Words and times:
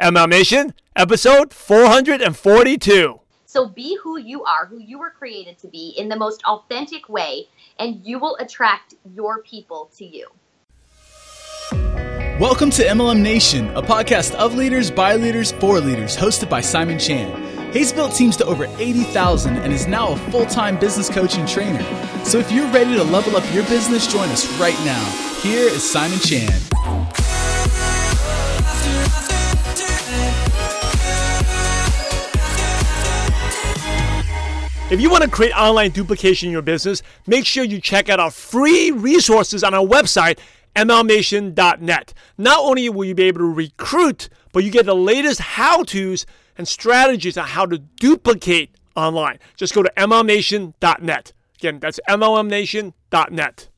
MLM 0.00 0.28
Nation, 0.28 0.74
episode 0.96 1.54
442. 1.54 3.20
So 3.46 3.68
be 3.68 3.96
who 4.02 4.18
you 4.18 4.42
are, 4.42 4.66
who 4.66 4.80
you 4.80 4.98
were 4.98 5.10
created 5.10 5.56
to 5.58 5.68
be 5.68 5.94
in 5.96 6.08
the 6.08 6.16
most 6.16 6.42
authentic 6.46 7.08
way, 7.08 7.46
and 7.78 8.04
you 8.04 8.18
will 8.18 8.36
attract 8.40 8.94
your 9.14 9.40
people 9.44 9.92
to 9.96 10.04
you. 10.04 10.26
Welcome 12.40 12.70
to 12.70 12.82
MLM 12.82 13.20
Nation, 13.20 13.68
a 13.76 13.82
podcast 13.82 14.34
of 14.34 14.56
leaders, 14.56 14.90
by 14.90 15.14
leaders, 15.14 15.52
for 15.52 15.78
leaders, 15.78 16.16
hosted 16.16 16.50
by 16.50 16.60
Simon 16.60 16.98
Chan. 16.98 17.72
He's 17.72 17.92
built 17.92 18.16
teams 18.16 18.36
to 18.38 18.44
over 18.46 18.64
80,000 18.64 19.58
and 19.58 19.72
is 19.72 19.86
now 19.86 20.08
a 20.08 20.16
full 20.16 20.46
time 20.46 20.76
business 20.76 21.08
coach 21.08 21.36
and 21.36 21.48
trainer. 21.48 21.84
So 22.24 22.38
if 22.38 22.50
you're 22.50 22.66
ready 22.72 22.96
to 22.96 23.04
level 23.04 23.36
up 23.36 23.44
your 23.54 23.64
business, 23.66 24.08
join 24.08 24.28
us 24.30 24.44
right 24.58 24.78
now. 24.84 25.04
Here 25.40 25.68
is 25.68 25.88
Simon 25.88 26.18
Chan. 26.18 26.50
If 34.90 35.00
you 35.00 35.08
want 35.08 35.24
to 35.24 35.30
create 35.30 35.52
online 35.52 35.92
duplication 35.92 36.48
in 36.48 36.52
your 36.52 36.60
business, 36.60 37.02
make 37.26 37.46
sure 37.46 37.64
you 37.64 37.80
check 37.80 38.10
out 38.10 38.20
our 38.20 38.30
free 38.30 38.90
resources 38.90 39.64
on 39.64 39.72
our 39.72 39.84
website, 39.84 40.38
mlmnation.net. 40.76 42.12
Not 42.36 42.60
only 42.60 42.90
will 42.90 43.06
you 43.06 43.14
be 43.14 43.22
able 43.22 43.38
to 43.38 43.50
recruit, 43.50 44.28
but 44.52 44.62
you 44.62 44.70
get 44.70 44.84
the 44.84 44.94
latest 44.94 45.40
how 45.40 45.84
to's 45.84 46.26
and 46.58 46.68
strategies 46.68 47.38
on 47.38 47.46
how 47.46 47.64
to 47.64 47.78
duplicate 47.78 48.76
online. 48.94 49.38
Just 49.56 49.74
go 49.74 49.82
to 49.82 49.90
mlmnation.net. 49.96 51.32
Again, 51.58 51.78
that's 51.80 51.98
mlmnation.net. 52.06 53.68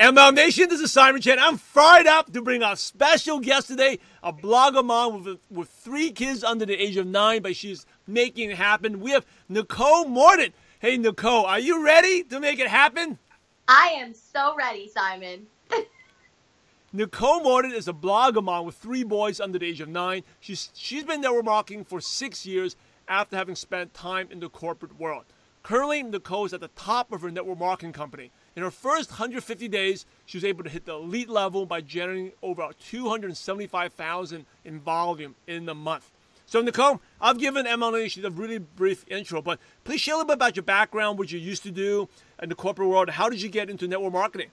MLM 0.00 0.34
Nation, 0.34 0.68
this 0.68 0.80
is 0.80 0.90
Simon 0.90 1.20
Chan. 1.20 1.38
I'm 1.38 1.56
fired 1.56 2.08
up 2.08 2.32
to 2.32 2.42
bring 2.42 2.64
our 2.64 2.74
special 2.74 3.38
guest 3.38 3.68
today, 3.68 4.00
a 4.24 4.32
blogger 4.32 4.84
mom 4.84 5.22
with, 5.22 5.38
with 5.48 5.68
three 5.68 6.10
kids 6.10 6.42
under 6.42 6.66
the 6.66 6.74
age 6.74 6.96
of 6.96 7.06
nine, 7.06 7.42
but 7.42 7.54
she's 7.54 7.86
making 8.06 8.50
it 8.50 8.56
happen. 8.56 9.00
We 9.00 9.12
have 9.12 9.26
Nicole 9.48 10.06
Morton. 10.06 10.52
Hey, 10.78 10.96
Nicole, 10.96 11.46
are 11.46 11.58
you 11.58 11.84
ready 11.84 12.22
to 12.24 12.40
make 12.40 12.58
it 12.58 12.68
happen? 12.68 13.18
I 13.66 13.94
am 13.96 14.14
so 14.14 14.54
ready, 14.56 14.88
Simon. 14.88 15.46
Nicole 16.92 17.42
Morton 17.42 17.72
is 17.72 17.88
a 17.88 17.92
blogger 17.92 18.42
mom 18.42 18.66
with 18.66 18.76
three 18.76 19.02
boys 19.02 19.40
under 19.40 19.58
the 19.58 19.66
age 19.66 19.80
of 19.80 19.88
nine. 19.88 20.22
She's, 20.40 20.70
she's 20.74 21.04
been 21.04 21.22
network 21.22 21.44
marketing 21.44 21.84
for 21.84 22.00
six 22.00 22.44
years 22.44 22.76
after 23.08 23.36
having 23.36 23.56
spent 23.56 23.94
time 23.94 24.28
in 24.30 24.40
the 24.40 24.48
corporate 24.48 24.98
world. 24.98 25.24
Currently, 25.62 26.02
Nicole 26.02 26.44
is 26.44 26.52
at 26.52 26.60
the 26.60 26.68
top 26.68 27.10
of 27.10 27.22
her 27.22 27.30
network 27.30 27.58
marketing 27.58 27.94
company. 27.94 28.30
In 28.54 28.62
her 28.62 28.70
first 28.70 29.12
150 29.12 29.66
days, 29.68 30.04
she 30.26 30.36
was 30.36 30.44
able 30.44 30.62
to 30.62 30.68
hit 30.68 30.84
the 30.84 30.94
elite 30.94 31.30
level 31.30 31.64
by 31.64 31.80
generating 31.80 32.32
over 32.42 32.68
275,000 32.78 34.44
in 34.64 34.80
volume 34.80 35.34
in 35.46 35.64
the 35.64 35.74
month. 35.74 36.10
So, 36.46 36.60
Nicole, 36.60 37.00
I've 37.20 37.38
given 37.38 37.66
MLM 37.66 37.92
Nation 37.92 38.24
a 38.24 38.30
really 38.30 38.58
brief 38.58 39.04
intro, 39.08 39.40
but 39.40 39.58
please 39.82 40.00
share 40.00 40.14
a 40.14 40.18
little 40.18 40.28
bit 40.28 40.34
about 40.34 40.56
your 40.56 40.62
background, 40.62 41.18
what 41.18 41.32
you 41.32 41.38
used 41.38 41.62
to 41.64 41.70
do 41.70 42.08
in 42.42 42.48
the 42.48 42.54
corporate 42.54 42.88
world. 42.88 43.10
How 43.10 43.28
did 43.28 43.40
you 43.40 43.48
get 43.48 43.70
into 43.70 43.88
network 43.88 44.12
marketing? 44.12 44.50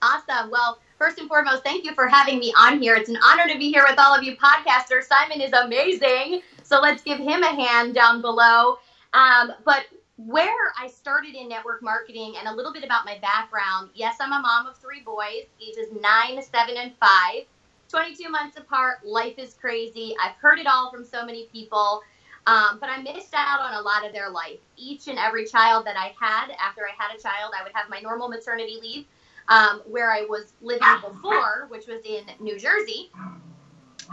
Awesome. 0.00 0.50
Well, 0.50 0.78
first 0.96 1.18
and 1.18 1.28
foremost, 1.28 1.62
thank 1.64 1.84
you 1.84 1.94
for 1.94 2.06
having 2.06 2.38
me 2.38 2.54
on 2.56 2.80
here. 2.80 2.94
It's 2.94 3.08
an 3.08 3.18
honor 3.24 3.52
to 3.52 3.58
be 3.58 3.70
here 3.70 3.84
with 3.88 3.98
all 3.98 4.14
of 4.14 4.22
you 4.22 4.36
podcasters. 4.36 5.04
Simon 5.04 5.40
is 5.40 5.52
amazing. 5.52 6.40
So 6.62 6.80
let's 6.80 7.02
give 7.02 7.18
him 7.18 7.42
a 7.42 7.54
hand 7.54 7.94
down 7.94 8.20
below. 8.20 8.78
Um, 9.12 9.52
but 9.64 9.86
where 10.16 10.72
I 10.78 10.88
started 10.88 11.34
in 11.34 11.48
network 11.48 11.82
marketing 11.82 12.34
and 12.38 12.48
a 12.48 12.52
little 12.52 12.72
bit 12.72 12.84
about 12.84 13.04
my 13.04 13.18
background. 13.18 13.90
Yes, 13.94 14.16
I'm 14.20 14.32
a 14.32 14.40
mom 14.40 14.66
of 14.66 14.76
three 14.76 15.00
boys, 15.00 15.44
ages 15.60 15.86
nine, 16.00 16.42
seven, 16.42 16.76
and 16.76 16.92
five. 16.98 17.44
22 17.88 18.28
months 18.28 18.56
apart. 18.56 19.04
Life 19.04 19.38
is 19.38 19.54
crazy. 19.54 20.14
I've 20.22 20.36
heard 20.36 20.58
it 20.58 20.66
all 20.66 20.90
from 20.90 21.04
so 21.04 21.24
many 21.24 21.46
people. 21.46 22.02
Um, 22.46 22.78
but 22.80 22.88
I 22.88 23.02
missed 23.02 23.34
out 23.34 23.60
on 23.60 23.74
a 23.74 23.80
lot 23.80 24.06
of 24.06 24.12
their 24.12 24.30
life. 24.30 24.58
Each 24.76 25.08
and 25.08 25.18
every 25.18 25.44
child 25.44 25.84
that 25.86 25.96
I 25.96 26.14
had, 26.18 26.50
after 26.58 26.82
I 26.82 26.92
had 26.96 27.14
a 27.14 27.20
child, 27.20 27.52
I 27.58 27.62
would 27.62 27.72
have 27.74 27.90
my 27.90 28.00
normal 28.00 28.28
maternity 28.28 28.78
leave, 28.80 29.04
um, 29.48 29.82
where 29.86 30.10
I 30.10 30.22
was 30.22 30.54
living 30.62 30.88
before, 31.02 31.66
which 31.68 31.86
was 31.86 32.00
in 32.04 32.24
New 32.40 32.58
Jersey. 32.58 33.10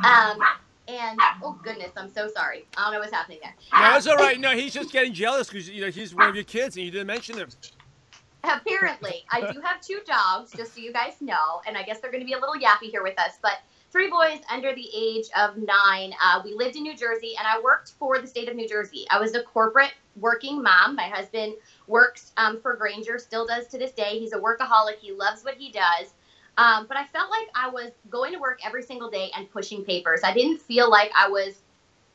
Um, 0.03 0.41
and 0.87 1.17
oh 1.41 1.57
goodness, 1.63 1.91
I'm 1.95 2.11
so 2.11 2.27
sorry. 2.27 2.65
I 2.77 2.83
don't 2.83 2.93
know 2.93 2.99
what's 2.99 3.13
happening 3.13 3.39
there. 3.41 3.55
No, 3.73 3.79
that's 3.93 4.07
all 4.07 4.17
right. 4.17 4.39
No, 4.39 4.51
he's 4.51 4.73
just 4.73 4.91
getting 4.91 5.13
jealous 5.13 5.47
because 5.47 5.69
you 5.69 5.81
know 5.81 5.89
he's 5.89 6.13
one 6.13 6.29
of 6.29 6.35
your 6.35 6.43
kids 6.43 6.75
and 6.75 6.85
you 6.85 6.91
didn't 6.91 7.07
mention 7.07 7.37
him. 7.37 7.49
Apparently, 8.43 9.23
I 9.31 9.51
do 9.51 9.59
have 9.61 9.81
two 9.81 10.01
dogs, 10.05 10.51
just 10.55 10.75
so 10.75 10.81
you 10.81 10.93
guys 10.93 11.13
know, 11.21 11.61
and 11.65 11.77
I 11.77 11.83
guess 11.83 11.99
they're 11.99 12.11
going 12.11 12.21
to 12.21 12.27
be 12.27 12.33
a 12.33 12.39
little 12.39 12.55
yappy 12.55 12.91
here 12.91 13.01
with 13.01 13.17
us. 13.19 13.39
But 13.41 13.59
three 13.95 14.09
boys 14.09 14.41
under 14.51 14.75
the 14.75 14.89
age 14.93 15.27
of 15.37 15.55
nine. 15.55 16.13
Uh, 16.21 16.41
we 16.43 16.53
lived 16.53 16.75
in 16.75 16.83
New 16.83 16.97
Jersey, 16.97 17.33
and 17.39 17.47
I 17.47 17.61
worked 17.61 17.93
for 17.97 18.19
the 18.19 18.27
state 18.27 18.49
of 18.49 18.55
New 18.57 18.67
Jersey. 18.67 19.05
I 19.09 19.17
was 19.17 19.35
a 19.35 19.43
corporate 19.43 19.93
working 20.17 20.61
mom. 20.61 20.97
My 20.97 21.07
husband 21.07 21.53
works 21.87 22.33
um, 22.35 22.59
for 22.59 22.75
Grainger, 22.75 23.17
still 23.17 23.47
does 23.47 23.67
to 23.67 23.77
this 23.77 23.93
day. 23.93 24.19
He's 24.19 24.33
a 24.33 24.37
workaholic. 24.37 24.97
He 24.99 25.13
loves 25.13 25.45
what 25.45 25.55
he 25.55 25.71
does. 25.71 26.13
Um, 26.57 26.87
but 26.89 26.97
I 26.97 27.05
felt 27.05 27.29
like 27.29 27.47
I 27.55 27.69
was 27.69 27.91
going 28.09 28.33
to 28.33 28.37
work 28.37 28.59
every 28.65 28.83
single 28.83 29.09
day 29.09 29.31
and 29.33 29.49
pushing 29.49 29.85
papers. 29.85 30.19
I 30.25 30.33
didn't 30.33 30.59
feel 30.59 30.89
like 30.89 31.11
I 31.17 31.29
was, 31.29 31.61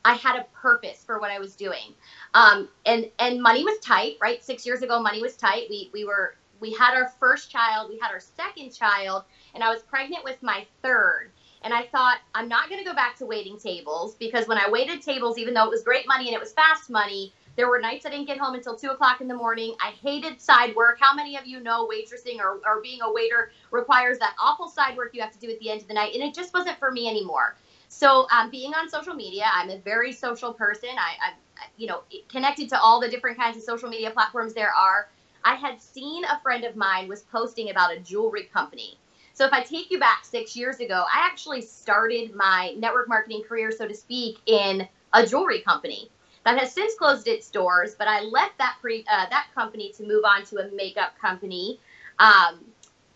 I 0.05 0.13
had 0.13 0.39
a 0.39 0.45
purpose 0.53 1.03
for 1.03 1.19
what 1.19 1.31
I 1.31 1.39
was 1.39 1.55
doing. 1.55 1.95
Um, 2.35 2.69
and 2.85 3.09
and 3.17 3.41
money 3.41 3.63
was 3.63 3.79
tight, 3.79 4.17
right? 4.21 4.43
Six 4.43 4.67
years 4.67 4.83
ago, 4.83 5.01
money 5.01 5.19
was 5.19 5.35
tight. 5.35 5.65
We 5.67 5.89
we 5.93 6.05
were 6.05 6.35
we 6.59 6.73
had 6.73 6.93
our 6.93 7.11
first 7.19 7.49
child, 7.49 7.89
we 7.89 7.97
had 7.99 8.11
our 8.11 8.19
second 8.19 8.71
child, 8.71 9.23
and 9.55 9.63
I 9.63 9.69
was 9.69 9.81
pregnant 9.81 10.23
with 10.23 10.41
my 10.43 10.65
third. 10.83 11.31
And 11.63 11.73
I 11.73 11.83
thought, 11.87 12.19
I'm 12.33 12.47
not 12.47 12.69
going 12.69 12.79
to 12.79 12.89
go 12.89 12.95
back 12.95 13.15
to 13.17 13.25
waiting 13.25 13.57
tables 13.57 14.15
because 14.15 14.47
when 14.47 14.57
I 14.57 14.69
waited 14.69 15.01
tables, 15.01 15.37
even 15.37 15.53
though 15.53 15.65
it 15.65 15.69
was 15.69 15.83
great 15.83 16.07
money 16.07 16.27
and 16.27 16.35
it 16.35 16.39
was 16.39 16.53
fast 16.53 16.89
money, 16.89 17.33
there 17.55 17.69
were 17.69 17.79
nights 17.79 18.05
I 18.05 18.09
didn't 18.09 18.27
get 18.27 18.39
home 18.39 18.55
until 18.55 18.75
two 18.75 18.89
o'clock 18.89 19.21
in 19.21 19.27
the 19.27 19.35
morning. 19.35 19.75
I 19.79 19.91
hated 19.91 20.41
side 20.41 20.75
work. 20.75 20.97
How 20.99 21.13
many 21.13 21.37
of 21.37 21.45
you 21.45 21.59
know 21.59 21.87
waitressing 21.87 22.39
or, 22.39 22.61
or 22.65 22.81
being 22.81 23.01
a 23.01 23.11
waiter 23.11 23.51
requires 23.69 24.17
that 24.19 24.35
awful 24.41 24.67
side 24.67 24.97
work 24.97 25.13
you 25.13 25.21
have 25.21 25.31
to 25.33 25.39
do 25.39 25.51
at 25.51 25.59
the 25.59 25.69
end 25.69 25.81
of 25.81 25.87
the 25.87 25.93
night? 25.93 26.13
And 26.13 26.23
it 26.23 26.33
just 26.33 26.53
wasn't 26.53 26.79
for 26.79 26.91
me 26.91 27.07
anymore. 27.07 27.55
So, 27.89 28.25
um, 28.31 28.49
being 28.49 28.73
on 28.73 28.89
social 28.89 29.13
media, 29.13 29.45
I'm 29.53 29.69
a 29.69 29.77
very 29.77 30.13
social 30.13 30.53
person. 30.53 30.89
I, 30.97 31.15
I, 31.27 31.65
you 31.77 31.87
know, 31.87 32.03
connected 32.29 32.69
to 32.69 32.79
all 32.79 33.01
the 33.01 33.09
different 33.09 33.37
kinds 33.37 33.57
of 33.57 33.63
social 33.63 33.89
media 33.89 34.11
platforms 34.11 34.53
there 34.53 34.73
are. 34.73 35.09
I 35.43 35.55
had 35.55 35.81
seen 35.81 36.23
a 36.23 36.39
friend 36.41 36.63
of 36.63 36.75
mine 36.75 37.09
was 37.09 37.23
posting 37.23 37.69
about 37.69 37.93
a 37.93 37.99
jewelry 37.99 38.43
company. 38.43 38.97
So, 39.33 39.45
if 39.45 39.53
I 39.53 39.63
take 39.63 39.91
you 39.91 39.99
back 39.99 40.25
six 40.25 40.55
years 40.55 40.79
ago, 40.79 41.05
I 41.13 41.25
actually 41.25 41.61
started 41.61 42.35
my 42.35 42.75
network 42.77 43.07
marketing 43.07 43.43
career, 43.47 43.71
so 43.71 43.87
to 43.87 43.95
speak, 43.95 44.37
in 44.45 44.87
a 45.13 45.25
jewelry 45.25 45.61
company 45.61 46.09
that 46.43 46.57
has 46.57 46.73
since 46.73 46.95
closed 46.95 47.27
its 47.27 47.49
doors. 47.49 47.95
But 47.97 48.07
I 48.07 48.21
left 48.21 48.57
that 48.57 48.77
pre 48.81 49.05
uh, 49.11 49.25
that 49.29 49.47
company 49.53 49.91
to 49.97 50.03
move 50.03 50.23
on 50.25 50.43
to 50.45 50.57
a 50.57 50.71
makeup 50.75 51.13
company 51.19 51.79
um, 52.19 52.59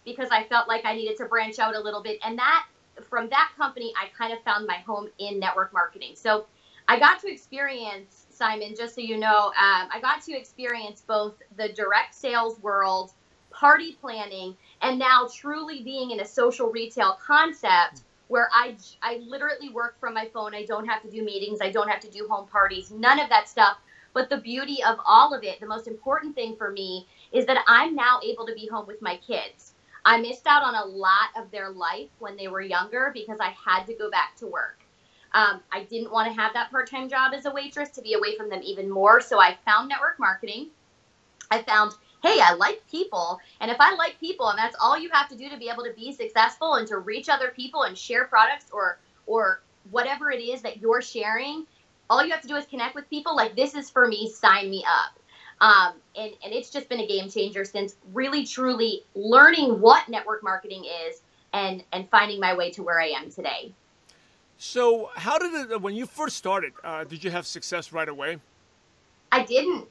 because 0.03 0.29
I 0.31 0.43
felt 0.43 0.67
like 0.67 0.85
I 0.85 0.95
needed 0.95 1.17
to 1.17 1.25
branch 1.25 1.59
out 1.59 1.75
a 1.75 1.79
little 1.79 2.01
bit. 2.01 2.19
And 2.23 2.37
that 2.37 2.65
from 3.09 3.29
that 3.29 3.51
company, 3.57 3.93
I 4.01 4.07
kind 4.17 4.33
of 4.33 4.41
found 4.43 4.67
my 4.67 4.77
home 4.77 5.09
in 5.17 5.39
network 5.39 5.73
marketing. 5.73 6.13
So 6.15 6.45
I 6.87 6.99
got 6.99 7.19
to 7.21 7.31
experience 7.31 8.25
Simon. 8.29 8.75
Just 8.77 8.95
so 8.95 9.01
you 9.01 9.17
know, 9.17 9.47
um, 9.47 9.89
I 9.91 9.99
got 10.01 10.21
to 10.23 10.33
experience 10.33 11.01
both 11.05 11.33
the 11.57 11.69
direct 11.69 12.15
sales 12.15 12.59
world, 12.61 13.11
party 13.51 13.97
planning, 13.99 14.55
and 14.85 14.99
now 14.99 15.27
truly 15.33 15.81
being 15.81 16.11
in 16.11 16.19
a 16.19 16.25
social 16.25 16.69
retail 16.69 17.17
concept 17.25 18.01
where 18.27 18.49
I, 18.53 18.75
I 19.01 19.17
literally 19.27 19.69
work 19.69 19.99
from 19.99 20.13
my 20.13 20.29
phone. 20.31 20.53
I 20.53 20.63
don't 20.65 20.85
have 20.85 21.01
to 21.01 21.09
do 21.09 21.23
meetings. 21.23 21.59
I 21.59 21.71
don't 21.71 21.89
have 21.89 22.01
to 22.01 22.09
do 22.09 22.27
home 22.29 22.47
parties, 22.47 22.91
none 22.91 23.19
of 23.19 23.29
that 23.29 23.49
stuff. 23.49 23.77
But 24.13 24.29
the 24.29 24.37
beauty 24.37 24.83
of 24.83 24.97
all 25.05 25.33
of 25.33 25.43
it, 25.43 25.59
the 25.59 25.65
most 25.65 25.87
important 25.87 26.35
thing 26.35 26.55
for 26.55 26.71
me 26.71 27.07
is 27.31 27.47
that 27.47 27.63
I'm 27.67 27.95
now 27.95 28.19
able 28.23 28.45
to 28.45 28.53
be 28.53 28.67
home 28.67 28.85
with 28.85 29.01
my 29.01 29.17
kids. 29.17 29.73
I 30.05 30.21
missed 30.21 30.45
out 30.45 30.61
on 30.61 30.75
a 30.75 30.85
lot 30.85 31.29
of 31.35 31.49
their 31.49 31.71
life 31.71 32.09
when 32.19 32.37
they 32.37 32.47
were 32.47 32.61
younger 32.61 33.09
because 33.11 33.39
I 33.39 33.55
had 33.65 33.85
to 33.87 33.95
go 33.95 34.11
back 34.11 34.35
to 34.37 34.47
work. 34.47 34.79
Um, 35.33 35.61
I 35.71 35.83
didn't 35.83 36.11
want 36.11 36.33
to 36.33 36.39
have 36.39 36.53
that 36.53 36.69
part 36.69 36.89
time 36.89 37.09
job 37.09 37.33
as 37.33 37.45
a 37.45 37.51
waitress 37.51 37.89
to 37.89 38.01
be 38.03 38.13
away 38.13 38.37
from 38.37 38.49
them 38.49 38.61
even 38.63 38.89
more. 38.89 39.19
So 39.19 39.39
I 39.39 39.57
found 39.65 39.89
network 39.89 40.19
marketing. 40.19 40.67
I 41.49 41.63
found 41.63 41.93
hey, 42.25 42.39
I 42.41 42.53
like 42.53 42.81
people. 42.89 43.39
And 43.61 43.69
if 43.69 43.77
I 43.79 43.93
like 43.95 44.19
people 44.19 44.49
and 44.49 44.57
that's 44.57 44.75
all 44.81 44.97
you 44.97 45.09
have 45.11 45.29
to 45.29 45.35
do 45.35 45.49
to 45.49 45.57
be 45.57 45.69
able 45.69 45.83
to 45.83 45.93
be 45.93 46.11
successful 46.11 46.75
and 46.75 46.87
to 46.87 46.97
reach 46.97 47.29
other 47.29 47.53
people 47.55 47.83
and 47.83 47.97
share 47.97 48.25
products 48.25 48.65
or 48.71 48.97
or 49.27 49.61
whatever 49.91 50.31
it 50.31 50.41
is 50.41 50.61
that 50.63 50.77
you're 50.77 51.01
sharing, 51.01 51.65
all 52.09 52.23
you 52.25 52.31
have 52.31 52.41
to 52.41 52.47
do 52.47 52.55
is 52.55 52.65
connect 52.65 52.95
with 52.95 53.09
people 53.09 53.35
like 53.35 53.55
this 53.55 53.75
is 53.75 53.89
for 53.89 54.07
me, 54.07 54.29
sign 54.29 54.69
me 54.69 54.83
up. 54.87 55.19
Um, 55.61 55.93
and, 56.15 56.31
and 56.43 56.53
it's 56.53 56.69
just 56.69 56.89
been 56.89 56.99
a 56.99 57.07
game 57.07 57.29
changer 57.29 57.63
since 57.63 57.95
really 58.13 58.45
truly 58.45 59.03
learning 59.13 59.79
what 59.79 60.09
network 60.09 60.43
marketing 60.43 60.85
is 61.07 61.21
and 61.53 61.83
and 61.93 62.09
finding 62.09 62.39
my 62.39 62.55
way 62.55 62.71
to 62.71 62.83
where 62.83 62.99
I 62.99 63.09
am 63.09 63.29
today. 63.29 63.71
So, 64.57 65.11
how 65.15 65.37
did 65.37 65.71
it 65.71 65.81
when 65.81 65.95
you 65.95 66.05
first 66.05 66.37
started? 66.37 66.73
Uh, 66.83 67.03
did 67.03 67.23
you 67.23 67.29
have 67.29 67.45
success 67.45 67.93
right 67.93 68.09
away? 68.09 68.39
I 69.31 69.43
didn't. 69.43 69.87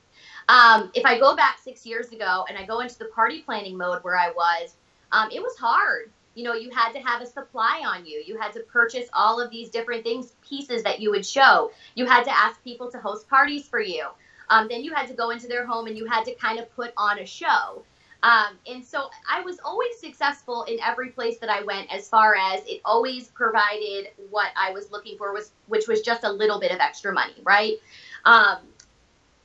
Um, 0.49 0.91
if 0.95 1.05
I 1.07 1.19
go 1.19 1.35
back 1.37 1.59
six 1.59 1.87
years 1.87 2.11
ago 2.13 2.45
and 2.49 2.59
I 2.59 2.65
go 2.67 2.81
into 2.81 2.99
the 2.99 3.07
party 3.07 3.41
planning 3.43 3.77
mode 3.77 4.03
where 4.05 4.17
I 4.19 4.31
was, 4.31 4.75
um, 5.13 5.31
it 5.33 5.41
was 5.41 5.57
hard. 5.57 6.11
you 6.35 6.43
know, 6.45 6.55
you 6.55 6.71
had 6.71 6.93
to 6.93 7.01
have 7.01 7.23
a 7.23 7.27
supply 7.27 7.83
on 7.87 8.05
you. 8.05 8.23
You 8.25 8.39
had 8.39 8.53
to 8.55 8.61
purchase 8.61 9.09
all 9.13 9.41
of 9.41 9.51
these 9.51 9.71
different 9.71 10.03
things, 10.03 10.33
pieces 10.47 10.83
that 10.83 11.01
you 11.01 11.11
would 11.11 11.25
show. 11.25 11.71
You 11.95 12.07
had 12.07 12.25
to 12.25 12.37
ask 12.37 12.63
people 12.65 12.91
to 12.91 12.99
host 12.99 13.29
parties 13.29 13.69
for 13.69 13.81
you. 13.81 14.07
Um, 14.51 14.69
then 14.69 14.83
you 14.83 14.93
had 14.93 15.07
to 15.09 15.15
go 15.15 15.31
into 15.31 15.47
their 15.47 15.67
home 15.67 15.87
and 15.87 15.97
you 15.97 16.07
had 16.07 16.25
to 16.25 16.35
kind 16.35 16.59
of 16.59 16.75
put 16.75 16.93
on 16.97 17.19
a 17.19 17.27
show. 17.27 17.85
Um, 18.23 18.59
and 18.67 18.85
so 18.85 19.11
I 19.31 19.43
was 19.43 19.59
always 19.65 19.99
successful 19.99 20.65
in 20.65 20.79
every 20.81 21.11
place 21.11 21.39
that 21.39 21.51
I 21.51 21.63
went, 21.63 21.93
as 21.93 22.09
far 22.09 22.35
as 22.35 22.63
it 22.67 22.81
always 22.85 23.29
provided 23.29 24.09
what 24.31 24.49
I 24.57 24.73
was 24.73 24.91
looking 24.91 25.19
for, 25.19 25.33
was 25.33 25.53
which 25.67 25.87
was 25.87 26.01
just 26.01 26.25
a 26.25 26.33
little 26.33 26.59
bit 26.59 26.73
of 26.73 26.79
extra 26.81 27.13
money, 27.13 27.35
right? 27.43 27.75
Um, 28.25 28.59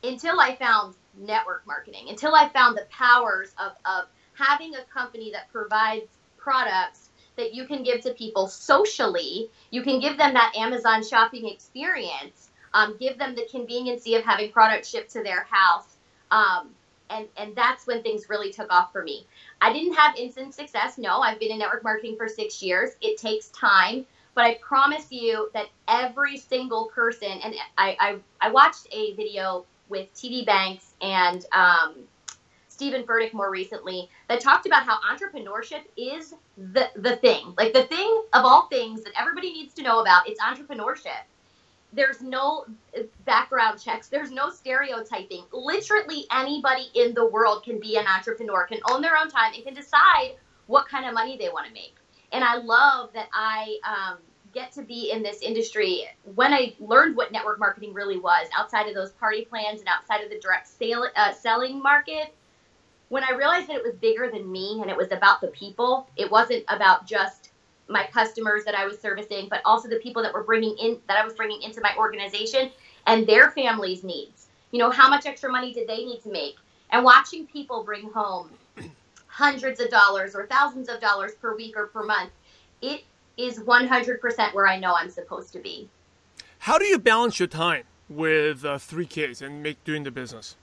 until 0.04 0.40
I 0.40 0.56
found 0.56 0.96
network 1.18 1.66
marketing, 1.68 2.08
until 2.10 2.36
I 2.36 2.50
found 2.50 2.78
the 2.78 2.86
powers 2.90 3.54
of, 3.58 3.74
of 3.86 4.08
having 4.34 4.76
a 4.76 4.84
company 4.94 5.32
that 5.32 5.52
provides 5.52 6.08
products 6.38 7.10
that 7.36 7.54
you 7.54 7.66
can 7.66 7.84
give 7.84 8.02
to 8.02 8.14
people 8.14 8.48
socially. 8.48 9.50
You 9.72 9.82
can 9.82 10.00
give 10.00 10.18
them 10.18 10.34
that 10.34 10.54
Amazon 10.56 11.04
shopping 11.04 11.48
experience, 11.48 12.50
um, 12.74 12.96
give 13.00 13.18
them 13.18 13.34
the 13.36 13.48
conveniency 13.50 14.16
of 14.16 14.24
having 14.24 14.52
products 14.52 14.90
shipped 14.90 15.12
to 15.14 15.24
their 15.24 15.44
house. 15.50 15.96
Um, 16.32 16.70
and, 17.10 17.28
and 17.38 17.56
that's 17.56 17.88
when 17.88 18.04
things 18.04 18.30
really 18.30 18.52
took 18.52 18.72
off 18.72 18.92
for 18.92 19.04
me. 19.04 19.26
I 19.62 19.74
didn't 19.74 19.94
have 19.94 20.16
instant 20.16 20.54
success. 20.54 20.98
No, 20.98 21.22
I've 21.22 21.40
been 21.40 21.52
in 21.52 21.60
network 21.60 21.84
marketing 21.84 22.18
for 22.18 22.28
six 22.28 22.62
years. 22.62 22.92
It 23.02 23.18
takes 23.18 23.48
time, 23.50 24.06
but 24.36 24.44
I 24.44 24.56
promise 24.56 25.08
you 25.10 25.50
that 25.54 25.68
every 25.88 26.38
single 26.38 26.86
person, 26.94 27.40
and 27.44 27.56
I, 27.78 27.98
I, 28.00 28.16
I 28.42 28.52
watched 28.52 28.88
a 28.92 29.14
video 29.14 29.66
with 29.90 30.14
TD 30.14 30.46
Jakes 30.46 30.94
and 31.02 31.46
um, 31.52 31.96
Steven 32.68 33.04
Furtick 33.04 33.34
more 33.34 33.52
recently 33.52 34.10
that 34.30 34.40
talked 34.40 34.66
about 34.66 34.86
how 34.86 34.98
entrepreneurship 35.02 35.82
is 35.98 36.34
the 36.58 36.90
the 36.96 37.18
thing, 37.18 37.54
like 37.58 37.74
the 37.74 37.84
thing 37.84 38.24
of 38.34 38.46
all 38.46 38.68
things 38.68 39.04
that 39.04 39.14
everybody 39.20 39.52
needs 39.52 39.74
to 39.74 39.82
know 39.84 40.00
about. 40.00 40.30
It's 40.30 40.42
entrepreneurship. 40.42 41.24
There's 41.92 42.22
no 42.22 42.66
background 43.26 43.82
checks. 43.82 44.08
There's 44.08 44.32
no 44.32 44.50
stereotyping. 44.50 45.46
Literally 45.52 46.26
anybody 46.32 46.90
in 46.94 47.14
the 47.16 47.26
world 47.26 47.64
can 47.64 47.80
be 47.80 47.98
an 47.98 48.06
entrepreneur, 48.08 48.66
can 48.68 48.80
own 48.90 49.02
their 49.02 49.18
own 49.18 49.30
time, 49.30 49.54
and 49.56 49.64
can 49.64 49.74
decide 49.74 50.36
what 50.68 50.88
kind 50.88 51.06
of 51.06 51.14
money 51.14 51.36
they 51.38 51.50
want 51.50 51.68
to 51.68 51.74
make. 51.74 51.96
And 52.32 52.44
I 52.44 52.58
love 52.58 53.12
that 53.14 53.28
I 53.34 53.80
um, 53.84 54.20
get 54.54 54.72
to 54.74 54.82
be 54.82 55.12
in 55.12 55.24
this 55.24 55.42
industry 55.42 56.06
when 56.36 56.54
I 56.54 56.76
learned 56.80 57.16
what 57.16 57.32
network 57.32 57.60
marketing 57.60 57.94
really 57.94 58.18
was 58.18 58.48
outside 58.58 58.88
of 58.88 58.96
those 58.96 59.12
party 59.12 59.46
plans 59.46 59.80
and 59.80 59.88
outside 59.88 60.24
of 60.24 60.30
the 60.30 60.40
direct 60.40 60.68
sale, 60.68 61.08
uh, 61.16 61.34
selling 61.34 61.82
market 61.82 62.34
when 63.10 63.24
I 63.24 63.32
realized 63.32 63.68
that 63.68 63.76
it 63.76 63.84
was 63.84 63.96
bigger 63.96 64.30
than 64.32 64.50
me 64.52 64.80
and 64.82 64.90
it 64.90 64.96
was 64.96 65.12
about 65.12 65.42
the 65.42 65.48
people, 65.48 66.08
it 66.16 66.32
wasn't 66.32 66.64
about 66.70 67.06
just 67.06 67.50
my 67.88 68.06
customers 68.14 68.64
that 68.66 68.76
I 68.76 68.86
was 68.86 69.00
servicing, 69.00 69.48
but 69.50 69.62
also 69.66 69.90
the 69.90 69.98
people 69.98 70.22
that 70.22 70.32
were 70.32 70.44
bringing 70.44 70.78
in 70.78 71.00
that 71.08 71.18
I 71.18 71.26
was 71.26 71.34
bringing 71.34 71.62
into 71.64 71.82
my 71.82 71.92
organization 71.98 72.70
and 73.08 73.26
their 73.26 73.50
families' 73.52 74.04
needs. 74.04 74.48
You 74.72 74.78
know, 74.78 74.92
how 74.92 75.10
much 75.10 75.26
extra 75.26 75.52
money 75.52 75.74
did 75.74 75.88
they 75.88 76.06
need 76.06 76.22
to 76.22 76.32
make? 76.32 76.56
And 76.92 77.04
watching 77.04 77.48
people 77.48 77.84
bring 77.84 78.12
home 78.12 78.52
hundreds 79.26 79.80
of 79.80 79.90
dollars 79.90 80.36
or 80.36 80.46
thousands 80.46 80.88
of 80.88 81.02
dollars 81.02 81.32
per 81.42 81.56
week 81.56 81.76
or 81.76 81.88
per 81.88 82.04
month, 82.04 82.30
it 82.82 83.04
is 83.40 83.60
100% 83.60 84.54
where 84.54 84.68
I 84.68 84.78
know 84.78 84.94
I'm 84.94 85.10
supposed 85.10 85.54
to 85.54 85.60
be. 85.60 85.90
How 86.60 86.78
do 86.78 86.86
you 86.86 87.00
balance 87.00 87.40
your 87.40 87.48
time 87.48 87.84
with 88.10 88.66
uh, 88.66 88.78
three 88.78 89.06
kids 89.06 89.42
and 89.42 89.64
make 89.64 89.84
doing 89.84 90.04
the 90.04 90.12
business? 90.12 90.58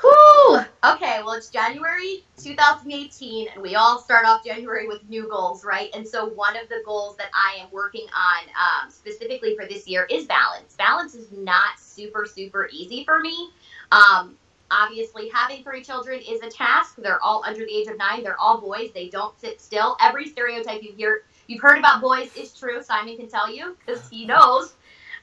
Whew. 0.00 0.60
Okay, 0.84 1.20
well, 1.24 1.32
it's 1.32 1.48
January 1.48 2.24
2018, 2.36 3.48
and 3.48 3.62
we 3.62 3.74
all 3.74 3.98
start 3.98 4.26
off 4.26 4.44
January 4.44 4.86
with 4.86 5.08
new 5.08 5.28
goals, 5.28 5.64
right? 5.64 5.90
And 5.92 6.06
so, 6.06 6.26
one 6.26 6.56
of 6.56 6.68
the 6.68 6.82
goals 6.84 7.16
that 7.16 7.30
I 7.34 7.60
am 7.60 7.68
working 7.72 8.06
on 8.14 8.48
um, 8.48 8.90
specifically 8.90 9.56
for 9.56 9.66
this 9.66 9.88
year 9.88 10.06
is 10.08 10.26
balance. 10.26 10.76
Balance 10.76 11.14
is 11.14 11.32
not 11.32 11.80
super, 11.80 12.26
super 12.26 12.68
easy 12.72 13.04
for 13.04 13.18
me. 13.18 13.50
Um, 13.90 14.36
obviously, 14.70 15.30
having 15.34 15.64
three 15.64 15.82
children 15.82 16.20
is 16.20 16.42
a 16.42 16.48
task. 16.48 16.94
They're 16.98 17.22
all 17.22 17.42
under 17.44 17.60
the 17.60 17.74
age 17.74 17.88
of 17.88 17.98
nine, 17.98 18.22
they're 18.22 18.38
all 18.38 18.60
boys, 18.60 18.90
they 18.94 19.08
don't 19.08 19.38
sit 19.40 19.60
still. 19.60 19.96
Every 20.00 20.28
stereotype 20.28 20.82
you 20.82 20.92
hear, 20.92 21.22
you've 21.48 21.60
heard 21.60 21.78
about 21.78 22.00
boys 22.00 22.34
is 22.36 22.54
true. 22.54 22.80
Simon 22.82 23.16
can 23.16 23.28
tell 23.28 23.52
you 23.52 23.76
because 23.84 24.08
he 24.08 24.24
knows. 24.24 24.74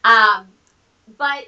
Um, 0.03 0.47
but 1.17 1.47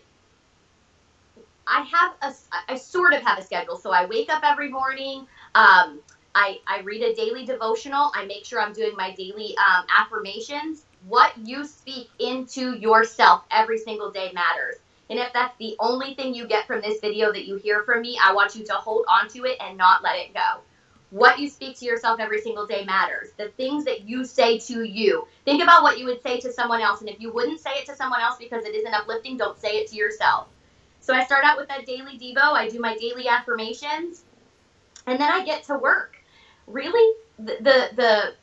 I 1.68 1.82
have 1.82 2.14
a, 2.22 2.34
I 2.72 2.78
sort 2.78 3.14
of 3.14 3.22
have 3.24 3.38
a 3.38 3.44
schedule. 3.44 3.76
So 3.76 3.92
I 3.92 4.06
wake 4.06 4.30
up 4.30 4.44
every 4.44 4.70
morning. 4.70 5.28
Um, 5.54 6.00
I, 6.34 6.60
I 6.68 6.82
read 6.82 7.02
a 7.02 7.14
daily 7.14 7.46
devotional. 7.46 8.12
I 8.16 8.26
make 8.26 8.46
sure 8.46 8.62
I'm 8.62 8.72
doing 8.72 8.96
my 8.96 9.14
daily 9.14 9.56
um, 9.58 9.86
affirmations. 9.98 10.84
What 11.08 11.34
you 11.44 11.66
speak 11.66 12.10
into 12.20 12.78
yourself 12.78 13.44
every 13.52 13.80
single 13.80 14.12
day 14.12 14.32
matters. 14.34 14.76
And 15.10 15.20
if 15.20 15.34
that's 15.34 15.58
the 15.58 15.76
only 15.80 16.14
thing 16.14 16.34
you 16.34 16.48
get 16.48 16.68
from 16.68 16.82
this 16.82 17.00
video 17.00 17.32
that 17.32 17.48
you 17.48 17.56
hear 17.56 17.84
from 17.84 18.02
me, 18.02 18.20
I 18.22 18.34
want 18.34 18.56
you 18.56 18.66
to 18.66 18.74
hold 18.74 19.06
on 19.10 19.28
to 19.30 19.46
it 19.46 19.58
and 19.60 19.78
not 19.78 20.04
let 20.04 20.18
it 20.18 20.34
go. 20.34 20.62
What 21.10 21.40
you 21.40 21.50
speak 21.50 21.78
to 21.80 21.86
yourself 21.86 22.20
every 22.20 22.42
single 22.42 22.68
day 22.68 22.84
matters. 22.84 23.30
The 23.38 23.50
things 23.50 23.86
that 23.86 24.08
you 24.08 24.26
say 24.26 24.60
to 24.60 24.84
you. 24.84 25.28
Think 25.46 25.64
about 25.64 25.82
what 25.84 25.98
you 25.98 26.06
would 26.06 26.22
say 26.22 26.40
to 26.42 26.52
someone 26.52 26.82
else. 26.82 27.00
And 27.00 27.10
if 27.10 27.20
you 27.22 27.32
wouldn't 27.32 27.62
say 27.62 27.72
it 27.76 27.86
to 27.86 27.96
someone 27.96 28.20
else 28.20 28.38
because 28.38 28.66
it 28.66 28.76
isn't 28.76 28.94
uplifting, 28.94 29.38
don't 29.38 29.60
say 29.60 29.78
it 29.78 29.88
to 29.90 29.96
yourself. 29.96 30.48
So 31.00 31.14
I 31.14 31.24
start 31.24 31.46
out 31.46 31.58
with 31.58 31.70
that 31.70 31.86
daily 31.86 32.20
Devo. 32.20 32.52
I 32.52 32.68
do 32.68 32.80
my 32.80 32.98
daily 32.98 33.30
affirmations, 33.30 34.24
and 35.06 35.18
then 35.18 35.32
I 35.32 35.46
get 35.46 35.64
to 35.66 35.78
work. 35.78 36.18
Really, 36.68 37.16
the, 37.40 37.56
the, 37.62 37.90
the 37.96 38.34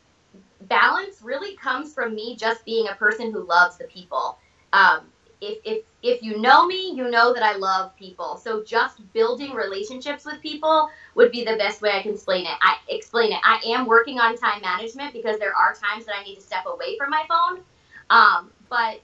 balance 0.62 1.20
really 1.20 1.56
comes 1.56 1.92
from 1.92 2.14
me 2.14 2.36
just 2.36 2.64
being 2.64 2.88
a 2.88 2.94
person 2.94 3.30
who 3.30 3.46
loves 3.46 3.76
the 3.76 3.84
people. 3.84 4.38
Um, 4.72 5.02
if, 5.46 5.58
if 5.64 5.84
if 6.02 6.22
you 6.22 6.38
know 6.38 6.66
me, 6.66 6.92
you 6.94 7.10
know 7.10 7.32
that 7.32 7.42
I 7.42 7.56
love 7.56 7.96
people. 7.96 8.36
So 8.36 8.62
just 8.62 9.00
building 9.14 9.52
relationships 9.54 10.26
with 10.26 10.40
people 10.42 10.90
would 11.14 11.32
be 11.32 11.44
the 11.44 11.56
best 11.56 11.80
way 11.80 11.92
I 11.92 12.02
can 12.02 12.12
explain 12.12 12.44
it. 12.44 12.52
I 12.60 12.76
explain 12.88 13.32
it. 13.32 13.38
I 13.42 13.60
am 13.66 13.86
working 13.86 14.18
on 14.20 14.36
time 14.36 14.60
management 14.60 15.14
because 15.14 15.38
there 15.38 15.54
are 15.56 15.74
times 15.74 16.04
that 16.04 16.14
I 16.14 16.22
need 16.22 16.34
to 16.34 16.42
step 16.42 16.66
away 16.66 16.98
from 16.98 17.08
my 17.10 17.24
phone. 17.26 17.62
Um, 18.10 18.50
but 18.68 19.00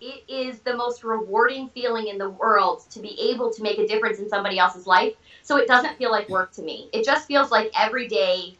it 0.00 0.24
is 0.28 0.60
the 0.60 0.74
most 0.74 1.04
rewarding 1.04 1.68
feeling 1.68 2.08
in 2.08 2.16
the 2.16 2.30
world 2.30 2.84
to 2.90 3.00
be 3.00 3.30
able 3.30 3.52
to 3.52 3.62
make 3.62 3.78
a 3.78 3.86
difference 3.86 4.18
in 4.18 4.28
somebody 4.28 4.58
else's 4.58 4.86
life. 4.86 5.12
So 5.42 5.58
it 5.58 5.68
doesn't 5.68 5.98
feel 5.98 6.10
like 6.10 6.28
work 6.28 6.52
to 6.52 6.62
me. 6.62 6.88
It 6.92 7.04
just 7.04 7.26
feels 7.26 7.50
like 7.50 7.70
every 7.78 8.08
day, 8.08 8.56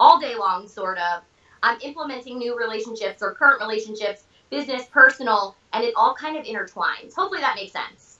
all 0.00 0.18
day 0.18 0.34
long, 0.34 0.66
sort 0.66 0.98
of, 0.98 1.22
I'm 1.62 1.80
implementing 1.82 2.38
new 2.38 2.58
relationships 2.58 3.22
or 3.22 3.34
current 3.34 3.60
relationships, 3.60 4.24
business, 4.50 4.86
personal, 4.86 5.56
and 5.72 5.84
it 5.84 5.94
all 5.96 6.14
kind 6.14 6.36
of 6.36 6.44
intertwines. 6.44 7.14
Hopefully 7.14 7.40
that 7.40 7.56
makes 7.56 7.72
sense. 7.72 8.18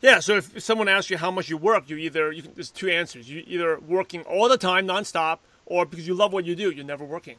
Yeah, 0.00 0.20
so 0.20 0.36
if 0.36 0.62
someone 0.62 0.88
asks 0.88 1.10
you 1.10 1.18
how 1.18 1.30
much 1.30 1.48
you 1.48 1.56
work, 1.56 1.90
you 1.90 1.96
either 1.96 2.30
you 2.30 2.42
can, 2.42 2.52
there's 2.54 2.70
two 2.70 2.88
answers. 2.88 3.28
You 3.28 3.42
either 3.46 3.80
working 3.80 4.22
all 4.22 4.48
the 4.48 4.58
time, 4.58 4.86
nonstop, 4.86 5.38
or 5.66 5.84
because 5.84 6.06
you 6.06 6.14
love 6.14 6.32
what 6.32 6.44
you 6.44 6.54
do, 6.54 6.70
you're 6.70 6.84
never 6.84 7.04
working. 7.04 7.36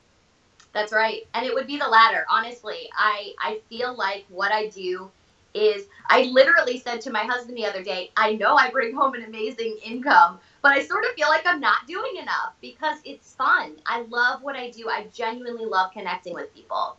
That's 0.73 0.91
right. 0.91 1.25
And 1.33 1.45
it 1.45 1.53
would 1.53 1.67
be 1.67 1.77
the 1.77 1.87
latter. 1.87 2.25
Honestly, 2.29 2.89
I 2.97 3.33
I 3.39 3.61
feel 3.69 3.95
like 3.95 4.25
what 4.29 4.51
I 4.51 4.67
do 4.67 5.09
is 5.53 5.87
I 6.07 6.23
literally 6.23 6.79
said 6.79 7.01
to 7.01 7.11
my 7.11 7.23
husband 7.23 7.57
the 7.57 7.65
other 7.65 7.83
day, 7.83 8.11
I 8.15 8.33
know 8.33 8.55
I 8.55 8.69
bring 8.69 8.95
home 8.95 9.15
an 9.15 9.23
amazing 9.23 9.77
income, 9.83 10.39
but 10.61 10.73
I 10.73 10.83
sort 10.83 11.05
of 11.05 11.11
feel 11.11 11.27
like 11.27 11.45
I'm 11.45 11.59
not 11.59 11.87
doing 11.87 12.17
enough 12.17 12.53
because 12.61 12.99
it's 13.03 13.33
fun. 13.33 13.77
I 13.85 14.01
love 14.03 14.43
what 14.43 14.55
I 14.55 14.69
do. 14.69 14.89
I 14.89 15.07
genuinely 15.13 15.65
love 15.65 15.91
connecting 15.91 16.33
with 16.33 16.53
people. 16.53 16.97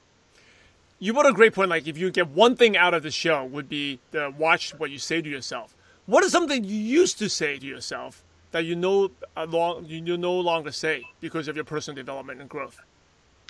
You 1.02 1.14
brought 1.14 1.26
a 1.26 1.33
great 1.33 1.54
point. 1.54 1.71
Like, 1.71 1.88
if 1.88 1.97
you 1.97 2.11
get 2.11 2.28
one 2.28 2.57
thing 2.57 2.76
out 2.76 2.92
of 2.92 3.02
the 3.02 3.11
show, 3.11 3.42
would 3.47 3.71
be 3.71 4.00
to 4.12 4.35
watch 4.37 4.73
what 4.78 4.90
you 4.90 4.99
say 4.99 5.23
to 5.23 5.28
yourself. 5.28 5.75
What 6.04 6.25
is 6.25 6.30
something 6.30 6.62
you 6.62 6.76
used 6.76 7.19
to 7.21 7.30
say 7.30 7.59
to 7.59 7.66
yourself 7.66 8.23
that 8.50 8.66
you 8.66 8.76
know 8.76 9.11
uh, 9.35 9.47
long 9.47 9.87
you 9.87 10.16
no 10.19 10.35
longer 10.35 10.73
say 10.73 11.04
because 11.21 11.49
of 11.49 11.57
your 11.57 11.64
personal 11.64 11.97
development 11.97 12.42
and 12.42 12.50
growth? 12.50 12.80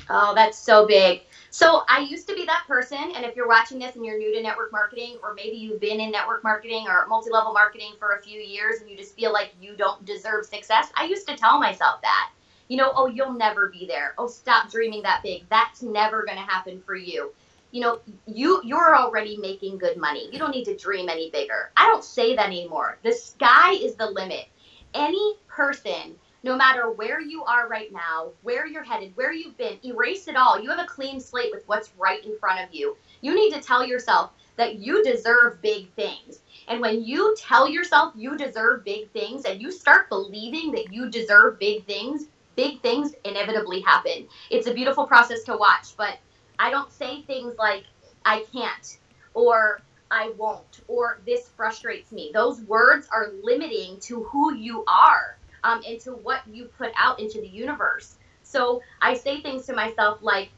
Oh, 0.09 0.33
that's 0.33 0.57
so 0.57 0.87
big. 0.87 1.23
So 1.51 1.83
I 1.89 2.01
used 2.01 2.29
to 2.29 2.35
be 2.37 2.45
that 2.47 2.65
person, 2.69 3.13
and 3.17 3.25
if 3.25 3.35
you're 3.35 3.49
watching 3.49 3.81
this 3.81 3.97
and 3.97 4.07
you're 4.07 4.17
new 4.17 4.33
to 4.33 4.43
network 4.43 4.71
marketing, 4.71 5.19
or 5.21 5.35
maybe 5.35 5.57
you've 5.57 5.81
been 5.81 6.01
in 6.01 6.13
network 6.13 6.45
marketing 6.45 6.87
or 6.89 7.07
multi-level 7.09 7.53
marketing 7.53 7.95
for 7.99 8.13
a 8.13 8.23
few 8.23 8.41
years 8.41 8.81
and 8.81 8.89
you 8.89 8.97
just 8.97 9.17
feel 9.17 9.33
like 9.33 9.53
you 9.61 9.75
don't 9.75 10.05
deserve 10.05 10.47
success, 10.47 10.93
I 10.97 11.05
used 11.05 11.27
to 11.27 11.37
tell 11.37 11.59
myself 11.59 12.01
that. 12.03 12.31
You 12.69 12.77
know, 12.77 12.93
oh, 12.95 13.09
you'll 13.09 13.33
never 13.33 13.69
be 13.69 13.87
there. 13.87 14.15
Oh, 14.17 14.29
stop 14.29 14.71
dreaming 14.71 15.03
that 15.03 15.25
big. 15.25 15.43
That's 15.51 15.83
never 15.83 16.25
going 16.25 16.39
to 16.39 16.45
happen 16.45 16.81
for 16.87 16.95
you. 16.95 17.33
You 17.71 17.81
know, 17.81 18.01
you 18.27 18.61
you're 18.65 18.97
already 18.97 19.37
making 19.37 19.79
good 19.79 19.97
money. 19.97 20.29
You 20.33 20.39
don't 20.39 20.51
need 20.51 20.65
to 20.65 20.77
dream 20.77 21.09
any 21.09 21.31
bigger. 21.31 21.71
I 21.77 21.87
don't 21.87 22.05
say 22.05 22.35
that 22.37 22.47
anymore. 22.47 22.99
The 23.03 23.13
sky 23.13 23.73
is 23.73 23.95
the 23.95 24.11
limit. 24.11 24.47
Any 24.95 25.37
person 25.47 26.17
no 26.43 26.57
matter 26.57 26.91
where 26.91 27.21
you 27.21 27.45
are 27.45 27.69
right 27.69 27.93
now, 27.93 28.31
where 28.43 28.67
you're 28.67 28.83
headed, 28.83 29.15
where 29.15 29.33
you've 29.33 29.59
been, 29.59 29.79
erase 29.85 30.27
it 30.27 30.37
all. 30.37 30.61
You 30.61 30.71
have 30.71 30.79
a 30.79 30.87
clean 30.87 31.21
slate 31.21 31.53
with 31.53 31.65
what's 31.67 31.93
right 31.99 32.25
in 32.25 32.39
front 32.39 32.61
of 32.61 32.75
you. 32.75 32.97
You 33.21 33.35
need 33.35 33.53
to 33.53 33.61
tell 33.61 33.85
yourself 33.87 34.31
that 34.57 34.77
you 34.77 35.03
deserve 35.05 35.61
big 35.61 35.93
things. 35.95 36.41
And 36.69 36.81
when 36.81 37.05
you 37.05 37.35
tell 37.39 37.69
yourself 37.69 38.15
you 38.17 38.37
deserve 38.37 38.85
big 38.85 39.11
things 39.13 39.45
and 39.45 39.61
you 39.61 39.71
start 39.71 40.09
believing 40.09 40.73
that 40.73 40.93
you 40.93 41.11
deserve 41.11 41.59
big 41.59 41.87
things, 41.87 42.27
big 42.57 42.81
things 42.81 43.13
inevitably 43.25 43.81
happen. 43.81 44.27
It's 44.51 44.67
a 44.67 44.75
beautiful 44.75 45.07
process 45.07 45.45
to 45.45 45.57
watch, 45.57 45.97
but 45.97 46.19
I 46.61 46.71
don't 46.71 46.93
say 46.93 47.23
things 47.23 47.55
like 47.59 47.85
I 48.27 48.45
can't 48.53 48.99
or 49.33 49.81
I 50.11 50.33
won't 50.37 50.81
or 50.89 51.21
this 51.25 51.49
frustrates 51.49 52.13
me. 52.13 52.31
Those 52.35 52.61
words 52.63 53.09
are 53.11 53.33
limiting 53.43 53.99
to 54.01 54.25
who 54.25 54.55
you 54.55 54.85
are 54.87 55.39
um, 55.65 55.83
and 55.89 55.99
to 56.01 56.13
what 56.13 56.43
you 56.47 56.67
put 56.67 56.93
out 56.97 57.19
into 57.19 57.41
the 57.41 57.49
universe. 57.49 58.17
So 58.43 58.83
I 59.01 59.15
say 59.15 59.41
things 59.41 59.65
to 59.67 59.75
myself 59.75 60.19
like, 60.21 60.51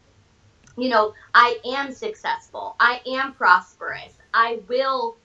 you 0.76 0.88
know, 0.88 1.14
I 1.34 1.58
am 1.64 1.92
successful. 1.92 2.74
I 2.80 3.00
am 3.06 3.34
prosperous. 3.34 4.14
I 4.34 4.60
will, 4.68 5.16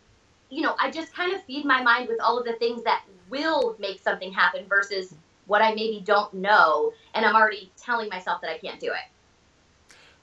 you 0.52 0.62
know, 0.62 0.76
I 0.80 0.92
just 0.92 1.12
kind 1.16 1.34
of 1.34 1.44
feed 1.46 1.66
my 1.66 1.82
mind 1.82 2.08
with 2.08 2.20
all 2.22 2.38
of 2.38 2.46
the 2.46 2.54
things 2.54 2.84
that 2.84 3.04
will 3.30 3.76
make 3.80 4.00
something 4.00 4.32
happen 4.32 4.66
versus 4.68 5.16
what 5.48 5.62
I 5.64 5.74
maybe 5.74 6.04
don't 6.06 6.34
know. 6.36 6.94
And 7.16 7.26
I'm 7.26 7.36
already 7.36 7.72
telling 7.78 8.10
myself 8.10 8.42
that 8.42 8.52
I 8.52 8.58
can't 8.60 8.80
do 8.80 8.88
it. 8.88 9.17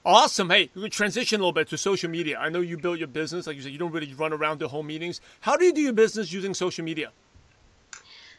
Awesome. 0.06 0.50
Hey, 0.50 0.70
we 0.75 0.90
transition 0.90 1.40
a 1.40 1.42
little 1.42 1.52
bit 1.52 1.68
to 1.68 1.78
social 1.78 2.11
media. 2.11 2.38
I 2.38 2.50
know 2.50 2.61
you 2.61 2.76
built 2.76 2.99
your 2.99 3.08
business. 3.08 3.46
Like 3.46 3.56
you 3.56 3.62
said, 3.62 3.73
you 3.73 3.78
don't 3.78 3.92
really 3.92 4.12
run 4.14 4.32
around 4.32 4.58
to 4.58 4.68
home 4.68 4.87
meetings. 4.87 5.20
How 5.40 5.56
do 5.56 5.64
you 5.64 5.73
do 5.73 5.80
your 5.80 5.94
business 5.94 6.30
using 6.30 6.52
social 6.52 6.84
media? 6.84 7.11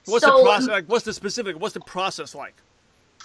What's 0.05 0.24
so, 0.24 0.38
the 0.38 0.43
process? 0.43 0.69
Like, 0.69 0.86
what's 0.86 1.05
the 1.05 1.13
specific? 1.13 1.60
What's 1.60 1.74
the 1.74 1.79
process 1.79 2.36
like? 2.36 2.53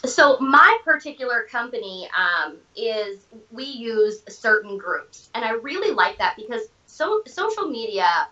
so 0.06 0.38
my 0.38 0.78
particular 0.84 1.46
company 1.50 2.08
um, 2.16 2.56
is 2.74 3.26
we 3.50 3.64
use 3.64 4.22
certain 4.28 4.78
groups 4.78 5.30
and 5.34 5.44
i 5.44 5.50
really 5.50 5.92
like 5.92 6.16
that 6.18 6.34
because 6.36 6.62
so 6.86 7.22
social 7.26 7.66
media 7.66 8.28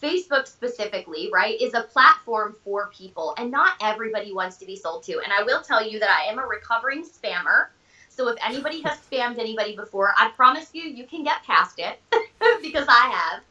facebook 0.00 0.46
specifically 0.46 1.28
right 1.32 1.60
is 1.60 1.74
a 1.74 1.82
platform 1.82 2.54
for 2.64 2.90
people 2.96 3.34
and 3.36 3.50
not 3.50 3.72
everybody 3.82 4.32
wants 4.32 4.56
to 4.56 4.64
be 4.64 4.76
sold 4.76 5.02
to 5.02 5.20
and 5.24 5.32
i 5.32 5.42
will 5.42 5.60
tell 5.62 5.84
you 5.84 5.98
that 5.98 6.10
i 6.10 6.30
am 6.30 6.38
a 6.38 6.46
recovering 6.46 7.04
spammer 7.04 7.66
so 8.18 8.28
if 8.28 8.36
anybody 8.44 8.82
has 8.82 8.98
spammed 8.98 9.38
anybody 9.38 9.76
before 9.76 10.12
i 10.18 10.28
promise 10.36 10.70
you 10.72 10.82
you 10.82 11.06
can 11.06 11.22
get 11.22 11.42
past 11.44 11.78
it 11.78 12.00
because 12.62 12.86
i 12.88 13.08
have 13.14 13.42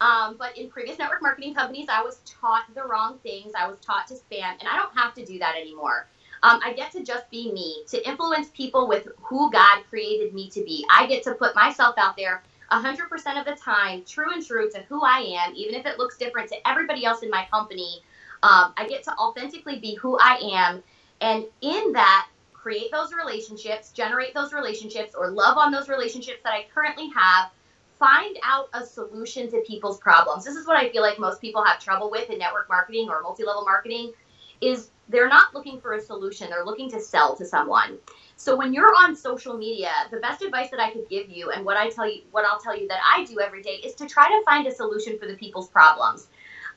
um, 0.00 0.36
but 0.38 0.56
in 0.58 0.68
previous 0.68 0.98
network 0.98 1.20
marketing 1.20 1.54
companies 1.54 1.86
i 1.90 2.00
was 2.02 2.20
taught 2.24 2.64
the 2.74 2.82
wrong 2.82 3.18
things 3.24 3.52
i 3.58 3.68
was 3.68 3.78
taught 3.80 4.06
to 4.06 4.14
spam 4.14 4.52
and 4.60 4.68
i 4.70 4.76
don't 4.76 4.96
have 4.96 5.14
to 5.14 5.24
do 5.26 5.38
that 5.38 5.56
anymore 5.56 6.06
um, 6.44 6.60
I 6.62 6.74
get 6.74 6.92
to 6.92 7.02
just 7.02 7.30
be 7.30 7.50
me, 7.52 7.84
to 7.88 8.06
influence 8.06 8.48
people 8.54 8.86
with 8.86 9.08
who 9.16 9.50
God 9.50 9.82
created 9.88 10.34
me 10.34 10.50
to 10.50 10.62
be. 10.62 10.84
I 10.90 11.06
get 11.06 11.22
to 11.24 11.32
put 11.32 11.54
myself 11.54 11.94
out 11.96 12.18
there 12.18 12.42
100% 12.70 13.38
of 13.38 13.46
the 13.46 13.56
time, 13.64 14.04
true 14.06 14.30
and 14.30 14.44
true 14.44 14.70
to 14.70 14.82
who 14.82 15.02
I 15.02 15.20
am, 15.46 15.54
even 15.54 15.74
if 15.74 15.86
it 15.86 15.98
looks 15.98 16.18
different 16.18 16.50
to 16.50 16.68
everybody 16.68 17.06
else 17.06 17.22
in 17.22 17.30
my 17.30 17.46
company. 17.50 18.02
Um, 18.42 18.74
I 18.76 18.86
get 18.86 19.04
to 19.04 19.12
authentically 19.12 19.78
be 19.78 19.94
who 19.94 20.18
I 20.20 20.38
am. 20.52 20.82
And 21.22 21.46
in 21.62 21.92
that, 21.92 22.26
create 22.64 22.90
those 22.90 23.12
relationships, 23.12 23.92
generate 23.92 24.32
those 24.32 24.54
relationships, 24.54 25.14
or 25.14 25.28
love 25.30 25.58
on 25.58 25.70
those 25.70 25.90
relationships 25.90 26.40
that 26.44 26.54
I 26.54 26.64
currently 26.74 27.10
have. 27.14 27.50
Find 27.98 28.38
out 28.42 28.70
a 28.72 28.86
solution 28.86 29.50
to 29.50 29.60
people's 29.66 29.98
problems. 29.98 30.46
This 30.46 30.56
is 30.56 30.66
what 30.66 30.78
I 30.78 30.88
feel 30.88 31.02
like 31.02 31.18
most 31.18 31.42
people 31.42 31.62
have 31.62 31.78
trouble 31.78 32.10
with 32.10 32.30
in 32.30 32.38
network 32.38 32.70
marketing 32.70 33.10
or 33.10 33.20
multi 33.20 33.44
level 33.44 33.66
marketing 33.66 34.14
is 34.62 34.88
they're 35.10 35.28
not 35.28 35.52
looking 35.52 35.78
for 35.78 35.92
a 35.92 36.00
solution 36.00 36.48
they're 36.48 36.64
looking 36.64 36.90
to 36.90 36.98
sell 36.98 37.36
to 37.36 37.44
someone 37.44 37.98
so 38.36 38.56
when 38.56 38.72
you're 38.72 38.94
on 38.96 39.14
social 39.14 39.58
media 39.58 39.90
the 40.10 40.18
best 40.18 40.42
advice 40.42 40.70
that 40.70 40.80
i 40.80 40.90
could 40.90 41.06
give 41.10 41.28
you 41.28 41.50
and 41.50 41.64
what 41.64 41.76
i 41.76 41.90
tell 41.90 42.08
you 42.08 42.22
what 42.30 42.46
i'll 42.46 42.60
tell 42.60 42.78
you 42.78 42.88
that 42.88 43.00
i 43.14 43.24
do 43.24 43.38
every 43.40 43.62
day 43.62 43.76
is 43.84 43.94
to 43.94 44.06
try 44.06 44.26
to 44.26 44.42
find 44.46 44.66
a 44.66 44.74
solution 44.74 45.18
for 45.18 45.26
the 45.26 45.34
people's 45.34 45.68
problems 45.68 46.28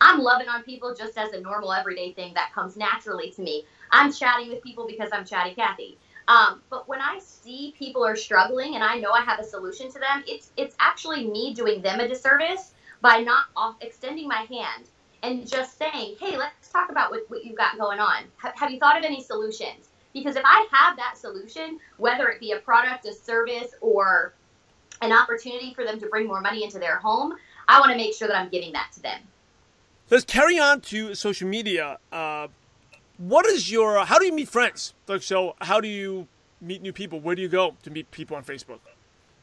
i'm 0.01 0.19
loving 0.19 0.49
on 0.49 0.61
people 0.63 0.93
just 0.93 1.17
as 1.17 1.31
a 1.31 1.39
normal 1.39 1.71
everyday 1.71 2.11
thing 2.11 2.33
that 2.33 2.51
comes 2.51 2.75
naturally 2.75 3.29
to 3.31 3.41
me 3.41 3.63
i'm 3.91 4.11
chatting 4.11 4.49
with 4.49 4.63
people 4.63 4.85
because 4.87 5.09
i'm 5.11 5.25
chatty 5.25 5.53
cathy 5.53 5.97
um, 6.27 6.61
but 6.69 6.89
when 6.89 6.99
I 6.99 7.19
see 7.19 7.73
people 7.77 8.05
are 8.05 8.15
struggling 8.15 8.75
and 8.75 8.83
I 8.83 8.99
know 8.99 9.11
I 9.11 9.21
have 9.21 9.39
a 9.39 9.43
solution 9.43 9.89
to 9.91 9.99
them, 9.99 10.23
it's 10.27 10.51
it's 10.57 10.75
actually 10.79 11.25
me 11.25 11.53
doing 11.53 11.81
them 11.81 11.99
a 12.01 12.07
disservice 12.07 12.73
by 13.01 13.19
not 13.19 13.45
off 13.55 13.75
extending 13.81 14.27
my 14.27 14.45
hand 14.49 14.89
and 15.23 15.47
just 15.47 15.77
saying, 15.77 16.15
hey, 16.19 16.37
let's 16.37 16.69
talk 16.69 16.91
about 16.91 17.11
what, 17.11 17.21
what 17.29 17.45
you've 17.45 17.57
got 17.57 17.77
going 17.77 17.99
on. 17.99 18.23
H- 18.45 18.53
have 18.55 18.71
you 18.71 18.79
thought 18.79 18.97
of 18.97 19.03
any 19.03 19.23
solutions? 19.23 19.89
Because 20.13 20.35
if 20.35 20.43
I 20.45 20.67
have 20.71 20.97
that 20.97 21.17
solution, 21.17 21.79
whether 21.97 22.27
it 22.27 22.39
be 22.39 22.51
a 22.51 22.59
product, 22.59 23.05
a 23.05 23.13
service, 23.13 23.73
or 23.81 24.33
an 25.01 25.11
opportunity 25.11 25.73
for 25.73 25.83
them 25.83 25.99
to 25.99 26.07
bring 26.07 26.27
more 26.27 26.41
money 26.41 26.63
into 26.63 26.79
their 26.79 26.97
home, 26.97 27.35
I 27.67 27.79
want 27.79 27.91
to 27.91 27.97
make 27.97 28.15
sure 28.15 28.27
that 28.27 28.35
I'm 28.35 28.49
giving 28.49 28.73
that 28.73 28.91
to 28.93 29.01
them. 29.01 29.19
Let's 30.09 30.23
carry 30.23 30.59
on 30.59 30.81
to 30.81 31.13
social 31.15 31.47
media. 31.47 31.99
Uh, 32.11 32.47
what 33.17 33.45
is 33.45 33.71
your? 33.71 33.97
Uh, 33.97 34.05
how 34.05 34.19
do 34.19 34.25
you 34.25 34.33
meet 34.33 34.49
friends? 34.49 34.93
Like, 35.07 35.23
so 35.23 35.55
how 35.61 35.81
do 35.81 35.87
you 35.87 36.27
meet 36.61 36.81
new 36.81 36.93
people? 36.93 37.19
Where 37.19 37.35
do 37.35 37.41
you 37.41 37.49
go 37.49 37.75
to 37.83 37.89
meet 37.89 38.09
people 38.11 38.37
on 38.37 38.43
Facebook? 38.43 38.79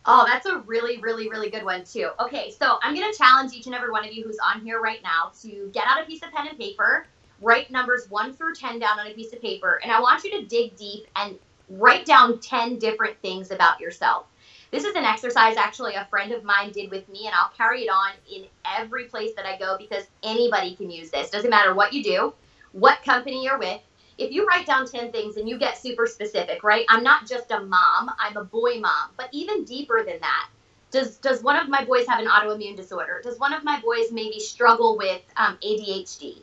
Oh, 0.06 0.24
that's 0.26 0.46
a 0.46 0.58
really, 0.58 0.98
really, 0.98 1.30
really 1.30 1.48
good 1.48 1.64
one, 1.64 1.82
too. 1.84 2.10
Okay, 2.20 2.50
so 2.58 2.78
I'm 2.82 2.94
going 2.94 3.10
to 3.10 3.16
challenge 3.16 3.54
each 3.54 3.66
and 3.66 3.74
every 3.74 3.90
one 3.90 4.04
of 4.04 4.12
you 4.12 4.22
who's 4.22 4.36
on 4.44 4.60
here 4.60 4.80
right 4.80 5.02
now 5.02 5.32
to 5.40 5.70
get 5.72 5.86
out 5.86 6.02
a 6.02 6.04
piece 6.04 6.22
of 6.22 6.30
pen 6.30 6.46
and 6.46 6.58
paper, 6.58 7.06
write 7.40 7.70
numbers 7.70 8.10
1 8.10 8.34
through 8.34 8.54
10 8.54 8.78
down 8.78 9.00
on 9.00 9.06
a 9.06 9.14
piece 9.14 9.32
of 9.32 9.40
paper, 9.40 9.80
and 9.82 9.90
I 9.90 10.00
want 10.00 10.22
you 10.22 10.30
to 10.32 10.44
dig 10.44 10.76
deep 10.76 11.06
and 11.16 11.38
write 11.70 12.04
down 12.04 12.38
10 12.38 12.78
different 12.78 13.18
things 13.22 13.50
about 13.50 13.80
yourself. 13.80 14.26
This 14.70 14.84
is 14.84 14.94
an 14.94 15.04
exercise 15.04 15.56
actually 15.56 15.94
a 15.94 16.04
friend 16.10 16.32
of 16.32 16.44
mine 16.44 16.72
did 16.72 16.90
with 16.90 17.08
me, 17.08 17.26
and 17.26 17.34
I'll 17.34 17.52
carry 17.56 17.84
it 17.84 17.88
on 17.88 18.10
in 18.30 18.44
every 18.76 19.04
place 19.04 19.30
that 19.36 19.46
I 19.46 19.56
go 19.56 19.78
because 19.78 20.04
anybody 20.22 20.74
can 20.74 20.90
use 20.90 21.10
this. 21.10 21.30
Doesn't 21.30 21.48
matter 21.48 21.74
what 21.74 21.94
you 21.94 22.02
do, 22.02 22.34
what 22.74 23.02
company 23.04 23.44
you're 23.44 23.58
with, 23.58 23.80
if 24.18 24.30
you 24.30 24.46
write 24.46 24.66
down 24.66 24.86
10 24.86 25.12
things 25.12 25.36
and 25.36 25.48
you 25.48 25.58
get 25.58 25.78
super 25.78 26.06
specific, 26.06 26.62
right? 26.62 26.84
I'm 26.88 27.02
not 27.02 27.26
just 27.26 27.50
a 27.50 27.60
mom, 27.60 28.10
I'm 28.18 28.36
a 28.36 28.44
boy 28.44 28.78
mom. 28.80 29.10
But 29.16 29.28
even 29.32 29.64
deeper 29.64 30.04
than 30.04 30.20
that, 30.20 30.48
does 30.90 31.16
does 31.16 31.42
one 31.42 31.56
of 31.56 31.68
my 31.68 31.84
boys 31.84 32.06
have 32.06 32.20
an 32.20 32.28
autoimmune 32.28 32.76
disorder? 32.76 33.20
Does 33.22 33.38
one 33.38 33.52
of 33.52 33.64
my 33.64 33.80
boys 33.80 34.12
maybe 34.12 34.38
struggle 34.38 34.96
with 34.96 35.22
um, 35.36 35.58
ADHD? 35.64 36.42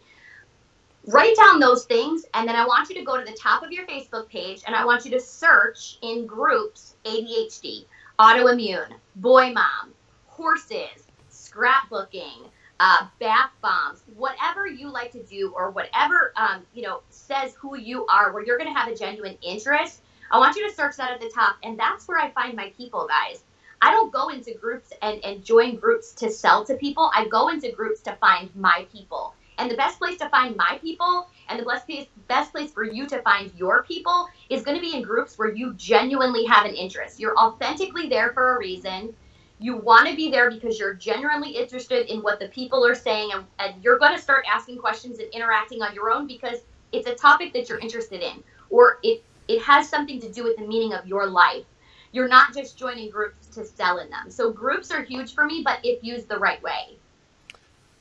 Write 1.07 1.35
down 1.35 1.59
those 1.59 1.85
things, 1.85 2.25
and 2.33 2.47
then 2.47 2.55
I 2.55 2.65
want 2.65 2.89
you 2.89 2.95
to 2.95 3.03
go 3.03 3.17
to 3.17 3.23
the 3.23 3.37
top 3.37 3.63
of 3.63 3.71
your 3.71 3.87
Facebook 3.87 4.27
page 4.29 4.61
and 4.67 4.75
I 4.75 4.85
want 4.85 5.03
you 5.05 5.11
to 5.11 5.19
search 5.19 5.97
in 6.01 6.27
groups 6.27 6.95
ADHD, 7.05 7.85
autoimmune, 8.19 8.93
boy 9.15 9.51
mom, 9.51 9.93
horses, 10.27 11.07
scrapbooking, 11.31 12.49
uh, 12.81 13.05
bath 13.19 13.51
bombs, 13.61 14.01
whatever 14.15 14.65
you 14.65 14.89
like 14.89 15.11
to 15.11 15.21
do, 15.23 15.53
or 15.55 15.69
whatever 15.69 16.33
um, 16.35 16.63
you 16.73 16.81
know 16.81 17.01
says 17.11 17.53
who 17.53 17.77
you 17.77 18.07
are, 18.07 18.33
where 18.33 18.43
you're 18.43 18.57
going 18.57 18.73
to 18.73 18.77
have 18.77 18.89
a 18.89 18.95
genuine 18.95 19.37
interest. 19.43 20.01
I 20.31 20.39
want 20.39 20.55
you 20.55 20.67
to 20.67 20.73
search 20.73 20.95
that 20.97 21.11
at 21.11 21.21
the 21.21 21.29
top, 21.29 21.57
and 21.61 21.77
that's 21.77 22.07
where 22.07 22.17
I 22.17 22.31
find 22.31 22.55
my 22.55 22.73
people, 22.75 23.07
guys. 23.07 23.43
I 23.83 23.91
don't 23.91 24.11
go 24.11 24.29
into 24.29 24.53
groups 24.53 24.91
and, 25.01 25.23
and 25.23 25.43
join 25.43 25.75
groups 25.75 26.13
to 26.13 26.31
sell 26.31 26.65
to 26.65 26.75
people. 26.75 27.11
I 27.15 27.27
go 27.27 27.49
into 27.49 27.71
groups 27.71 28.01
to 28.01 28.15
find 28.15 28.49
my 28.55 28.87
people. 28.91 29.35
And 29.57 29.69
the 29.69 29.75
best 29.75 29.99
place 29.99 30.17
to 30.19 30.29
find 30.29 30.55
my 30.55 30.79
people 30.81 31.27
and 31.49 31.59
the 31.59 31.65
best 31.65 31.85
place, 31.85 32.07
best 32.27 32.51
place 32.51 32.71
for 32.71 32.83
you 32.83 33.05
to 33.07 33.21
find 33.21 33.51
your 33.55 33.83
people 33.83 34.27
is 34.49 34.63
going 34.63 34.77
to 34.77 34.81
be 34.81 34.95
in 34.95 35.03
groups 35.03 35.37
where 35.37 35.53
you 35.53 35.73
genuinely 35.75 36.45
have 36.45 36.65
an 36.65 36.73
interest. 36.73 37.19
You're 37.19 37.37
authentically 37.37 38.07
there 38.07 38.31
for 38.33 38.55
a 38.55 38.59
reason. 38.59 39.13
You 39.61 39.77
want 39.77 40.09
to 40.09 40.15
be 40.15 40.31
there 40.31 40.49
because 40.49 40.79
you're 40.79 40.95
genuinely 40.95 41.51
interested 41.51 42.11
in 42.11 42.21
what 42.21 42.39
the 42.39 42.47
people 42.47 42.83
are 42.83 42.95
saying, 42.95 43.29
and, 43.31 43.45
and 43.59 43.83
you're 43.83 43.99
going 43.99 44.15
to 44.15 44.21
start 44.21 44.43
asking 44.51 44.79
questions 44.79 45.19
and 45.19 45.29
interacting 45.31 45.83
on 45.83 45.93
your 45.93 46.09
own 46.09 46.25
because 46.25 46.61
it's 46.91 47.07
a 47.07 47.13
topic 47.13 47.53
that 47.53 47.69
you're 47.69 47.77
interested 47.77 48.21
in, 48.21 48.43
or 48.71 48.97
it 49.03 49.23
it 49.47 49.61
has 49.61 49.87
something 49.87 50.19
to 50.21 50.31
do 50.31 50.43
with 50.43 50.57
the 50.57 50.65
meaning 50.65 50.93
of 50.93 51.05
your 51.05 51.27
life. 51.27 51.65
You're 52.11 52.27
not 52.27 52.55
just 52.55 52.77
joining 52.77 53.11
groups 53.11 53.47
to 53.47 53.63
sell 53.63 53.99
in 53.99 54.09
them. 54.09 54.31
So 54.31 54.51
groups 54.51 54.89
are 54.91 55.03
huge 55.03 55.33
for 55.33 55.45
me, 55.45 55.61
but 55.63 55.79
if 55.83 56.03
used 56.03 56.27
the 56.27 56.37
right 56.37 56.61
way. 56.63 56.97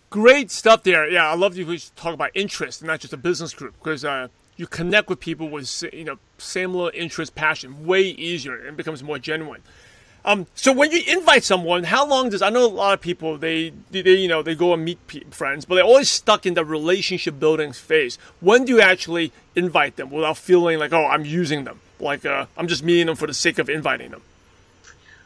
Great 0.09 0.51
stuff 0.51 0.83
there. 0.83 1.09
Yeah, 1.09 1.31
I 1.31 1.35
love 1.35 1.57
you 1.57 1.79
talk 1.95 2.15
about 2.15 2.31
interest 2.35 2.81
and 2.81 2.89
not 2.89 3.01
just 3.01 3.13
a 3.13 3.17
business 3.17 3.53
group 3.53 3.75
because 3.79 4.05
uh, 4.05 4.29
you 4.57 4.67
connect 4.67 5.09
with 5.09 5.21
people 5.21 5.49
with 5.49 5.85
you 5.93 6.05
know 6.05 6.19
similar 6.39 6.91
interest, 6.93 7.35
passion 7.35 7.87
way 7.87 8.03
easier 8.03 8.67
and 8.67 8.77
becomes 8.77 9.03
more 9.03 9.19
genuine. 9.19 9.63
Um, 10.25 10.47
so 10.55 10.73
when 10.73 10.93
you 10.93 11.03
invite 11.09 11.45
someone, 11.45 11.85
how 11.85 12.07
long 12.07 12.31
does 12.31 12.43
I 12.43 12.51
know 12.51 12.67
a 12.67 12.69
lot 12.69 12.95
of 12.95 13.01
people 13.01 13.39
they, 13.39 13.73
they 13.91 14.03
you 14.03 14.29
know 14.29 14.43
they 14.43 14.55
go 14.55 14.75
and 14.75 14.85
meet 14.85 14.99
friends, 15.31 15.65
but 15.65 15.77
they're 15.77 15.85
always 15.85 16.11
stuck 16.11 16.45
in 16.45 16.55
the 16.55 16.65
relationship 16.65 17.41
building 17.41 17.73
phase. 17.73 18.19
When 18.41 18.65
do 18.65 18.75
you 18.75 18.81
actually 18.81 19.33
invite 19.57 19.97
them 19.97 20.11
without 20.11 20.37
feeling 20.37 20.79
like 20.79 20.93
oh 20.93 21.07
I'm 21.07 21.25
using 21.25 21.65
them, 21.65 21.81
like 21.99 22.27
uh, 22.27 22.47
I'm 22.57 22.69
just 22.69 22.85
meeting 22.85 23.07
them 23.07 23.17
for 23.17 23.27
the 23.27 23.35
sake 23.35 23.59
of 23.59 23.71
inviting 23.71 24.11
them? 24.11 24.23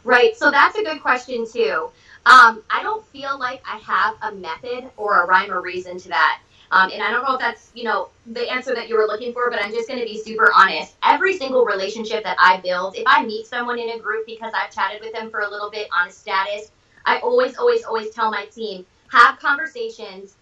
Right. 0.05 0.37
So 0.37 0.51
that's 0.51 0.77
a 0.79 0.85
good 0.85 1.01
question 1.01 1.47
too. 1.51 1.91
Um, 2.27 2.63
I 2.71 2.83
don't 2.83 3.05
feel 3.09 3.39
like 3.39 3.63
I 3.71 3.79
have 3.79 4.17
a 4.23 4.35
method 4.35 4.91
or 4.97 5.23
a 5.23 5.27
rhyme 5.27 5.51
or 5.51 5.61
reason 5.61 5.99
to 5.99 6.09
that. 6.09 6.41
Um, 6.71 6.91
and 6.93 7.03
I 7.03 7.11
don't 7.11 7.23
know 7.23 7.35
if 7.35 7.41
that's, 7.41 7.71
you 7.75 7.85
know, 7.85 8.09
the 8.27 8.51
answer 8.51 8.75
that 8.75 8.89
you 8.89 8.97
were 8.97 9.07
looking 9.07 9.33
for, 9.33 9.51
but 9.51 9.63
I'm 9.63 9.71
just 9.71 9.89
going 9.89 10.01
to 10.01 10.07
be 10.07 10.21
super 10.21 10.51
honest. 10.55 10.95
Every 11.03 11.37
single 11.37 11.65
relationship 11.65 12.25
that 12.25 12.37
I 12.41 12.61
build, 12.61 12.97
if 12.97 13.05
I 13.07 13.25
meet 13.25 13.47
someone 13.47 13.79
in 13.79 13.91
a 13.91 13.99
group 13.99 14.27
because 14.27 14.53
I've 14.55 14.71
chatted 14.73 15.01
with 15.03 15.13
them 15.13 15.31
for 15.31 15.41
a 15.41 15.51
little 15.51 15.71
bit 15.71 15.89
on 15.97 16.09
a 16.09 16.11
status, 16.11 16.71
I 17.07 17.19
always, 17.19 17.57
always, 17.57 17.85
always 17.85 18.11
tell 18.11 18.31
my 18.31 18.47
team, 18.47 18.87
have 19.09 19.39
conversations, 19.39 20.37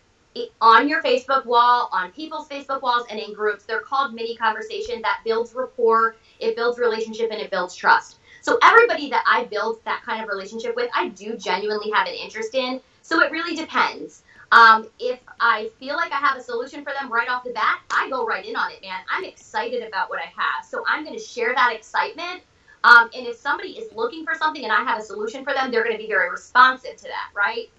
on 0.61 0.89
your 0.89 1.03
Facebook 1.03 1.45
wall, 1.45 1.91
on 1.93 2.11
people's 2.13 2.49
Facebook 2.49 2.83
walls, 2.83 3.05
and 3.11 3.21
in 3.21 3.35
groups. 3.35 3.65
They're 3.65 3.81
called 3.81 4.15
mini 4.15 4.37
conversation 4.37 5.03
that 5.03 5.21
builds 5.25 5.55
rapport, 5.55 6.17
it 6.41 6.57
builds 6.57 6.79
relationship, 6.79 7.31
and 7.31 7.41
it 7.41 7.51
builds 7.51 7.75
trust. 7.75 8.17
So 8.41 8.59
everybody 8.63 9.11
that 9.11 9.25
I 9.27 9.45
build 9.45 9.85
that 9.85 10.03
kind 10.05 10.23
of 10.23 10.29
relationship 10.29 10.75
with, 10.75 10.91
I 10.95 11.09
do 11.09 11.37
genuinely 11.37 11.91
have 11.93 12.07
an 12.07 12.15
interest 12.15 12.55
in. 12.55 12.81
So 13.03 13.21
it 13.21 13.31
really 13.31 13.55
depends. 13.55 14.23
Um, 14.53 14.87
if 15.01 15.19
I 15.41 15.71
feel 15.81 15.97
like 15.97 16.13
I 16.13 16.17
have 16.17 16.37
a 16.37 16.43
solution 16.43 16.85
for 16.85 16.93
them 16.93 17.11
right 17.11 17.29
off 17.29 17.43
the 17.43 17.53
bat, 17.53 17.81
I 17.91 18.11
go 18.11 18.27
right 18.27 18.45
in 18.45 18.55
on 18.55 18.71
it, 18.71 18.83
man. 18.83 19.01
I'm 19.11 19.25
excited 19.25 19.83
about 19.83 20.11
what 20.11 20.19
I 20.19 20.27
have. 20.27 20.65
So 20.69 20.85
I'm 20.87 21.05
going 21.05 21.19
to 21.19 21.25
share 21.25 21.55
that 21.55 21.73
excitement. 21.75 22.43
Um, 22.85 23.09
and 23.17 23.27
if 23.27 23.37
somebody 23.39 23.71
is 23.71 23.91
looking 23.95 24.27
for 24.27 24.35
something 24.35 24.63
and 24.63 24.73
I 24.73 24.85
have 24.85 24.99
a 24.99 25.03
solution 25.03 25.43
for 25.43 25.55
them, 25.55 25.71
they're 25.71 25.85
going 25.85 25.97
to 25.97 26.03
be 26.03 26.09
very 26.09 26.31
responsive 26.31 26.97
to 26.97 27.05
that, 27.05 27.31
right? 27.35 27.71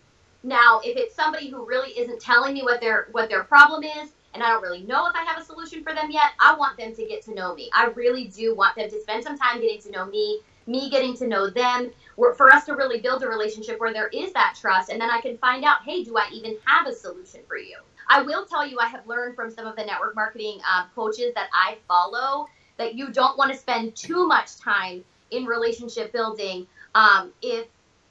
Now, 0.41 0.81
if 0.83 0.97
it's 0.97 1.15
somebody 1.15 1.49
who 1.49 1.63
really 1.65 1.91
isn't 1.91 2.19
telling 2.19 2.53
me 2.53 2.63
what 2.63 2.81
their 2.81 3.07
what 3.11 3.29
their 3.29 3.43
problem 3.43 3.83
is, 3.83 4.09
and 4.33 4.41
I 4.41 4.49
don't 4.49 4.63
really 4.63 4.81
know 4.81 5.05
if 5.07 5.15
I 5.15 5.23
have 5.23 5.39
a 5.39 5.45
solution 5.45 5.83
for 5.83 5.93
them 5.93 6.09
yet, 6.09 6.31
I 6.41 6.55
want 6.55 6.77
them 6.77 6.95
to 6.95 7.05
get 7.05 7.21
to 7.25 7.35
know 7.35 7.53
me. 7.53 7.69
I 7.73 7.85
really 7.95 8.25
do 8.25 8.55
want 8.55 8.75
them 8.75 8.89
to 8.89 9.01
spend 9.01 9.23
some 9.23 9.37
time 9.37 9.61
getting 9.61 9.81
to 9.83 9.91
know 9.91 10.05
me, 10.05 10.41
me 10.65 10.89
getting 10.89 11.15
to 11.17 11.27
know 11.27 11.49
them, 11.49 11.91
for 12.15 12.51
us 12.51 12.65
to 12.65 12.73
really 12.73 12.99
build 12.99 13.23
a 13.23 13.27
relationship 13.27 13.79
where 13.79 13.93
there 13.93 14.07
is 14.07 14.33
that 14.33 14.55
trust. 14.59 14.89
And 14.89 14.99
then 15.01 15.09
I 15.09 15.21
can 15.21 15.37
find 15.37 15.63
out, 15.63 15.83
hey, 15.83 16.03
do 16.03 16.17
I 16.17 16.27
even 16.31 16.57
have 16.65 16.87
a 16.87 16.93
solution 16.93 17.41
for 17.47 17.57
you? 17.57 17.77
I 18.09 18.21
will 18.21 18.45
tell 18.45 18.67
you, 18.67 18.79
I 18.79 18.87
have 18.87 19.07
learned 19.07 19.35
from 19.35 19.49
some 19.49 19.65
of 19.65 19.75
the 19.75 19.85
network 19.85 20.15
marketing 20.15 20.59
um, 20.71 20.87
coaches 20.93 21.33
that 21.35 21.49
I 21.53 21.77
follow 21.87 22.47
that 22.77 22.95
you 22.95 23.11
don't 23.11 23.37
want 23.37 23.51
to 23.51 23.57
spend 23.57 23.95
too 23.95 24.27
much 24.27 24.57
time 24.57 25.03
in 25.31 25.45
relationship 25.45 26.11
building 26.11 26.67
um, 26.95 27.31
if 27.41 27.67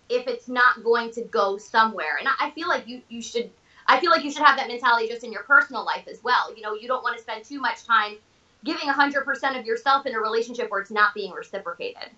if 0.09 0.27
it's 0.27 0.49
not 0.49 0.83
going 0.83 1.11
to 1.13 1.23
go 1.23 1.57
somewhere. 1.57 2.19
And 2.19 2.29
I 2.41 2.51
feel 2.51 2.69
like 2.69 2.89
you 2.89 3.03
you 3.09 3.23
should 3.23 3.51
I 3.87 4.01
feel 4.01 4.11
like 4.11 4.25
you 4.25 4.31
should 4.31 4.45
have 4.45 4.57
that 4.57 4.69
mentality 4.69 5.09
just 5.09 5.25
in 5.25 5.33
your 5.33 5.43
personal 5.43 5.85
life 5.85 6.07
as 6.11 6.23
well. 6.23 6.55
You 6.55 6.63
know, 6.63 6.75
you 6.75 6.89
don't 6.89 7.03
want 7.03 7.17
to 7.17 7.23
spend 7.23 7.45
too 7.45 7.61
much 7.61 7.85
time 7.85 8.17
giving 8.65 8.89
100% 8.89 9.59
of 9.59 9.67
yourself 9.67 10.07
in 10.07 10.15
a 10.15 10.21
relationship 10.21 10.71
where 10.71 10.81
it's 10.81 10.91
not 10.91 11.15
being 11.15 11.33
reciprocated. 11.33 12.11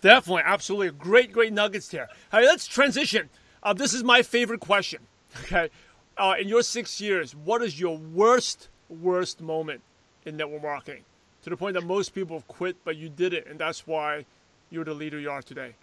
Definitely, 0.00 0.42
absolutely. 0.44 0.90
Great, 0.98 1.32
great 1.32 1.52
nuggets 1.52 1.90
here. 1.90 2.08
All 2.32 2.40
right, 2.40 2.46
let's 2.46 2.66
transition. 2.66 3.28
Uh, 3.62 3.72
this 3.72 3.92
is 3.92 4.02
my 4.02 4.22
favorite 4.22 4.60
question. 4.60 5.00
Okay. 5.44 5.70
Uh, 6.16 6.34
in 6.38 6.48
your 6.48 6.62
six 6.62 7.00
years, 7.00 7.34
what 7.34 7.62
is 7.62 7.78
your 7.78 7.96
worst, 7.96 8.68
worst 8.88 9.40
moment 9.40 9.80
in 10.24 10.36
network 10.36 10.62
marketing? 10.62 11.04
To 11.44 11.50
the 11.50 11.56
point 11.56 11.74
that 11.74 11.84
most 11.84 12.14
people 12.14 12.36
have 12.36 12.48
quit, 12.48 12.76
but 12.84 12.96
you 12.96 13.08
did 13.08 13.32
it, 13.32 13.46
and 13.46 13.58
that's 13.58 13.86
why 13.86 14.26
you're 14.70 14.84
the 14.84 14.92
leader 14.92 15.18
you 15.18 15.30
are 15.30 15.40
today. 15.40 15.74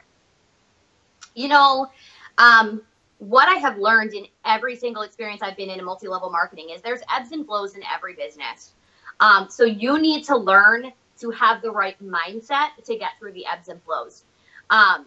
You 1.33 1.47
know, 1.47 1.89
um, 2.37 2.81
what 3.19 3.47
I 3.47 3.55
have 3.55 3.77
learned 3.77 4.13
in 4.13 4.27
every 4.45 4.75
single 4.75 5.01
experience 5.01 5.41
I've 5.41 5.57
been 5.57 5.69
in 5.69 5.79
in 5.79 5.85
multi 5.85 6.07
level 6.07 6.29
marketing 6.29 6.69
is 6.69 6.81
there's 6.81 7.01
ebbs 7.15 7.31
and 7.31 7.45
flows 7.45 7.75
in 7.75 7.81
every 7.91 8.13
business. 8.13 8.73
Um, 9.19 9.47
so 9.49 9.63
you 9.63 9.99
need 9.99 10.23
to 10.25 10.37
learn 10.37 10.91
to 11.19 11.31
have 11.31 11.61
the 11.61 11.71
right 11.71 12.01
mindset 12.03 12.69
to 12.85 12.97
get 12.97 13.11
through 13.19 13.33
the 13.33 13.45
ebbs 13.45 13.67
and 13.67 13.81
flows. 13.83 14.23
Um, 14.69 15.05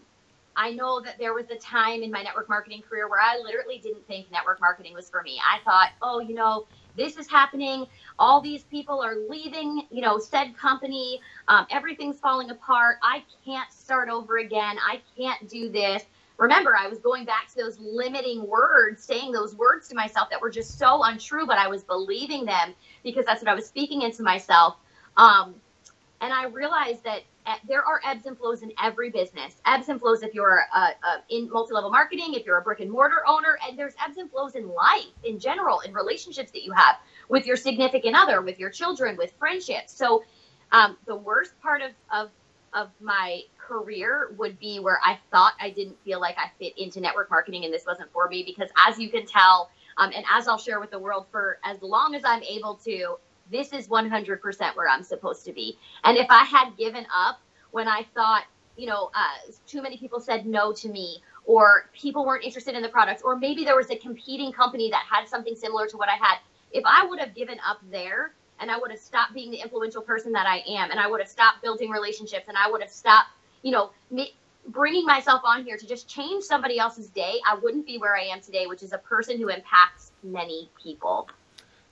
I 0.57 0.73
know 0.73 1.01
that 1.01 1.19
there 1.19 1.33
was 1.33 1.49
a 1.51 1.57
time 1.57 2.03
in 2.03 2.11
my 2.11 2.23
network 2.23 2.49
marketing 2.49 2.83
career 2.83 3.09
where 3.09 3.21
I 3.21 3.39
literally 3.39 3.79
didn't 3.79 4.07
think 4.07 4.31
network 4.31 4.61
marketing 4.61 4.95
was 4.95 5.09
for 5.09 5.23
me. 5.23 5.41
I 5.41 5.59
thought, 5.65 5.91
oh, 6.03 6.21
you 6.21 6.35
know, 6.35 6.67
this 6.97 7.17
is 7.17 7.31
happening. 7.31 7.87
All 8.19 8.41
these 8.41 8.65
people 8.65 9.01
are 9.01 9.15
leaving, 9.29 9.87
you 9.91 10.01
know, 10.01 10.19
said 10.19 10.57
company. 10.57 11.21
Um, 11.49 11.67
everything's 11.71 12.19
falling 12.19 12.51
apart. 12.51 12.97
I 13.03 13.25
can't 13.45 13.73
start 13.73 14.09
over 14.09 14.39
again. 14.39 14.77
I 14.87 15.01
can't 15.17 15.49
do 15.49 15.71
this. 15.71 16.05
Remember, 16.37 16.75
I 16.77 16.89
was 16.89 16.99
going 16.99 17.27
back 17.27 17.49
to 17.55 17.63
those 17.63 17.79
limiting 17.79 18.47
words, 18.47 19.05
saying 19.05 19.31
those 19.31 19.55
words 19.55 19.89
to 19.89 19.95
myself 19.95 20.31
that 20.31 20.41
were 20.41 20.51
just 20.51 20.79
so 20.79 21.03
untrue, 21.05 21.47
but 21.47 21.59
I 21.59 21.69
was 21.69 21.85
believing 21.85 22.47
them 22.47 22.75
because 23.05 23.27
that's 23.27 23.43
what 23.43 23.49
I 23.51 23.55
was 23.55 23.67
speaking 23.67 24.03
into 24.03 24.23
myself. 24.23 24.77
Um, 25.17 25.55
and 26.21 26.33
I 26.33 26.47
realized 26.47 27.05
that 27.05 27.23
eh, 27.47 27.57
there 27.67 27.83
are 27.83 28.01
ebbs 28.05 28.27
and 28.27 28.37
flows 28.37 28.63
in 28.63 28.73
every 28.83 29.11
business. 29.11 29.55
Ebbs 29.67 29.89
and 29.89 30.01
flows 30.01 30.23
if 30.23 30.35
you're 30.35 30.63
uh, 30.75 30.91
uh, 31.03 31.17
in 31.31 31.49
multi-level 31.51 31.91
marketing, 31.91 32.35
if 32.35 32.45
you're 32.47 32.59
a 32.59 32.63
brick 32.63 32.81
and 32.81 32.91
mortar 32.91 33.23
owner, 33.27 33.59
and 33.67 33.79
there's 33.79 33.95
ebbs 34.05 34.19
and 34.19 34.31
flows 34.31 34.55
in 34.55 34.69
life 34.69 35.07
in 35.25 35.39
general, 35.39 35.81
in 35.81 35.93
relationships 35.93 36.51
that 36.53 36.63
you 36.63 36.73
have 36.73 36.97
with 37.29 37.47
your 37.47 37.57
significant 37.57 38.15
other, 38.17 38.43
with 38.43 38.59
your 38.59 38.71
children, 38.71 39.17
with 39.17 39.33
friendships. 39.39 39.93
So 39.93 40.25
um, 40.73 40.97
the 41.07 41.17
worst 41.17 41.53
part 41.61 41.83
of, 41.83 41.93
of 42.13 42.31
of 42.73 42.91
my 43.01 43.43
career 43.59 44.33
would 44.37 44.59
be 44.59 44.79
where 44.79 45.01
I 45.05 45.19
thought 45.31 45.55
I 45.61 45.71
didn't 45.71 45.97
feel 46.05 46.21
like 46.21 46.37
I 46.39 46.51
fit 46.59 46.79
into 46.79 47.01
network 47.01 47.31
marketing 47.31 47.65
and 47.65 47.73
this 47.73 47.85
wasn't 47.87 48.13
for 48.13 48.29
me 48.29 48.43
because 48.45 48.71
as 48.87 48.99
you 48.99 49.09
can 49.11 49.27
tell, 49.27 49.71
um, 49.97 50.13
and 50.15 50.25
as 50.33 50.49
I'll 50.49 50.59
share 50.59 50.81
with 50.81 50.91
the 50.91 50.99
world 50.99 51.27
for 51.31 51.59
as 51.65 51.81
long 51.83 52.15
as 52.15 52.23
I'm 52.25 52.43
able 52.43 52.77
to, 52.85 53.17
this 53.51 53.73
is 53.73 53.89
100% 53.89 54.77
where 54.77 54.89
I'm 54.89 55.03
supposed 55.03 55.45
to 55.47 55.53
be. 55.53 55.79
And 56.05 56.17
if 56.17 56.27
I 56.31 56.45
had 56.45 56.77
given 56.77 57.07
up 57.15 57.41
when 57.71 57.89
I 57.89 58.07
thought, 58.15 58.45
you 58.77 58.87
know, 58.87 59.11
uh, 59.15 59.53
too 59.67 59.83
many 59.83 59.97
people 59.97 60.21
said 60.21 60.47
no 60.47 60.73
to 60.73 60.89
me, 60.89 61.23
or 61.45 61.89
people 61.93 62.25
weren't 62.25 62.45
interested 62.45 62.75
in 62.75 62.83
the 62.83 62.89
product, 62.89 63.23
or 63.25 63.37
maybe 63.37 63.65
there 63.65 63.77
was 63.77 63.91
a 63.91 63.97
competing 63.97 64.53
company 64.53 64.91
that 64.91 65.05
had 65.11 65.29
something 65.29 65.55
similar 65.55 65.87
to 65.87 65.97
what 65.97 66.09
I 66.09 66.15
had, 66.15 66.39
if 66.73 66.85
I 66.87 67.05
would 67.07 67.19
have 67.19 67.35
given 67.35 67.59
up 67.67 67.79
there 67.91 68.33
and 68.61 68.71
I 68.71 68.79
would 68.79 68.91
have 68.91 69.01
stopped 69.01 69.35
being 69.35 69.51
the 69.51 69.59
influential 69.59 70.03
person 70.03 70.33
that 70.33 70.47
I 70.47 70.63
am, 70.69 70.91
and 70.91 71.01
I 71.01 71.07
would 71.09 71.21
have 71.21 71.31
stopped 71.31 71.63
building 71.63 71.91
relationships, 71.91 72.45
and 72.47 72.57
I 72.57 72.71
would 72.71 72.83
have 72.83 72.91
stopped, 72.91 73.31
you 73.63 73.73
know, 73.73 73.91
bringing 74.69 75.07
myself 75.07 75.41
on 75.45 75.65
here 75.65 75.79
to 75.79 75.87
just 75.87 76.09
change 76.09 76.45
somebody 76.45 76.79
else's 76.79 77.09
day, 77.09 77.41
I 77.47 77.55
wouldn't 77.57 77.87
be 77.87 77.99
where 77.99 78.17
I 78.17 78.25
am 78.25 78.41
today, 78.41 78.67
which 78.67 78.83
is 78.83 78.93
a 78.93 78.99
person 78.99 79.39
who 79.39 79.49
impacts 79.49 80.13
many 80.23 80.71
people. 80.83 81.29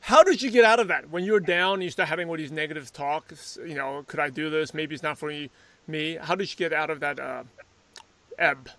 How 0.08 0.22
did 0.22 0.40
you 0.40 0.50
get 0.50 0.64
out 0.64 0.80
of 0.80 0.88
that? 0.88 1.10
When 1.10 1.22
you 1.22 1.32
were 1.32 1.40
down, 1.40 1.82
you 1.82 1.90
start 1.90 2.08
having 2.08 2.30
all 2.30 2.36
these 2.38 2.50
negative 2.50 2.90
talks. 2.94 3.58
You 3.62 3.74
know, 3.74 4.06
could 4.08 4.20
I 4.20 4.30
do 4.30 4.48
this? 4.48 4.72
Maybe 4.72 4.94
it's 4.94 5.02
not 5.02 5.18
for 5.18 5.30
me. 5.86 6.14
How 6.14 6.34
did 6.34 6.50
you 6.50 6.56
get 6.56 6.72
out 6.72 6.88
of 6.88 7.00
that 7.00 7.20
uh, 7.20 7.42
ebb? 8.38 8.70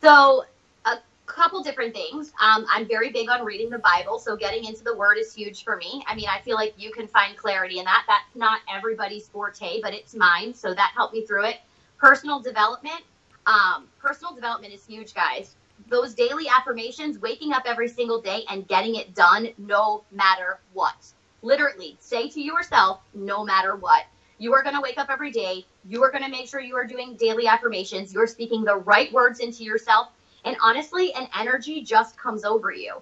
So, 0.00 0.46
a 0.86 0.96
couple 1.26 1.62
different 1.62 1.92
things. 1.92 2.32
Um, 2.40 2.64
I'm 2.72 2.88
very 2.88 3.10
big 3.10 3.28
on 3.28 3.44
reading 3.44 3.68
the 3.68 3.80
Bible, 3.80 4.18
so 4.18 4.34
getting 4.34 4.64
into 4.64 4.82
the 4.82 4.96
Word 4.96 5.18
is 5.18 5.34
huge 5.34 5.62
for 5.62 5.76
me. 5.76 6.02
I 6.08 6.14
mean, 6.14 6.28
I 6.30 6.40
feel 6.40 6.56
like 6.56 6.72
you 6.78 6.90
can 6.90 7.06
find 7.06 7.36
clarity 7.36 7.78
in 7.78 7.84
that. 7.84 8.04
That's 8.08 8.34
not 8.34 8.62
everybody's 8.74 9.28
forte, 9.28 9.82
but 9.82 9.92
it's 9.92 10.14
mine, 10.14 10.54
so 10.54 10.72
that 10.72 10.92
helped 10.96 11.12
me 11.12 11.26
through 11.26 11.48
it. 11.48 11.56
Personal 11.98 12.40
development. 12.40 13.02
Um, 13.44 13.88
personal 14.00 14.34
development 14.34 14.72
is 14.72 14.86
huge, 14.86 15.12
guys 15.12 15.54
those 15.90 16.14
daily 16.14 16.46
affirmations, 16.48 17.18
waking 17.18 17.52
up 17.52 17.64
every 17.66 17.88
single 17.88 18.20
day 18.20 18.44
and 18.48 18.66
getting 18.66 18.94
it 18.94 19.14
done 19.14 19.48
no 19.58 20.04
matter 20.10 20.60
what. 20.72 20.94
Literally, 21.42 21.96
say 22.00 22.28
to 22.30 22.40
yourself, 22.40 23.00
no 23.14 23.44
matter 23.44 23.76
what. 23.76 24.04
You 24.38 24.54
are 24.54 24.62
going 24.62 24.74
to 24.74 24.80
wake 24.80 24.98
up 24.98 25.10
every 25.10 25.30
day. 25.30 25.66
You 25.88 26.02
are 26.02 26.10
going 26.10 26.24
to 26.24 26.30
make 26.30 26.48
sure 26.48 26.60
you 26.60 26.76
are 26.76 26.86
doing 26.86 27.16
daily 27.16 27.46
affirmations. 27.46 28.14
You're 28.14 28.26
speaking 28.26 28.64
the 28.64 28.76
right 28.76 29.12
words 29.12 29.40
into 29.40 29.64
yourself. 29.64 30.08
And 30.44 30.56
honestly, 30.62 31.12
an 31.12 31.28
energy 31.38 31.82
just 31.82 32.16
comes 32.16 32.44
over 32.44 32.72
you. 32.72 32.96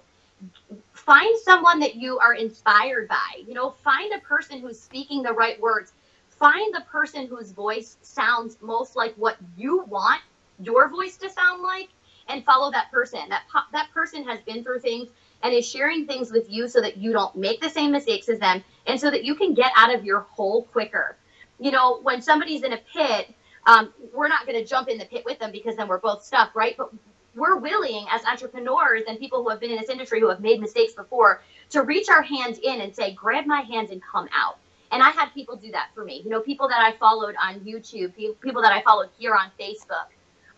Find 0.93 1.39
someone 1.39 1.79
that 1.79 1.95
you 1.95 2.19
are 2.19 2.33
inspired 2.33 3.07
by. 3.07 3.43
You 3.47 3.53
know, 3.53 3.71
find 3.71 4.13
a 4.13 4.19
person 4.19 4.59
who's 4.59 4.79
speaking 4.79 5.23
the 5.23 5.31
right 5.31 5.59
words. 5.61 5.93
Find 6.29 6.73
the 6.73 6.81
person 6.81 7.27
whose 7.27 7.51
voice 7.51 7.97
sounds 8.01 8.57
most 8.61 8.95
like 8.95 9.13
what 9.15 9.37
you 9.57 9.83
want 9.83 10.21
your 10.61 10.89
voice 10.89 11.17
to 11.17 11.29
sound 11.29 11.61
like 11.63 11.89
and 12.29 12.45
follow 12.45 12.71
that 12.71 12.89
person. 12.91 13.19
That 13.29 13.43
that 13.73 13.89
person 13.93 14.23
has 14.27 14.39
been 14.41 14.63
through 14.63 14.79
things 14.79 15.09
and 15.43 15.53
is 15.53 15.67
sharing 15.67 16.05
things 16.05 16.31
with 16.31 16.49
you 16.49 16.67
so 16.67 16.81
that 16.81 16.97
you 16.97 17.11
don't 17.11 17.35
make 17.35 17.61
the 17.61 17.69
same 17.69 17.91
mistakes 17.91 18.29
as 18.29 18.39
them 18.39 18.63
and 18.87 18.99
so 18.99 19.09
that 19.09 19.23
you 19.23 19.35
can 19.35 19.53
get 19.53 19.71
out 19.75 19.93
of 19.93 20.05
your 20.05 20.21
hole 20.21 20.63
quicker. 20.63 21.17
You 21.59 21.71
know, 21.71 21.99
when 22.01 22.21
somebody's 22.21 22.63
in 22.63 22.73
a 22.73 22.79
pit, 22.93 23.33
um, 23.67 23.93
we're 24.13 24.27
not 24.27 24.45
going 24.45 24.57
to 24.57 24.65
jump 24.65 24.87
in 24.87 24.97
the 24.97 25.05
pit 25.05 25.23
with 25.25 25.39
them 25.39 25.51
because 25.51 25.75
then 25.75 25.87
we're 25.87 25.99
both 25.99 26.23
stuck, 26.23 26.55
right? 26.55 26.75
But 26.77 26.91
we're 27.35 27.57
willing 27.57 28.05
as 28.11 28.23
entrepreneurs 28.25 29.03
and 29.07 29.19
people 29.19 29.43
who 29.43 29.49
have 29.49 29.59
been 29.59 29.71
in 29.71 29.77
this 29.77 29.89
industry 29.89 30.19
who 30.19 30.29
have 30.29 30.39
made 30.39 30.59
mistakes 30.59 30.93
before 30.93 31.41
to 31.69 31.83
reach 31.83 32.09
our 32.09 32.21
hand 32.21 32.57
in 32.63 32.81
and 32.81 32.95
say, 32.95 33.13
grab 33.13 33.45
my 33.45 33.61
hand 33.61 33.89
and 33.89 34.01
come 34.01 34.27
out. 34.33 34.57
And 34.91 35.03
I 35.03 35.11
had 35.11 35.27
people 35.33 35.55
do 35.55 35.71
that 35.71 35.89
for 35.93 36.03
me. 36.03 36.21
You 36.23 36.31
know, 36.31 36.41
people 36.41 36.67
that 36.67 36.81
I 36.81 36.97
followed 36.97 37.35
on 37.41 37.59
YouTube, 37.59 38.13
people 38.41 38.61
that 38.61 38.71
I 38.71 38.81
followed 38.81 39.09
here 39.17 39.35
on 39.35 39.51
Facebook 39.59 40.07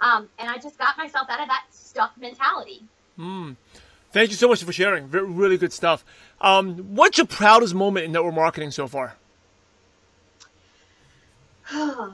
um, 0.02 0.28
and 0.40 0.50
I 0.50 0.58
just 0.58 0.78
got 0.78 0.98
myself 0.98 1.30
out 1.30 1.40
of 1.40 1.48
that 1.48 1.66
stuck 1.70 2.20
mentality. 2.20 2.84
Mm. 3.18 3.56
Thank 4.12 4.32
you 4.32 4.36
so 4.36 4.50
much 4.50 4.64
for 4.64 4.74
sharing. 4.74 5.10
Really 5.10 5.58
good 5.58 5.72
stuff. 5.72 6.04
Um, 6.42 6.76
what's 6.96 7.18
your 7.18 7.28
proudest 7.28 7.74
moment 7.74 8.06
in 8.06 8.12
network 8.12 8.34
marketing 8.34 8.72
so 8.72 8.88
far? 8.88 9.16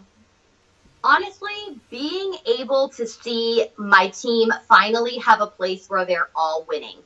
Honestly, 1.04 1.80
being 1.90 2.36
able 2.60 2.90
to 2.90 3.08
see 3.08 3.66
my 3.78 4.10
team 4.10 4.52
finally 4.68 5.18
have 5.20 5.42
a 5.42 5.48
place 5.48 5.90
where 5.90 6.06
they're 6.06 6.30
all 6.36 6.66
winning. 6.68 6.98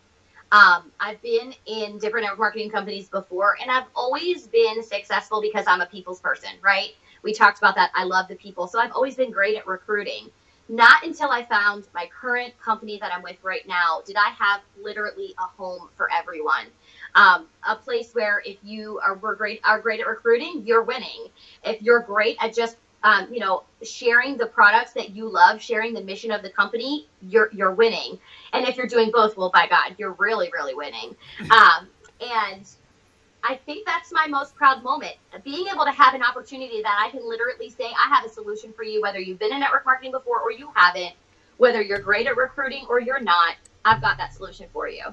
Um, 0.51 0.91
I've 0.99 1.21
been 1.21 1.53
in 1.65 1.97
different 1.99 2.25
network 2.25 2.39
marketing 2.39 2.71
companies 2.71 3.07
before, 3.07 3.55
and 3.61 3.71
I've 3.71 3.85
always 3.95 4.47
been 4.47 4.83
successful 4.83 5.41
because 5.41 5.65
I'm 5.67 5.79
a 5.79 5.85
people's 5.85 6.19
person, 6.19 6.49
right? 6.61 6.89
We 7.23 7.33
talked 7.33 7.59
about 7.59 7.75
that. 7.75 7.91
I 7.95 8.03
love 8.03 8.27
the 8.27 8.35
people. 8.35 8.67
So 8.67 8.79
I've 8.79 8.91
always 8.91 9.15
been 9.15 9.31
great 9.31 9.55
at 9.55 9.65
recruiting. 9.67 10.29
Not 10.69 11.03
until 11.03 11.29
I 11.29 11.45
found 11.45 11.87
my 11.93 12.09
current 12.19 12.57
company 12.59 12.97
that 12.99 13.13
I'm 13.13 13.23
with 13.23 13.37
right 13.43 13.67
now 13.67 14.01
did 14.05 14.15
I 14.15 14.29
have 14.37 14.61
literally 14.81 15.33
a 15.37 15.43
home 15.43 15.89
for 15.95 16.09
everyone. 16.11 16.67
Um, 17.15 17.47
a 17.67 17.75
place 17.75 18.13
where 18.13 18.41
if 18.45 18.57
you 18.63 18.99
are 19.05 19.15
we're 19.15 19.35
great 19.35 19.59
are 19.63 19.79
great 19.79 19.99
at 19.99 20.07
recruiting, 20.07 20.63
you're 20.65 20.83
winning. 20.83 21.27
If 21.63 21.81
you're 21.81 21.99
great 21.99 22.37
at 22.41 22.55
just 22.55 22.77
um, 23.03 23.27
you 23.33 23.39
know 23.39 23.63
sharing 23.83 24.37
the 24.37 24.45
products 24.45 24.93
that 24.93 25.09
you 25.09 25.27
love, 25.27 25.61
sharing 25.61 25.93
the 25.93 26.03
mission 26.03 26.31
of 26.31 26.41
the 26.41 26.49
company, 26.49 27.07
you're 27.21 27.49
you're 27.51 27.73
winning. 27.73 28.17
And 28.53 28.65
if 28.67 28.77
you're 28.77 28.87
doing 28.87 29.11
both, 29.11 29.35
well, 29.35 29.51
by 29.53 29.67
God, 29.67 29.95
you're 29.97 30.15
really 30.19 30.49
really 30.53 30.73
winning. 30.75 31.15
Um, 31.51 31.89
and 32.21 32.65
I 33.43 33.55
think 33.65 33.85
that's 33.85 34.11
my 34.11 34.27
most 34.27 34.55
proud 34.55 34.83
moment. 34.83 35.15
Being 35.43 35.65
able 35.73 35.85
to 35.85 35.91
have 35.91 36.13
an 36.13 36.21
opportunity 36.21 36.81
that 36.83 37.03
I 37.03 37.09
can 37.09 37.27
literally 37.27 37.69
say, 37.69 37.85
I 37.85 38.13
have 38.13 38.25
a 38.25 38.29
solution 38.29 38.71
for 38.73 38.83
you, 38.83 39.01
whether 39.01 39.19
you've 39.19 39.39
been 39.39 39.51
in 39.51 39.59
network 39.59 39.85
marketing 39.85 40.11
before 40.11 40.39
or 40.39 40.51
you 40.51 40.69
haven't, 40.75 41.13
whether 41.57 41.81
you're 41.81 41.99
great 41.99 42.27
at 42.27 42.37
recruiting 42.37 42.85
or 42.87 42.99
you're 42.99 43.19
not, 43.19 43.55
I've 43.83 44.01
got 44.01 44.17
that 44.17 44.33
solution 44.33 44.67
for 44.71 44.87
you. 44.87 45.03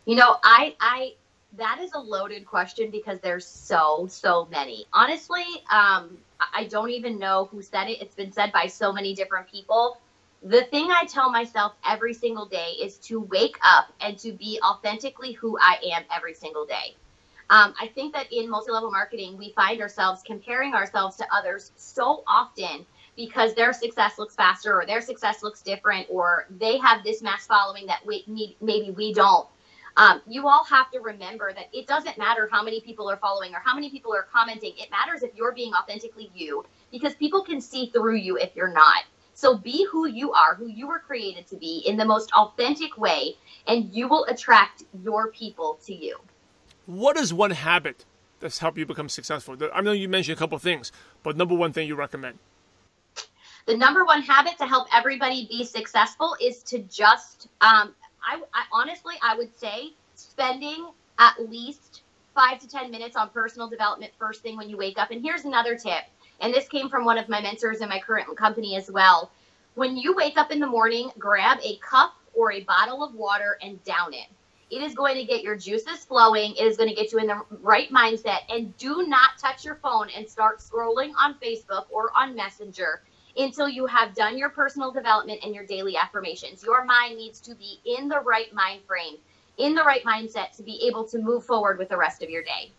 You 0.05 0.15
know, 0.15 0.37
I, 0.43 0.75
I, 0.79 1.13
that 1.57 1.79
is 1.81 1.91
a 1.93 1.99
loaded 1.99 2.45
question 2.45 2.89
because 2.89 3.19
there's 3.19 3.45
so, 3.45 4.07
so 4.09 4.47
many. 4.49 4.85
Honestly, 4.93 5.43
um, 5.69 6.17
I 6.53 6.67
don't 6.69 6.89
even 6.89 7.19
know 7.19 7.49
who 7.51 7.61
said 7.61 7.89
it. 7.89 8.01
It's 8.01 8.15
been 8.15 8.31
said 8.31 8.53
by 8.53 8.67
so 8.67 8.93
many 8.93 9.13
different 9.13 9.51
people. 9.51 9.99
The 10.41 10.63
thing 10.63 10.89
I 10.89 11.03
tell 11.05 11.29
myself 11.29 11.73
every 11.87 12.13
single 12.13 12.45
day 12.45 12.75
is 12.81 12.97
to 12.99 13.19
wake 13.19 13.57
up 13.61 13.91
and 13.99 14.17
to 14.19 14.31
be 14.31 14.57
authentically 14.63 15.33
who 15.33 15.57
I 15.59 15.77
am 15.93 16.03
every 16.15 16.33
single 16.33 16.65
day. 16.65 16.95
Um, 17.51 17.73
I 17.79 17.87
think 17.87 18.13
that 18.13 18.31
in 18.31 18.49
multi 18.49 18.71
level 18.71 18.91
marketing, 18.91 19.37
we 19.37 19.51
find 19.51 19.81
ourselves 19.81 20.23
comparing 20.25 20.73
ourselves 20.73 21.17
to 21.17 21.25
others 21.35 21.73
so 21.75 22.23
often 22.25 22.85
because 23.17 23.53
their 23.55 23.73
success 23.73 24.17
looks 24.17 24.35
faster 24.35 24.79
or 24.79 24.85
their 24.85 25.01
success 25.01 25.43
looks 25.43 25.61
different 25.61 26.07
or 26.09 26.47
they 26.49 26.77
have 26.77 27.03
this 27.03 27.21
mass 27.21 27.45
following 27.45 27.85
that 27.87 28.05
we 28.07 28.23
need, 28.25 28.55
maybe 28.61 28.91
we 28.91 29.13
don't. 29.13 29.47
Um, 29.97 30.21
you 30.25 30.47
all 30.47 30.63
have 30.63 30.89
to 30.91 31.01
remember 31.01 31.51
that 31.53 31.67
it 31.73 31.87
doesn't 31.87 32.17
matter 32.17 32.47
how 32.49 32.63
many 32.63 32.79
people 32.79 33.11
are 33.11 33.17
following 33.17 33.53
or 33.53 33.59
how 33.59 33.75
many 33.75 33.89
people 33.89 34.15
are 34.15 34.27
commenting. 34.33 34.71
It 34.77 34.89
matters 34.89 35.21
if 35.21 35.31
you're 35.35 35.51
being 35.51 35.73
authentically 35.73 36.31
you 36.33 36.63
because 36.89 37.15
people 37.15 37.43
can 37.43 37.59
see 37.59 37.87
through 37.87 38.15
you 38.15 38.37
if 38.37 38.55
you're 38.55 38.73
not. 38.73 39.03
So 39.33 39.57
be 39.57 39.85
who 39.91 40.07
you 40.07 40.31
are, 40.31 40.55
who 40.55 40.67
you 40.67 40.87
were 40.87 40.99
created 40.99 41.47
to 41.47 41.57
be 41.57 41.83
in 41.85 41.97
the 41.97 42.05
most 42.05 42.31
authentic 42.31 42.97
way, 42.97 43.35
and 43.67 43.93
you 43.93 44.07
will 44.07 44.25
attract 44.25 44.83
your 45.03 45.31
people 45.31 45.79
to 45.85 45.93
you. 45.93 46.17
What 46.91 47.15
is 47.15 47.33
one 47.33 47.51
habit 47.51 48.03
that's 48.41 48.59
helped 48.59 48.77
you 48.77 48.85
become 48.85 49.07
successful? 49.07 49.55
I 49.73 49.79
know 49.79 49.93
you 49.93 50.09
mentioned 50.09 50.37
a 50.37 50.39
couple 50.39 50.57
things, 50.59 50.91
but 51.23 51.37
number 51.37 51.55
one 51.55 51.71
thing 51.71 51.87
you 51.87 51.95
recommend? 51.95 52.37
The 53.65 53.77
number 53.77 54.03
one 54.03 54.21
habit 54.21 54.57
to 54.57 54.65
help 54.65 54.89
everybody 54.93 55.47
be 55.49 55.63
successful 55.63 56.35
is 56.41 56.61
to 56.63 56.79
just, 56.79 57.47
um, 57.61 57.95
I, 58.21 58.41
I 58.53 58.63
honestly, 58.73 59.15
I 59.23 59.37
would 59.37 59.57
say 59.57 59.93
spending 60.15 60.91
at 61.17 61.49
least 61.49 62.01
five 62.35 62.59
to 62.59 62.67
10 62.67 62.91
minutes 62.91 63.15
on 63.15 63.29
personal 63.29 63.69
development 63.69 64.11
first 64.19 64.41
thing 64.41 64.57
when 64.57 64.69
you 64.69 64.75
wake 64.75 64.97
up. 64.97 65.11
And 65.11 65.23
here's 65.23 65.45
another 65.45 65.77
tip. 65.77 66.03
And 66.41 66.53
this 66.53 66.67
came 66.67 66.89
from 66.89 67.05
one 67.05 67.17
of 67.17 67.29
my 67.29 67.39
mentors 67.39 67.79
in 67.79 67.87
my 67.87 68.01
current 68.01 68.35
company 68.35 68.75
as 68.75 68.91
well. 68.91 69.31
When 69.75 69.95
you 69.95 70.13
wake 70.13 70.37
up 70.37 70.51
in 70.51 70.59
the 70.59 70.67
morning, 70.67 71.09
grab 71.17 71.59
a 71.63 71.77
cup 71.77 72.15
or 72.33 72.51
a 72.51 72.63
bottle 72.63 73.01
of 73.01 73.15
water 73.15 73.57
and 73.61 73.81
down 73.85 74.13
it. 74.13 74.27
It 74.71 74.81
is 74.81 74.95
going 74.95 75.15
to 75.15 75.25
get 75.25 75.43
your 75.43 75.57
juices 75.57 76.05
flowing. 76.05 76.55
It 76.55 76.63
is 76.63 76.77
going 76.77 76.87
to 76.87 76.95
get 76.95 77.11
you 77.11 77.19
in 77.19 77.27
the 77.27 77.43
right 77.61 77.91
mindset. 77.91 78.39
And 78.49 78.75
do 78.77 79.05
not 79.05 79.31
touch 79.37 79.65
your 79.65 79.75
phone 79.75 80.07
and 80.15 80.27
start 80.29 80.59
scrolling 80.59 81.11
on 81.19 81.35
Facebook 81.43 81.87
or 81.91 82.11
on 82.15 82.35
Messenger 82.35 83.01
until 83.37 83.67
you 83.67 83.85
have 83.85 84.15
done 84.15 84.37
your 84.37 84.49
personal 84.49 84.91
development 84.91 85.41
and 85.43 85.53
your 85.53 85.65
daily 85.65 85.97
affirmations. 85.97 86.63
Your 86.63 86.85
mind 86.85 87.17
needs 87.17 87.41
to 87.41 87.55
be 87.55 87.81
in 87.85 88.07
the 88.07 88.21
right 88.21 88.53
mind 88.53 88.81
frame, 88.87 89.17
in 89.57 89.75
the 89.75 89.83
right 89.83 90.03
mindset 90.05 90.55
to 90.55 90.63
be 90.63 90.87
able 90.87 91.03
to 91.09 91.19
move 91.19 91.45
forward 91.45 91.77
with 91.77 91.89
the 91.89 91.97
rest 91.97 92.23
of 92.23 92.29
your 92.29 92.43
day. 92.43 92.71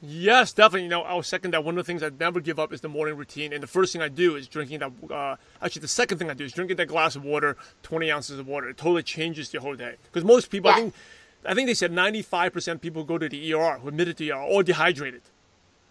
Yes, 0.00 0.52
definitely. 0.52 0.84
You 0.84 0.90
know, 0.90 1.02
I'll 1.02 1.22
second 1.22 1.52
that. 1.52 1.64
One 1.64 1.76
of 1.76 1.84
the 1.84 1.90
things 1.90 2.02
I 2.02 2.10
never 2.20 2.40
give 2.40 2.58
up 2.60 2.72
is 2.72 2.80
the 2.80 2.88
morning 2.88 3.16
routine. 3.16 3.52
And 3.52 3.62
the 3.62 3.66
first 3.66 3.92
thing 3.92 4.00
I 4.00 4.08
do 4.08 4.36
is 4.36 4.46
drinking 4.46 4.78
that. 4.78 4.92
Uh, 5.10 5.36
actually, 5.60 5.80
the 5.80 5.88
second 5.88 6.18
thing 6.18 6.30
I 6.30 6.34
do 6.34 6.44
is 6.44 6.52
drinking 6.52 6.76
that 6.76 6.86
glass 6.86 7.16
of 7.16 7.24
water, 7.24 7.56
20 7.82 8.10
ounces 8.12 8.38
of 8.38 8.46
water. 8.46 8.68
It 8.68 8.76
totally 8.76 9.02
changes 9.02 9.52
your 9.52 9.62
whole 9.62 9.74
day. 9.74 9.96
Because 10.04 10.24
most 10.24 10.50
people, 10.50 10.70
I 10.70 10.74
think 10.74 10.94
I 11.48 11.54
think 11.54 11.66
they 11.66 11.74
said 11.74 11.92
95% 11.92 12.82
people 12.82 13.04
go 13.04 13.16
to 13.16 13.26
the 13.26 13.54
ER 13.54 13.78
who 13.78 13.88
admitted 13.88 14.18
to 14.18 14.30
ER 14.30 14.36
or 14.36 14.62
dehydrated. 14.62 15.22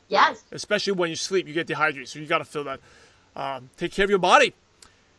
Yes. 0.07 0.43
Especially 0.51 0.93
when 0.93 1.09
you 1.09 1.15
sleep, 1.15 1.47
you 1.47 1.53
get 1.53 1.65
dehydrated. 1.65 2.07
So 2.07 2.19
you 2.19 2.27
got 2.27 2.37
to 2.37 2.45
feel 2.45 2.63
that. 2.65 2.79
Um, 3.35 3.71
take 3.75 3.91
care 3.91 4.05
of 4.05 4.09
your 4.09 4.19
body. 4.19 4.53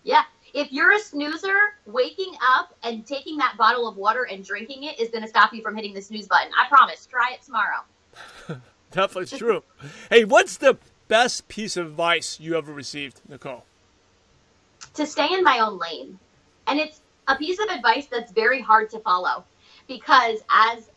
Yeah. 0.05 0.23
If 0.55 0.73
you're 0.73 0.93
a 0.93 0.99
snoozer, 1.01 1.75
waking 1.87 2.33
up 2.57 2.75
and 2.85 3.05
taking 3.05 3.37
that 3.39 3.57
bottle 3.59 3.89
of 3.89 3.97
water 3.97 4.29
and 4.31 4.45
drinking 4.45 4.85
it 4.85 5.01
is 5.01 5.11
going 5.11 5.23
to 5.23 5.29
stop 5.29 5.53
you 5.53 5.61
from 5.61 5.75
hitting 5.75 5.93
the 5.93 6.01
snooze 6.01 6.29
button. 6.29 6.53
I 6.57 6.69
promise. 6.69 7.07
Try 7.07 7.33
it 7.35 7.43
tomorrow. 7.43 7.83
Definitely 8.93 9.39
true. 9.39 9.65
hey, 10.09 10.25
what's 10.25 10.57
the 10.57 10.79
best 11.09 11.49
piece 11.49 11.77
of 11.77 11.87
advice 11.89 12.39
you 12.39 12.57
ever 12.57 12.73
received, 12.73 13.21
Nicole? 13.29 13.65
To 14.95 15.05
stay 15.05 15.33
in 15.33 15.43
my 15.43 15.59
own 15.59 15.79
lane. 15.79 16.19
And 16.69 16.79
it's 16.79 17.01
a 17.27 17.35
piece 17.35 17.59
of 17.59 17.69
advice 17.69 18.07
that's 18.07 18.33
very 18.33 18.61
hard 18.61 18.89
to 18.91 19.01
follow 19.01 19.45
because 19.89 20.41
as 20.55 20.91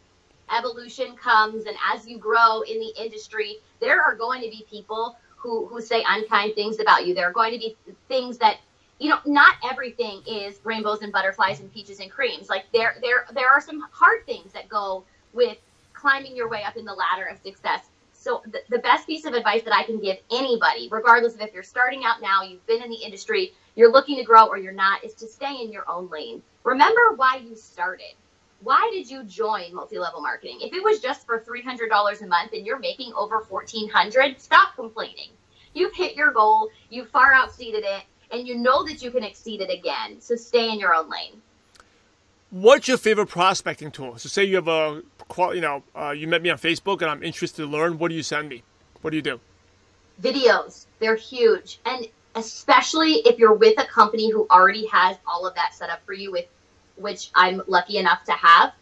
evolution 0.56 1.16
comes 1.16 1.66
and 1.66 1.76
as 1.94 2.08
you 2.08 2.18
grow 2.18 2.62
in 2.62 2.80
the 2.80 2.94
industry, 3.02 3.58
there 3.80 4.02
are 4.02 4.16
going 4.16 4.42
to 4.42 4.50
be 4.50 4.66
people 4.70 5.18
who, 5.38 5.66
who 5.68 5.82
say 5.82 6.04
unkind 6.08 6.54
things 6.54 6.80
about 6.80 7.08
you. 7.08 7.16
There 7.16 7.28
are 7.28 7.34
going 7.34 7.54
to 7.54 7.58
be 7.58 7.76
things 8.08 8.38
that, 8.38 8.58
you 9.00 9.10
know, 9.10 9.18
not 9.26 9.56
everything 9.70 10.22
is 10.28 10.60
rainbows 10.64 11.02
and 11.02 11.12
butterflies 11.12 11.62
and 11.62 11.74
peaches 11.74 12.00
and 12.00 12.12
creams. 12.12 12.50
Like 12.50 12.66
there, 12.74 12.98
there, 13.02 13.26
there 13.34 13.50
are 13.50 13.62
some 13.62 13.82
hard 13.92 14.26
things 14.26 14.52
that 14.54 14.70
go 14.70 15.04
with 15.34 15.58
climbing 15.94 16.36
your 16.36 16.50
way 16.50 16.64
up 16.64 16.78
in 16.78 16.86
the 16.86 16.94
ladder 16.94 17.26
of 17.26 17.40
success. 17.42 17.86
So 18.14 18.44
the, 18.46 18.60
the 18.70 18.80
best 18.80 19.08
piece 19.08 19.26
of 19.26 19.34
advice 19.34 19.64
that 19.64 19.74
I 19.74 19.84
can 19.84 20.00
give 20.00 20.18
anybody, 20.32 20.90
regardless 20.92 21.34
of 21.34 21.42
if 21.42 21.54
you're 21.54 21.64
starting 21.64 22.04
out 22.06 22.22
now, 22.22 22.44
you've 22.44 22.66
been 22.68 22.84
in 22.84 22.90
the 22.90 23.04
industry, 23.04 23.54
you're 23.76 23.92
looking 23.92 24.18
to 24.18 24.24
grow 24.24 24.46
or 24.46 24.58
you're 24.58 24.74
not, 24.74 25.04
is 25.04 25.14
to 25.16 25.28
stay 25.28 25.60
in 25.64 25.72
your 25.72 25.90
own 25.90 26.08
lane. 26.10 26.44
Remember 26.64 27.14
why 27.16 27.38
you 27.38 27.56
started 27.56 28.14
why 28.64 28.90
did 28.94 29.10
you 29.10 29.24
join 29.24 29.74
multi-level 29.74 30.22
marketing? 30.22 30.60
If 30.62 30.74
it 30.74 30.84
was 30.84 31.00
just 31.00 31.26
for 31.26 31.40
$300 31.40 32.22
a 32.22 32.28
month 32.28 32.54
and 32.54 32.66
you're 32.66 32.80
making 32.80 33.14
over 33.14 33.40
1400, 33.48 34.40
stop 34.40 34.76
complaining. 34.76 35.30
You've 35.74 35.96
hit 35.96 36.16
your 36.16 36.32
goal, 36.32 36.70
you 36.90 37.06
far 37.06 37.34
exceeded 37.44 37.84
it, 37.86 38.04
and 38.32 38.48
you 38.48 38.58
know 38.58 38.86
that 38.86 39.02
you 39.02 39.12
can 39.12 39.24
exceed 39.24 39.62
it 39.62 39.72
again. 39.72 40.22
So 40.22 40.36
stay 40.36 40.70
in 40.72 40.80
your 40.80 40.94
own 40.94 41.10
lane. 41.10 41.42
What's 42.52 42.88
your 42.88 42.98
favorite 42.98 43.28
prospecting 43.28 43.92
tool? 43.92 44.18
So 44.18 44.28
say 44.28 44.44
you 44.44 44.56
have 44.56 44.68
a, 44.68 45.02
you 45.38 45.62
know, 45.62 45.84
uh, 45.96 46.12
you 46.12 46.28
met 46.28 46.42
me 46.42 46.50
on 46.50 46.58
Facebook 46.58 47.02
and 47.02 47.10
I'm 47.10 47.24
interested 47.24 47.64
to 47.64 47.68
learn. 47.68 47.98
What 47.98 48.10
do 48.10 48.16
you 48.16 48.24
send 48.24 48.50
me? 48.50 48.64
What 49.02 49.12
do 49.12 49.16
you 49.16 49.24
do? 49.24 49.40
Videos. 50.22 50.86
They're 51.00 51.16
huge. 51.16 51.80
And 51.86 52.08
especially 52.36 53.14
if 53.26 53.40
you're 53.40 53.54
with 53.54 53.80
a 53.80 53.86
company 53.86 54.30
who 54.30 54.48
already 54.52 54.86
has 54.88 55.18
all 55.26 55.48
of 55.48 55.56
that 55.56 55.74
set 55.74 55.90
up 55.90 56.06
for 56.06 56.14
you 56.14 56.32
with 56.32 56.46
which 57.02 57.32
I'm 57.36 57.62
lucky 57.68 57.98
enough 57.98 58.24
to 58.26 58.34
have. 58.34 58.74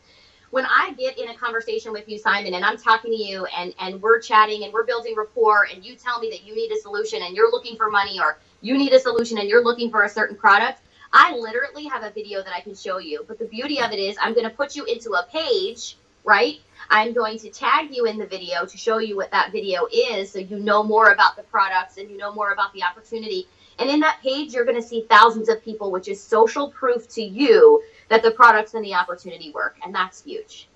When 0.51 0.65
I 0.65 0.93
get 0.97 1.19
in 1.19 1.29
a 1.29 1.35
conversation 1.35 1.91
with 1.91 2.09
you, 2.09 2.17
Simon, 2.17 2.55
and 2.55 2.65
I'm 2.65 2.77
talking 2.77 3.11
to 3.11 3.17
you 3.17 3.45
and, 3.55 3.73
and 3.79 4.01
we're 4.01 4.19
chatting 4.19 4.63
and 4.63 4.73
we're 4.73 4.85
building 4.85 5.13
rapport, 5.15 5.67
and 5.71 5.85
you 5.85 5.95
tell 5.95 6.19
me 6.19 6.29
that 6.31 6.43
you 6.43 6.55
need 6.55 6.71
a 6.71 6.77
solution 6.77 7.21
and 7.21 7.35
you're 7.35 7.51
looking 7.51 7.75
for 7.75 7.91
money, 7.91 8.19
or 8.19 8.39
you 8.61 8.77
need 8.77 8.91
a 8.93 8.99
solution 8.99 9.37
and 9.37 9.47
you're 9.47 9.63
looking 9.63 9.91
for 9.91 10.03
a 10.03 10.09
certain 10.09 10.35
product, 10.35 10.81
I 11.13 11.35
literally 11.35 11.85
have 11.85 12.03
a 12.03 12.11
video 12.11 12.43
that 12.43 12.53
I 12.53 12.61
can 12.61 12.75
show 12.75 12.97
you. 12.97 13.25
But 13.27 13.39
the 13.39 13.45
beauty 13.45 13.79
of 13.79 13.91
it 13.91 13.99
is, 13.99 14.17
I'm 14.21 14.33
going 14.33 14.49
to 14.49 14.55
put 14.55 14.75
you 14.75 14.85
into 14.85 15.11
a 15.11 15.27
page, 15.31 15.97
right? 16.23 16.59
I'm 16.89 17.13
going 17.13 17.37
to 17.39 17.49
tag 17.49 17.95
you 17.95 18.05
in 18.05 18.17
the 18.17 18.25
video 18.25 18.65
to 18.65 18.77
show 18.77 18.97
you 18.97 19.15
what 19.15 19.31
that 19.31 19.51
video 19.51 19.87
is 19.93 20.31
so 20.31 20.39
you 20.39 20.59
know 20.59 20.83
more 20.83 21.11
about 21.11 21.35
the 21.35 21.43
products 21.43 21.97
and 21.97 22.09
you 22.09 22.17
know 22.17 22.33
more 22.33 22.51
about 22.51 22.73
the 22.73 22.83
opportunity. 22.83 23.47
And 23.77 23.89
in 23.89 23.99
that 24.01 24.19
page, 24.21 24.53
you're 24.53 24.65
going 24.65 24.81
to 24.81 24.87
see 24.87 25.05
thousands 25.09 25.47
of 25.47 25.63
people, 25.63 25.91
which 25.91 26.07
is 26.07 26.21
social 26.21 26.69
proof 26.69 27.07
to 27.09 27.21
you 27.21 27.81
that 28.09 28.23
the 28.23 28.31
products 28.31 28.73
and 28.73 28.83
the 28.83 28.93
opportunity 28.93 29.51
work. 29.51 29.77
And 29.83 29.93
that's 29.93 30.23
huge. 30.23 30.67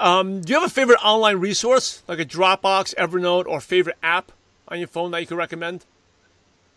Um, 0.00 0.42
do 0.42 0.52
you 0.52 0.60
have 0.60 0.70
a 0.70 0.72
favorite 0.72 1.02
online 1.04 1.38
resource, 1.38 2.02
like 2.06 2.20
a 2.20 2.24
Dropbox, 2.24 2.94
Evernote, 2.94 3.46
or 3.46 3.60
favorite 3.60 3.96
app 4.02 4.32
on 4.68 4.78
your 4.78 4.88
phone 4.88 5.10
that 5.10 5.20
you 5.20 5.26
can 5.26 5.36
recommend? 5.36 5.84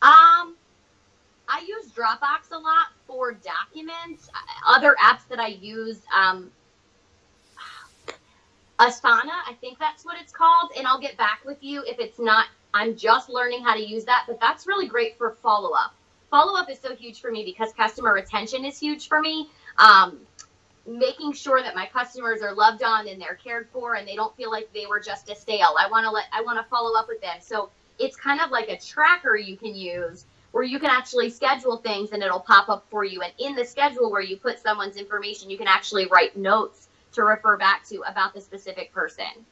Um, 0.01 0.55
I 1.47 1.63
use 1.67 1.91
Dropbox 1.91 2.51
a 2.51 2.57
lot 2.57 2.87
for 3.05 3.33
documents. 3.33 4.29
Other 4.67 4.95
apps 5.01 5.27
that 5.29 5.39
I 5.39 5.47
use, 5.47 5.99
um, 6.15 6.49
Asana, 8.79 9.37
I 9.47 9.55
think 9.61 9.77
that's 9.77 10.03
what 10.03 10.19
it's 10.19 10.33
called, 10.33 10.71
and 10.75 10.87
I'll 10.87 10.99
get 10.99 11.15
back 11.17 11.41
with 11.45 11.57
you 11.61 11.83
if 11.85 11.99
it's 11.99 12.17
not. 12.17 12.47
I'm 12.73 12.95
just 12.95 13.29
learning 13.29 13.63
how 13.63 13.75
to 13.75 13.85
use 13.85 14.05
that, 14.05 14.23
but 14.27 14.39
that's 14.39 14.65
really 14.65 14.87
great 14.87 15.17
for 15.17 15.31
follow 15.43 15.71
up. 15.71 15.93
Follow 16.31 16.57
up 16.57 16.69
is 16.69 16.79
so 16.79 16.95
huge 16.95 17.19
for 17.19 17.29
me 17.29 17.43
because 17.43 17.73
customer 17.73 18.13
retention 18.13 18.65
is 18.65 18.79
huge 18.79 19.07
for 19.07 19.21
me. 19.21 19.49
Um, 19.77 20.19
making 20.87 21.33
sure 21.33 21.61
that 21.61 21.75
my 21.75 21.85
customers 21.85 22.41
are 22.41 22.53
loved 22.53 22.83
on 22.83 23.07
and 23.07 23.21
they're 23.21 23.35
cared 23.35 23.67
for 23.71 23.95
and 23.95 24.07
they 24.07 24.15
don't 24.15 24.35
feel 24.35 24.49
like 24.49 24.71
they 24.73 24.85
were 24.85 24.99
just 24.99 25.29
a 25.29 25.35
sale. 25.35 25.75
I 25.79 25.87
want 25.89 26.05
to 26.05 26.11
let 26.11 26.25
I 26.33 26.41
want 26.41 26.57
to 26.57 26.63
follow 26.69 26.97
up 26.97 27.07
with 27.07 27.21
them. 27.21 27.37
So 27.39 27.69
it's 27.99 28.15
kind 28.15 28.41
of 28.41 28.49
like 28.49 28.69
a 28.69 28.77
tracker 28.77 29.35
you 29.35 29.55
can 29.55 29.75
use 29.75 30.25
where 30.51 30.63
you 30.63 30.79
can 30.79 30.89
actually 30.89 31.29
schedule 31.29 31.77
things 31.77 32.11
and 32.11 32.21
it'll 32.21 32.39
pop 32.39 32.67
up 32.67 32.85
for 32.89 33.05
you. 33.05 33.21
And 33.21 33.31
in 33.39 33.55
the 33.55 33.63
schedule 33.63 34.11
where 34.11 34.21
you 34.21 34.37
put 34.37 34.59
someone's 34.59 34.97
information, 34.97 35.49
you 35.49 35.57
can 35.57 35.67
actually 35.67 36.07
write 36.07 36.35
notes 36.35 36.87
to 37.13 37.23
refer 37.23 37.57
back 37.57 37.87
to 37.87 38.01
about 38.01 38.33
the 38.33 38.41
specific 38.41 38.91
person. 38.93 39.45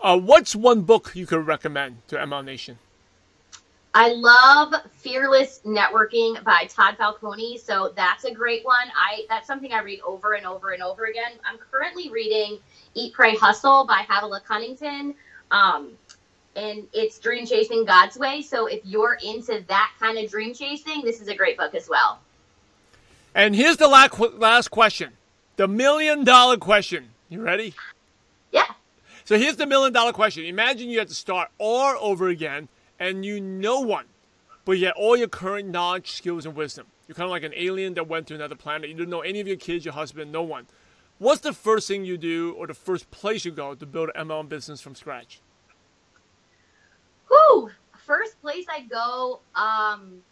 Uh, 0.00 0.18
what's 0.18 0.54
one 0.54 0.82
book 0.82 1.12
you 1.14 1.26
could 1.26 1.46
recommend 1.46 2.06
to 2.08 2.16
ML 2.16 2.44
Nation? 2.44 2.78
I 3.94 4.12
love 4.12 4.74
Fearless 4.96 5.60
Networking 5.64 6.42
by 6.44 6.68
Todd 6.68 6.96
Falcone. 6.98 7.58
So 7.58 7.92
that's 7.96 8.24
a 8.24 8.32
great 8.32 8.64
one. 8.64 8.76
I 8.94 9.24
that's 9.28 9.46
something 9.46 9.72
I 9.72 9.80
read 9.82 10.00
over 10.06 10.34
and 10.34 10.46
over 10.46 10.70
and 10.70 10.82
over 10.82 11.06
again. 11.06 11.32
I'm 11.44 11.58
currently 11.58 12.10
reading 12.10 12.58
Eat, 12.94 13.14
Pray, 13.14 13.34
Hustle 13.34 13.86
by 13.86 14.04
Havilah 14.08 14.42
Cunnington. 14.44 15.14
Um, 15.50 15.92
and 16.54 16.86
it's 16.92 17.18
Dream 17.18 17.46
Chasing 17.46 17.84
God's 17.84 18.18
Way. 18.18 18.42
So 18.42 18.66
if 18.66 18.80
you're 18.84 19.18
into 19.24 19.64
that 19.68 19.92
kind 19.98 20.18
of 20.18 20.30
dream 20.30 20.54
chasing, 20.54 21.02
this 21.02 21.20
is 21.20 21.28
a 21.28 21.34
great 21.34 21.56
book 21.56 21.74
as 21.74 21.88
well. 21.88 22.18
And 23.34 23.54
here's 23.54 23.76
the 23.76 23.86
last 23.86 24.70
question 24.70 25.12
the 25.56 25.68
million 25.68 26.24
dollar 26.24 26.56
question. 26.56 27.08
You 27.28 27.42
ready? 27.42 27.74
Yeah. 28.52 28.66
So 29.24 29.38
here's 29.38 29.56
the 29.56 29.66
million 29.66 29.92
dollar 29.92 30.12
question. 30.12 30.44
Imagine 30.44 30.88
you 30.88 30.98
had 30.98 31.08
to 31.08 31.14
start 31.14 31.50
all 31.58 31.96
over 32.00 32.28
again 32.28 32.68
and 32.98 33.24
you 33.24 33.40
know 33.40 33.80
one, 33.80 34.06
but 34.64 34.78
yet 34.78 34.94
all 34.96 35.16
your 35.16 35.28
current 35.28 35.68
knowledge, 35.68 36.12
skills, 36.12 36.46
and 36.46 36.54
wisdom. 36.54 36.86
You're 37.06 37.14
kind 37.14 37.24
of 37.24 37.30
like 37.30 37.42
an 37.42 37.54
alien 37.56 37.94
that 37.94 38.06
went 38.06 38.26
to 38.28 38.34
another 38.34 38.54
planet. 38.54 38.90
You 38.90 38.96
don't 38.96 39.08
know 39.08 39.20
any 39.20 39.40
of 39.40 39.48
your 39.48 39.56
kids, 39.56 39.84
your 39.84 39.94
husband, 39.94 40.30
no 40.30 40.42
one. 40.42 40.66
What's 41.18 41.40
the 41.40 41.52
first 41.52 41.88
thing 41.88 42.04
you 42.04 42.16
do 42.16 42.54
or 42.58 42.66
the 42.66 42.74
first 42.74 43.10
place 43.10 43.44
you 43.44 43.50
go 43.50 43.74
to 43.74 43.86
build 43.86 44.10
an 44.14 44.28
MLM 44.28 44.48
business 44.48 44.80
from 44.80 44.94
scratch? 44.94 45.40
Whew, 47.28 47.70
first 48.06 48.40
place 48.40 48.66
I 48.68 48.82
go, 48.82 49.40
um, 49.54 50.22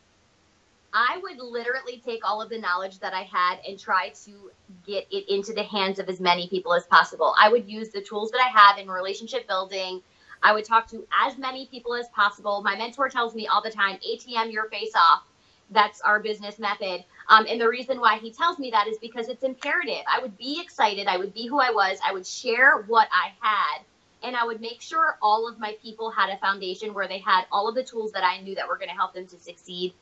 I 0.92 1.18
would 1.22 1.38
literally 1.38 2.00
take 2.04 2.24
all 2.24 2.40
of 2.40 2.48
the 2.48 2.58
knowledge 2.58 2.98
that 3.00 3.12
I 3.12 3.22
had 3.22 3.58
and 3.68 3.78
try 3.78 4.10
to 4.24 4.50
get 4.86 5.06
it 5.10 5.28
into 5.28 5.52
the 5.52 5.62
hands 5.62 5.98
of 5.98 6.08
as 6.08 6.20
many 6.20 6.48
people 6.48 6.72
as 6.72 6.86
possible. 6.86 7.34
I 7.38 7.50
would 7.50 7.68
use 7.68 7.90
the 7.90 8.00
tools 8.00 8.30
that 8.30 8.40
I 8.40 8.48
have 8.48 8.78
in 8.78 8.88
relationship 8.88 9.46
building, 9.46 10.02
I 10.42 10.52
would 10.52 10.64
talk 10.64 10.88
to 10.90 11.06
as 11.26 11.38
many 11.38 11.66
people 11.66 11.94
as 11.94 12.08
possible. 12.08 12.62
My 12.62 12.76
mentor 12.76 13.08
tells 13.08 13.34
me 13.34 13.46
all 13.46 13.62
the 13.62 13.70
time, 13.70 13.98
ATM 14.08 14.52
your 14.52 14.68
face 14.68 14.92
off. 14.94 15.22
That's 15.70 16.00
our 16.00 16.20
business 16.20 16.58
method. 16.58 17.04
Um, 17.28 17.46
and 17.48 17.60
the 17.60 17.68
reason 17.68 17.98
why 17.98 18.18
he 18.18 18.30
tells 18.32 18.58
me 18.58 18.70
that 18.70 18.86
is 18.86 18.98
because 18.98 19.28
it's 19.28 19.42
imperative. 19.42 20.04
I 20.06 20.20
would 20.20 20.38
be 20.38 20.60
excited. 20.62 21.08
I 21.08 21.16
would 21.16 21.34
be 21.34 21.46
who 21.46 21.58
I 21.58 21.70
was. 21.72 21.98
I 22.06 22.12
would 22.12 22.26
share 22.26 22.82
what 22.82 23.08
I 23.12 23.32
had. 23.40 23.82
And 24.22 24.36
I 24.36 24.44
would 24.44 24.60
make 24.60 24.80
sure 24.80 25.18
all 25.20 25.48
of 25.48 25.58
my 25.58 25.76
people 25.82 26.10
had 26.10 26.30
a 26.30 26.38
foundation 26.38 26.94
where 26.94 27.08
they 27.08 27.18
had 27.18 27.44
all 27.50 27.68
of 27.68 27.74
the 27.74 27.82
tools 27.82 28.12
that 28.12 28.24
I 28.24 28.40
knew 28.40 28.54
that 28.54 28.68
were 28.68 28.76
going 28.76 28.88
to 28.88 28.94
help 28.94 29.14
them 29.14 29.26
to 29.26 29.38
succeed 29.38 29.92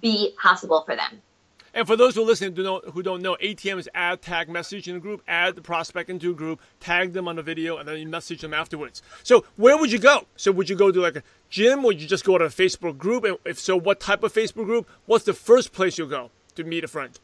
be 0.00 0.34
possible 0.40 0.82
for 0.82 0.96
them. 0.96 1.22
And 1.76 1.86
for 1.86 1.94
those 1.94 2.14
who 2.14 2.22
are 2.22 2.24
listening 2.24 2.56
who 2.56 2.62
don't, 2.62 2.88
who 2.88 3.02
don't 3.02 3.20
know, 3.20 3.36
ATM 3.36 3.78
is 3.78 3.86
add, 3.94 4.22
tag, 4.22 4.48
message 4.48 4.88
in 4.88 4.96
a 4.96 4.98
group, 4.98 5.22
add 5.28 5.56
the 5.56 5.60
prospect 5.60 6.08
into 6.08 6.30
a 6.30 6.34
group, 6.34 6.58
tag 6.80 7.12
them 7.12 7.28
on 7.28 7.38
a 7.38 7.42
video, 7.42 7.76
and 7.76 7.86
then 7.86 7.98
you 7.98 8.08
message 8.08 8.40
them 8.40 8.54
afterwards. 8.54 9.02
So 9.22 9.44
where 9.56 9.76
would 9.76 9.92
you 9.92 9.98
go? 9.98 10.26
So 10.36 10.52
would 10.52 10.70
you 10.70 10.74
go 10.74 10.90
to 10.90 11.00
like 11.02 11.16
a 11.16 11.22
gym, 11.50 11.80
or 11.80 11.88
would 11.88 12.00
you 12.00 12.08
just 12.08 12.24
go 12.24 12.38
to 12.38 12.46
a 12.46 12.48
Facebook 12.48 12.96
group? 12.96 13.24
And 13.24 13.36
if 13.44 13.58
so, 13.58 13.76
what 13.76 14.00
type 14.00 14.22
of 14.22 14.32
Facebook 14.32 14.64
group? 14.64 14.88
What's 15.04 15.26
the 15.26 15.34
first 15.34 15.74
place 15.74 15.98
you'll 15.98 16.08
go 16.08 16.30
to 16.54 16.64
meet 16.64 16.82
a 16.82 16.88
friend? 16.88 17.20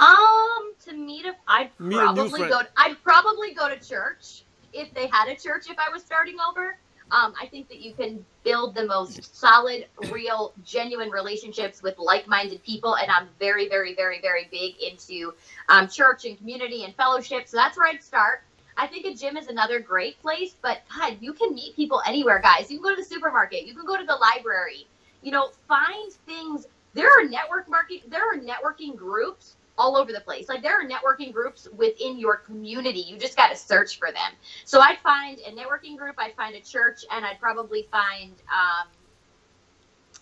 Um, 0.00 0.72
to 0.86 0.94
meet 0.94 1.26
a, 1.26 1.34
I'd 1.46 1.68
meet 1.78 1.96
probably 1.96 2.44
a 2.44 2.48
go. 2.48 2.62
To, 2.62 2.68
I'd 2.78 2.96
probably 3.02 3.52
go 3.52 3.68
to 3.68 3.76
church 3.76 4.44
if 4.72 4.92
they 4.94 5.06
had 5.06 5.28
a 5.28 5.36
church. 5.36 5.68
If 5.68 5.76
I 5.78 5.92
was 5.92 6.02
starting 6.02 6.36
over, 6.48 6.78
um, 7.12 7.34
I 7.40 7.46
think 7.46 7.68
that 7.68 7.80
you 7.80 7.92
can 7.92 8.24
build 8.42 8.74
the 8.74 8.86
most 8.86 9.36
solid, 9.38 9.86
real, 10.10 10.54
genuine 10.64 11.10
relationships 11.10 11.82
with 11.82 11.98
like-minded 11.98 12.64
people, 12.64 12.96
and 12.96 13.10
I'm 13.10 13.28
very, 13.38 13.68
very, 13.68 13.94
very, 13.94 14.20
very 14.20 14.48
big 14.50 14.76
into 14.82 15.34
um, 15.68 15.88
church 15.88 16.24
and 16.24 16.38
community 16.38 16.84
and 16.84 16.94
fellowship. 16.96 17.46
So 17.46 17.58
that's 17.58 17.76
where 17.76 17.86
I'd 17.86 18.02
start. 18.02 18.42
I 18.78 18.86
think 18.86 19.04
a 19.04 19.14
gym 19.14 19.36
is 19.36 19.48
another 19.48 19.78
great 19.78 20.20
place, 20.22 20.54
but 20.62 20.80
God, 20.98 21.18
you 21.20 21.34
can 21.34 21.54
meet 21.54 21.76
people 21.76 22.02
anywhere, 22.06 22.40
guys. 22.40 22.70
You 22.70 22.78
can 22.78 22.84
go 22.84 22.96
to 22.96 23.02
the 23.02 23.08
supermarket, 23.08 23.66
you 23.66 23.74
can 23.74 23.84
go 23.84 23.98
to 23.98 24.04
the 24.04 24.16
library. 24.16 24.86
You 25.20 25.32
know, 25.32 25.50
find 25.68 26.12
things. 26.26 26.66
There 26.94 27.06
are 27.08 27.28
network 27.28 27.68
market. 27.68 28.10
There 28.10 28.22
are 28.22 28.38
networking 28.38 28.96
groups 28.96 29.54
all 29.82 29.96
over 29.96 30.12
the 30.12 30.20
place. 30.20 30.48
Like 30.48 30.62
there 30.62 30.80
are 30.80 30.88
networking 30.88 31.32
groups 31.32 31.66
within 31.76 32.16
your 32.16 32.36
community. 32.36 33.00
You 33.00 33.18
just 33.18 33.36
got 33.36 33.48
to 33.48 33.56
search 33.56 33.98
for 33.98 34.12
them. 34.12 34.32
So 34.64 34.80
I'd 34.80 34.98
find 34.98 35.40
a 35.40 35.50
networking 35.50 35.98
group, 35.98 36.14
I'd 36.18 36.36
find 36.36 36.54
a 36.54 36.60
church, 36.60 37.04
and 37.10 37.26
I'd 37.26 37.40
probably 37.40 37.88
find 37.90 38.32
um, 38.52 38.86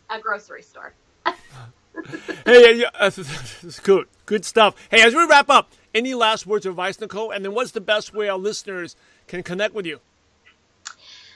a 0.08 0.18
grocery 0.18 0.62
store. 0.62 0.94
hey, 2.46 2.76
yeah, 2.76 2.88
that's 2.98 3.80
good. 3.80 4.06
Good 4.24 4.46
stuff. 4.46 4.74
Hey, 4.90 5.02
as 5.02 5.14
we 5.14 5.26
wrap 5.26 5.50
up, 5.50 5.72
any 5.94 6.14
last 6.14 6.46
words 6.46 6.64
of 6.64 6.72
advice, 6.72 6.98
Nicole? 6.98 7.30
And 7.30 7.44
then 7.44 7.52
what's 7.52 7.72
the 7.72 7.82
best 7.82 8.14
way 8.14 8.30
our 8.30 8.38
listeners 8.38 8.96
can 9.26 9.42
connect 9.42 9.74
with 9.74 9.84
you? 9.84 10.00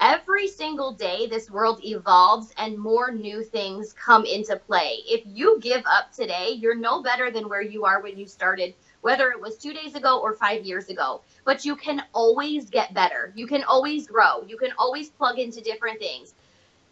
Every 0.00 0.48
single 0.48 0.92
day, 0.92 1.26
this 1.26 1.50
world 1.50 1.84
evolves 1.84 2.54
and 2.56 2.78
more 2.78 3.10
new 3.10 3.42
things 3.42 3.92
come 3.92 4.24
into 4.24 4.56
play. 4.56 5.00
If 5.06 5.22
you 5.26 5.58
give 5.60 5.82
up 5.84 6.10
today, 6.10 6.52
you're 6.58 6.74
no 6.74 7.02
better 7.02 7.30
than 7.30 7.50
where 7.50 7.60
you 7.60 7.84
are 7.84 8.00
when 8.00 8.16
you 8.16 8.26
started, 8.26 8.72
whether 9.02 9.30
it 9.30 9.38
was 9.38 9.58
two 9.58 9.74
days 9.74 9.94
ago 9.94 10.18
or 10.18 10.32
five 10.32 10.64
years 10.64 10.88
ago. 10.88 11.20
But 11.44 11.66
you 11.66 11.76
can 11.76 12.02
always 12.14 12.70
get 12.70 12.94
better. 12.94 13.30
You 13.36 13.46
can 13.46 13.62
always 13.64 14.06
grow. 14.06 14.42
You 14.46 14.56
can 14.56 14.70
always 14.78 15.10
plug 15.10 15.38
into 15.38 15.60
different 15.60 15.98
things. 15.98 16.32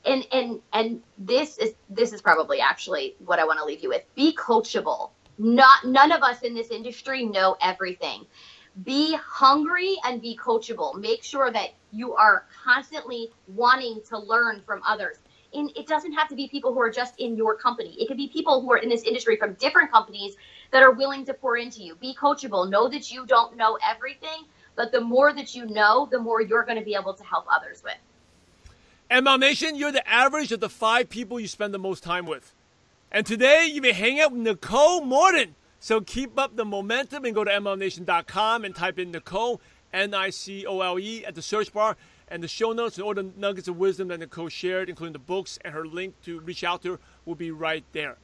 And 0.05 0.27
and 0.31 0.61
and 0.75 1.03
this 1.17 1.57
is 1.57 1.75
this 1.89 2.13
is 2.13 2.21
probably 2.21 2.61
actually 2.61 3.17
what 3.25 3.39
I 3.39 3.47
want 3.47 3.59
to 3.59 3.65
leave 3.65 3.83
you 3.83 3.89
with. 3.89 4.03
Be 4.17 4.37
coachable. 4.37 5.11
Not 5.39 5.87
none 5.87 6.13
of 6.13 6.23
us 6.23 6.43
in 6.43 6.53
this 6.53 6.71
industry 6.71 7.25
know 7.25 7.57
everything 7.63 8.27
be 8.85 9.17
hungry 9.17 9.97
and 10.05 10.21
be 10.21 10.37
coachable. 10.37 10.95
Make 11.01 11.23
sure 11.23 11.51
that 11.51 11.71
you 11.93 12.15
are 12.15 12.45
constantly 12.65 13.31
wanting 13.49 14.01
to 14.09 14.19
learn 14.19 14.63
from 14.67 14.83
others. 14.87 15.17
And 15.55 15.71
it 15.77 15.87
doesn't 15.87 16.13
have 16.13 16.29
to 16.29 16.35
be 16.35 16.49
people 16.49 16.75
who 16.75 16.81
are 16.81 16.91
just 16.91 17.19
in 17.19 17.37
your 17.37 17.57
company. 17.57 17.97
It 17.99 18.07
could 18.07 18.19
be 18.19 18.29
people 18.29 18.61
who 18.61 18.71
are 18.73 18.77
in 18.77 18.89
this 18.89 19.03
industry 19.03 19.37
from 19.37 19.55
different 19.55 19.91
companies 19.91 20.37
that 20.71 20.83
are 20.83 20.93
willing 20.93 21.25
to 21.25 21.35
pour 21.35 21.57
into 21.57 21.83
you. 21.83 21.95
Be 21.97 22.15
coachable. 22.15 22.69
Know 22.69 22.89
that 22.89 23.11
you 23.11 23.25
don't 23.25 23.57
know 23.57 23.79
everything, 23.83 24.45
but 24.77 24.93
the 24.93 25.01
more 25.01 25.33
that 25.33 25.55
you 25.55 25.67
know, 25.67 26.07
the 26.11 26.19
more 26.19 26.43
you're 26.43 26.65
going 26.65 26.79
to 26.79 26.85
be 26.85 26.95
able 26.95 27.15
to 27.15 27.25
help 27.25 27.47
others 27.51 27.83
with. 27.83 27.97
ML 29.11 29.41
Nation, 29.41 29.75
you're 29.75 29.91
the 29.91 30.07
average 30.07 30.53
of 30.53 30.61
the 30.61 30.69
five 30.69 31.09
people 31.09 31.41
you 31.41 31.49
spend 31.49 31.73
the 31.73 31.79
most 31.79 32.05
time 32.05 32.27
with. 32.27 32.53
And 33.11 33.25
today 33.25 33.71
you 33.73 33.81
may 33.81 33.93
hang 33.93 34.21
out 34.21 34.33
with 34.33 34.43
Nicole 34.43 35.01
Morton. 35.01 35.55
So 35.81 36.01
keep 36.01 36.39
up 36.39 36.57
the 36.57 36.65
momentum 36.65 37.25
and 37.25 37.35
go 37.35 37.45
to 37.45 37.51
MLMNation.com 37.51 38.65
and 38.65 38.75
type 38.75 38.99
in 38.99 39.13
Nicole, 39.13 39.61
N 39.93 40.13
I 40.13 40.31
C 40.31 40.67
O 40.67 40.81
L 40.81 40.99
E, 40.99 41.25
at 41.25 41.35
the 41.35 41.43
search 41.43 41.73
bar. 41.73 41.97
And 42.31 42.43
the 42.43 42.49
show 42.49 42.73
notes 42.73 42.99
and 42.99 43.05
all 43.05 43.15
the 43.15 43.31
nuggets 43.37 43.69
of 43.69 43.79
wisdom 43.79 44.09
that 44.09 44.21
Nicole 44.21 44.51
shared, 44.51 44.91
including 44.91 45.15
the 45.15 45.19
books 45.19 45.59
and 45.65 45.73
her 45.73 45.87
link 45.87 46.15
to 46.25 46.41
reach 46.41 46.63
out 46.63 46.83
to 46.83 46.93
her, 46.93 47.01
will 47.25 47.35
be 47.35 47.51
right 47.51 47.85
there. 47.93 48.19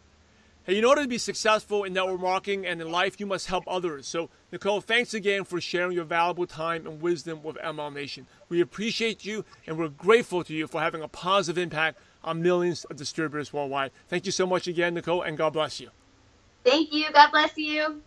Hey, 0.66 0.78
in 0.78 0.84
order 0.84 1.02
to 1.02 1.08
be 1.08 1.18
successful 1.18 1.84
in 1.84 1.92
network 1.92 2.20
marketing 2.20 2.64
and 2.64 2.80
in 2.80 2.90
life, 2.90 3.20
you 3.20 3.26
must 3.26 3.48
help 3.48 3.64
others. 3.66 4.06
So, 4.06 4.30
Nicole, 4.50 4.80
thanks 4.80 5.12
again 5.12 5.44
for 5.44 5.60
sharing 5.60 5.92
your 5.92 6.04
valuable 6.04 6.46
time 6.46 6.86
and 6.86 7.02
wisdom 7.02 7.42
with 7.42 7.56
ML 7.56 7.92
Nation. 7.92 8.26
We 8.48 8.62
appreciate 8.62 9.26
you 9.26 9.44
and 9.66 9.78
we're 9.78 9.88
grateful 9.88 10.42
to 10.44 10.54
you 10.54 10.66
for 10.66 10.80
having 10.80 11.02
a 11.02 11.08
positive 11.08 11.62
impact 11.62 11.98
on 12.22 12.40
millions 12.40 12.84
of 12.84 12.96
distributors 12.96 13.52
worldwide. 13.52 13.90
Thank 14.08 14.24
you 14.24 14.32
so 14.32 14.46
much 14.46 14.66
again, 14.66 14.94
Nicole, 14.94 15.20
and 15.20 15.36
God 15.36 15.52
bless 15.52 15.80
you. 15.80 15.90
Thank 16.64 16.92
you. 16.92 17.12
God 17.12 17.31
bless 17.31 17.57
you. 17.57 18.00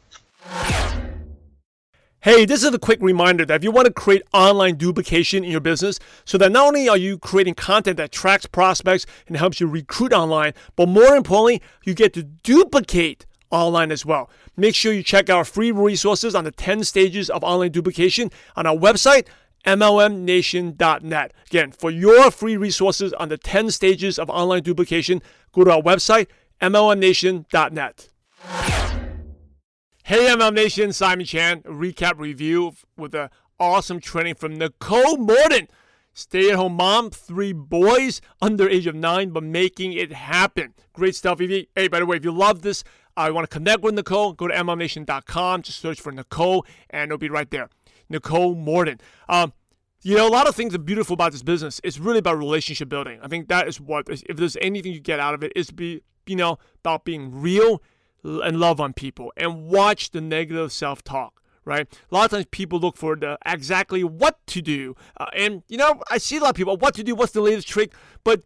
Hey, 2.22 2.46
this 2.46 2.64
is 2.64 2.74
a 2.74 2.80
quick 2.80 3.00
reminder 3.00 3.46
that 3.46 3.56
if 3.56 3.64
you 3.64 3.72
want 3.72 3.86
to 3.86 3.94
create 3.94 4.24
online 4.34 4.76
duplication 4.76 5.44
in 5.44 5.52
your 5.52 5.62
business 5.62 6.00
so 6.26 6.38
that 6.40 6.52
not 6.52 6.68
only 6.68 6.90
are 6.90 6.98
you 6.98 7.18
creating 7.18 7.54
content 7.54 7.98
that 7.98 8.12
tracks 8.12 8.46
prospects 8.46 9.06
and 9.28 9.38
helps 9.38 9.62
you 9.62 9.68
recruit 9.68 10.12
online, 10.12 10.54
but 10.76 10.90
more 10.90 11.16
importantly, 11.16 11.62
you 11.86 11.94
get 11.94 12.14
to 12.16 12.24
duplicate 12.24 13.26
online 13.52 13.92
as 13.92 14.06
well. 14.06 14.30
Make 14.58 14.76
sure 14.76 14.92
you 14.92 15.04
check 15.04 15.30
our 15.30 15.46
free 15.46 15.72
resources 15.72 16.36
on 16.36 16.44
the 16.44 16.52
10 16.52 16.84
stages 16.84 17.30
of 17.30 17.44
online 17.44 17.72
duplication 17.72 18.32
on 18.56 18.66
our 18.66 18.76
website, 18.76 19.28
MLMNation.net. 19.66 21.34
Again, 21.46 21.72
for 21.72 21.92
your 21.92 22.32
free 22.32 22.58
resources 22.58 23.14
on 23.14 23.30
the 23.30 23.38
10 23.38 23.72
stages 23.72 24.18
of 24.18 24.30
online 24.30 24.64
duplication, 24.64 25.22
go 25.54 25.64
to 25.64 25.72
our 25.72 25.82
website, 25.82 26.28
MLMNation.net. 26.62 28.10
Hey, 30.08 30.30
MLM 30.30 30.54
Nation, 30.54 30.94
Simon 30.94 31.26
Chan, 31.26 31.64
recap 31.64 32.18
review 32.18 32.72
with 32.96 33.14
an 33.14 33.30
awesome 33.60 34.00
training 34.00 34.36
from 34.36 34.58
Nicole 34.58 35.18
Morton. 35.18 35.68
Stay 36.14 36.50
at 36.50 36.56
home 36.56 36.76
mom, 36.76 37.10
three 37.10 37.52
boys 37.52 38.22
under 38.42 38.70
age 38.70 38.88
of 38.88 38.96
nine, 38.96 39.32
but 39.32 39.44
making 39.44 39.92
it 39.92 40.14
happen. 40.14 40.74
Great 40.94 41.14
stuff. 41.14 41.42
You, 41.42 41.66
hey, 41.76 41.90
by 41.90 42.00
the 42.00 42.06
way, 42.06 42.16
if 42.16 42.24
you 42.24 42.32
love 42.32 42.62
this, 42.62 42.86
I 43.18 43.32
want 43.32 43.50
to 43.50 43.54
connect 43.54 43.82
with 43.82 43.96
Nicole, 43.96 44.32
go 44.32 44.48
to 44.48 44.54
MLMNation.com, 44.54 45.64
just 45.64 45.80
search 45.80 46.00
for 46.00 46.14
Nicole, 46.14 46.66
and 46.90 47.10
it'll 47.10 47.18
be 47.18 47.30
right 47.30 47.52
there. 47.52 47.68
Nicole 48.08 48.56
Morton. 48.56 49.02
Um, 49.28 49.52
you 50.04 50.16
know, 50.16 50.26
a 50.26 50.32
lot 50.32 50.48
of 50.48 50.56
things 50.56 50.74
are 50.74 50.80
beautiful 50.80 51.16
about 51.16 51.34
this 51.34 51.44
business. 51.44 51.82
It's 51.84 52.00
really 52.00 52.20
about 52.20 52.38
relationship 52.38 52.88
building. 52.88 53.20
I 53.22 53.28
think 53.28 53.50
that 53.50 53.68
is 53.68 53.82
what, 53.82 54.06
if 54.08 54.38
there's 54.38 54.56
anything 54.62 54.94
you 54.94 55.02
get 55.02 55.20
out 55.20 55.34
of 55.34 55.44
it, 55.44 55.52
is 55.54 55.70
be, 55.70 56.02
you 56.26 56.38
know, 56.38 56.60
about 56.80 57.04
being 57.04 57.42
real 57.42 57.82
and 58.28 58.60
love 58.60 58.80
on 58.80 58.94
people 58.94 59.32
and 59.38 59.68
watch 59.68 60.12
the 60.12 60.22
negative 60.22 60.72
self 60.72 61.04
talk 61.04 61.42
right? 61.68 62.00
A 62.10 62.16
lot 62.16 62.24
of 62.24 62.32
times 62.32 62.46
people 62.50 62.80
look 62.80 62.96
for 62.96 63.18
the 63.18 63.38
exactly 63.46 64.02
what 64.02 64.40
to 64.48 64.62
do, 64.62 64.96
uh, 65.18 65.26
and 65.36 65.64
you 65.68 65.78
know 65.78 66.02
I 66.10 66.18
see 66.18 66.38
a 66.38 66.40
lot 66.40 66.52
of 66.52 66.56
people 66.56 66.78
what 66.78 66.96
to 66.96 67.04
do, 67.04 67.14
what's 67.14 67.34
the 67.34 67.42
latest 67.42 67.68
trick, 67.68 67.94
but 68.24 68.44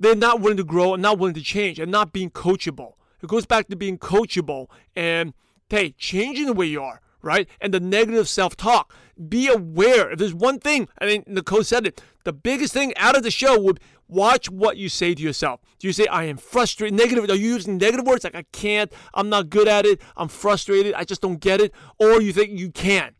they're 0.00 0.16
not 0.16 0.40
willing 0.40 0.56
to 0.56 0.64
grow 0.64 0.94
and 0.94 1.02
not 1.02 1.18
willing 1.18 1.34
to 1.34 1.42
change 1.42 1.78
and 1.78 1.92
not 1.92 2.12
being 2.12 2.30
coachable. 2.30 2.94
It 3.22 3.28
goes 3.28 3.44
back 3.44 3.68
to 3.68 3.76
being 3.76 3.98
coachable 3.98 4.68
and 4.96 5.34
hey, 5.68 5.94
changing 5.98 6.46
the 6.46 6.54
way 6.54 6.66
you 6.66 6.82
are, 6.82 7.02
right? 7.20 7.46
And 7.60 7.72
the 7.74 7.80
negative 7.80 8.28
self 8.28 8.56
talk. 8.56 8.92
Be 9.28 9.48
aware. 9.48 10.10
If 10.10 10.18
there's 10.18 10.34
one 10.34 10.58
thing, 10.58 10.88
I 10.98 11.04
mean, 11.04 11.24
Nicole 11.26 11.64
said 11.64 11.86
it, 11.86 12.02
the 12.24 12.32
biggest 12.32 12.72
thing 12.72 12.92
out 12.96 13.16
of 13.16 13.22
the 13.22 13.30
show 13.30 13.58
would 13.60 13.80
watch 14.08 14.50
what 14.50 14.76
you 14.76 14.88
say 14.88 15.14
to 15.14 15.22
yourself. 15.22 15.60
Do 15.78 15.86
you 15.86 15.92
say, 15.92 16.06
I 16.06 16.24
am 16.24 16.36
frustrated? 16.36 16.98
Negative. 16.98 17.28
Are 17.28 17.34
you 17.34 17.54
using 17.54 17.78
negative 17.78 18.06
words 18.06 18.24
like, 18.24 18.34
I 18.34 18.44
can't, 18.52 18.92
I'm 19.14 19.28
not 19.28 19.50
good 19.50 19.68
at 19.68 19.86
it, 19.86 20.00
I'm 20.16 20.28
frustrated, 20.28 20.94
I 20.94 21.04
just 21.04 21.22
don't 21.22 21.40
get 21.40 21.60
it? 21.60 21.72
Or 21.98 22.20
you 22.20 22.32
think 22.32 22.58
you 22.58 22.70
can? 22.70 23.14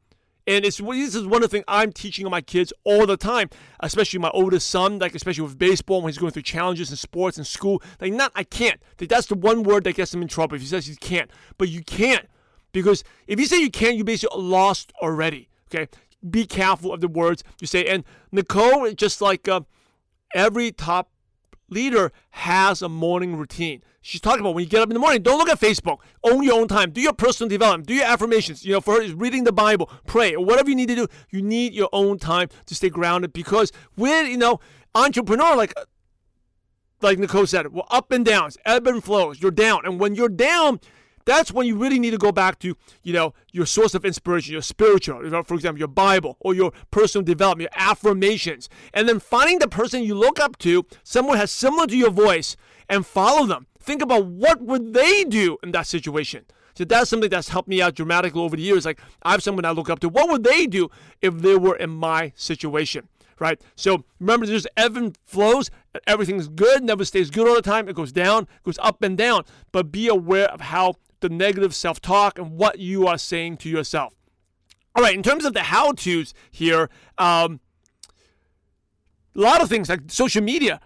And 0.47 0.65
it's 0.65 0.79
this 0.79 1.15
is 1.15 1.27
one 1.27 1.45
of 1.45 1.51
the 1.51 1.57
things 1.57 1.65
I'm 1.69 1.93
teaching 1.93 2.29
my 2.29 2.41
kids 2.41 2.73
all 2.83 3.07
the 3.07 3.17
time, 3.17 3.51
especially 3.81 4.19
my 4.19 4.31
oldest 4.31 4.69
son, 4.69 4.99
like 4.99 5.15
especially 5.15 5.45
with 5.45 5.59
baseball 5.59 6.03
when 6.03 6.11
he's 6.11 6.19
going 6.19 6.33
through 6.33 6.43
challenges 6.43 6.91
in 6.91 6.97
sports 6.97 7.37
and 7.37 7.47
school. 7.47 7.81
Like, 8.01 8.13
not 8.15 8.33
I 8.35 8.43
can't. 8.43 8.81
That's 8.97 9.27
the 9.27 9.37
one 9.37 9.63
word 9.63 9.85
that 9.85 9.95
gets 9.95 10.13
him 10.13 10.23
in 10.23 10.29
trouble 10.29 10.57
if 10.57 10.63
he 10.63 10.67
says 10.67 10.87
he 10.87 10.97
can't. 10.97 11.31
But 11.57 11.69
you 11.69 11.83
can't. 11.83 12.27
Because 12.73 13.05
if 13.27 13.39
you 13.39 13.47
say 13.47 13.61
you 13.61 13.71
can't, 13.71 13.97
you 13.97 14.03
basically 14.03 14.43
lost 14.43 14.93
already. 15.01 15.49
Okay? 15.73 15.89
Be 16.29 16.47
careful 16.47 16.93
of 16.93 17.01
the 17.01 17.09
words 17.09 17.43
you 17.61 17.67
say. 17.67 17.87
And 17.87 18.05
Nicole, 18.33 18.91
just 18.93 19.21
like 19.21 19.49
uh, 19.49 19.63
every 20.35 20.73
top 20.73 21.11
leader 21.71 22.13
has 22.31 22.83
a 22.83 22.89
morning 22.89 23.37
routine. 23.37 23.83
She's 24.03 24.21
talking 24.21 24.41
about 24.41 24.55
when 24.55 24.65
you 24.65 24.71
get 24.71 24.81
up 24.83 24.89
in 24.89 24.95
the 24.95 25.01
morning, 25.01 25.23
don't 25.23 25.39
look 25.39 25.49
at 25.49 25.61
Facebook. 25.61 25.99
Own 26.25 26.43
your 26.43 26.59
own 26.59 26.69
time. 26.69 26.91
Do 26.91 27.01
your 27.01 27.13
personal 27.13 27.49
development. 27.49 27.87
Do 27.87 27.95
your 27.95 28.07
affirmations. 28.07 28.65
You 28.65 28.73
know, 28.73 28.81
for 28.81 29.01
her, 29.01 29.15
reading 29.15 29.45
the 29.45 29.53
Bible, 29.53 29.91
pray, 30.07 30.35
or 30.35 30.45
whatever 30.45 30.71
you 30.71 30.77
need 30.77 30.89
to 30.89 30.95
do. 30.95 31.07
You 31.31 31.43
need 31.43 31.75
your 31.75 31.89
own 31.93 32.19
time 32.19 32.49
to 32.67 32.75
stay 32.75 32.89
grounded 32.89 33.33
because 33.33 33.73
with 33.97 34.29
you 34.29 34.39
know 34.39 34.61
entrepreneur 34.95 35.55
like 35.55 35.75
like 37.03 37.19
Nicole 37.19 37.47
said, 37.47 37.73
well, 37.73 37.87
up 37.91 38.11
and 38.13 38.25
downs, 38.25 38.59
ebb 38.65 38.87
and 38.87 39.03
flows. 39.03 39.41
You're 39.41 39.51
down, 39.51 39.83
and 39.85 39.99
when 39.99 40.15
you're 40.15 40.29
down, 40.29 40.81
that's 41.25 41.53
when 41.53 41.67
you 41.67 41.77
really 41.77 41.99
need 41.99 42.11
to 42.13 42.19
go 42.19 42.33
back 42.33 42.59
to, 42.61 42.77
you 43.03 43.13
know, 43.13 43.35
your 43.53 43.67
source 43.67 43.95
of 43.95 44.05
inspiration, 44.05 44.53
your 44.53 44.63
spiritual, 44.63 45.19
for 45.45 45.55
example, 45.55 45.79
your 45.79 45.89
Bible 45.89 46.37
or 46.41 46.55
your 46.55 46.73
personal 46.91 47.25
development, 47.25 47.71
your 47.73 47.83
affirmations. 47.89 48.69
And 48.95 49.09
then 49.09 49.21
finding 49.21 49.59
the 49.59 49.69
person 49.69 50.03
you 50.03 50.15
look 50.15 50.41
up 50.41 50.59
to, 50.59 50.85
someone 51.03 51.37
has 51.37 51.51
similar 51.51 51.87
to 51.87 51.97
your 51.97 52.11
voice, 52.11 52.57
and 52.89 53.07
follow 53.07 53.47
them. 53.47 53.67
Think 53.79 54.03
about 54.03 54.27
what 54.27 54.61
would 54.61 54.93
they 54.93 55.25
do 55.25 55.57
in 55.63 55.71
that 55.73 55.87
situation. 55.87 56.45
So 56.75 56.85
that's 56.85 57.11
something 57.11 57.31
that's 57.31 57.49
helped 57.49 57.69
me 57.69 57.81
out 57.81 57.95
dramatically 57.95 58.41
over 58.41 58.57
the 58.57 58.63
years. 58.63 58.85
Like 58.85 59.01
I 59.23 59.33
have 59.33 59.43
someone 59.43 59.65
I 59.65 59.71
look 59.71 59.89
up 59.89 60.01
to. 60.01 60.09
What 60.09 60.29
would 60.31 60.45
they 60.45 60.67
do 60.67 60.89
if 61.23 61.39
they 61.39 61.57
were 61.57 61.77
in 61.77 61.91
my 61.91 62.33
situation? 62.37 63.09
Right. 63.39 63.61
So 63.75 64.05
remember, 64.19 64.45
there's 64.45 64.67
ebb 64.77 64.99
and 64.99 65.17
flows. 65.25 65.71
Everything's 66.07 66.49
good, 66.49 66.85
never 66.85 67.07
stays 67.07 67.31
good 67.31 67.49
all 67.49 67.55
the 67.55 67.63
time. 67.63 67.89
It 67.89 67.97
goes 67.97 68.13
down, 68.13 68.47
goes 68.65 68.79
up 68.83 69.03
and 69.03 69.17
down. 69.17 69.45
But 69.73 69.91
be 69.91 70.09
aware 70.09 70.49
of 70.51 70.61
how 70.61 70.95
the 71.21 71.29
negative 71.29 71.75
self 71.75 72.01
talk 72.01 72.39
and 72.39 72.53
what 72.53 72.79
you 72.79 73.07
are 73.07 73.19
saying 73.19 73.59
to 73.59 73.69
yourself. 73.69 74.15
All 74.95 75.03
right, 75.03 75.15
in 75.15 75.23
terms 75.23 75.45
of 75.45 75.55
the 75.55 75.63
how 75.63 75.93
to's 75.93 76.35
here, 76.51 76.91
um, 77.19 77.61
a 79.37 79.41
lot 79.41 79.63
of 79.63 79.69
things 79.69 79.89
like 79.89 80.01
social 80.09 80.43
media, 80.43 80.81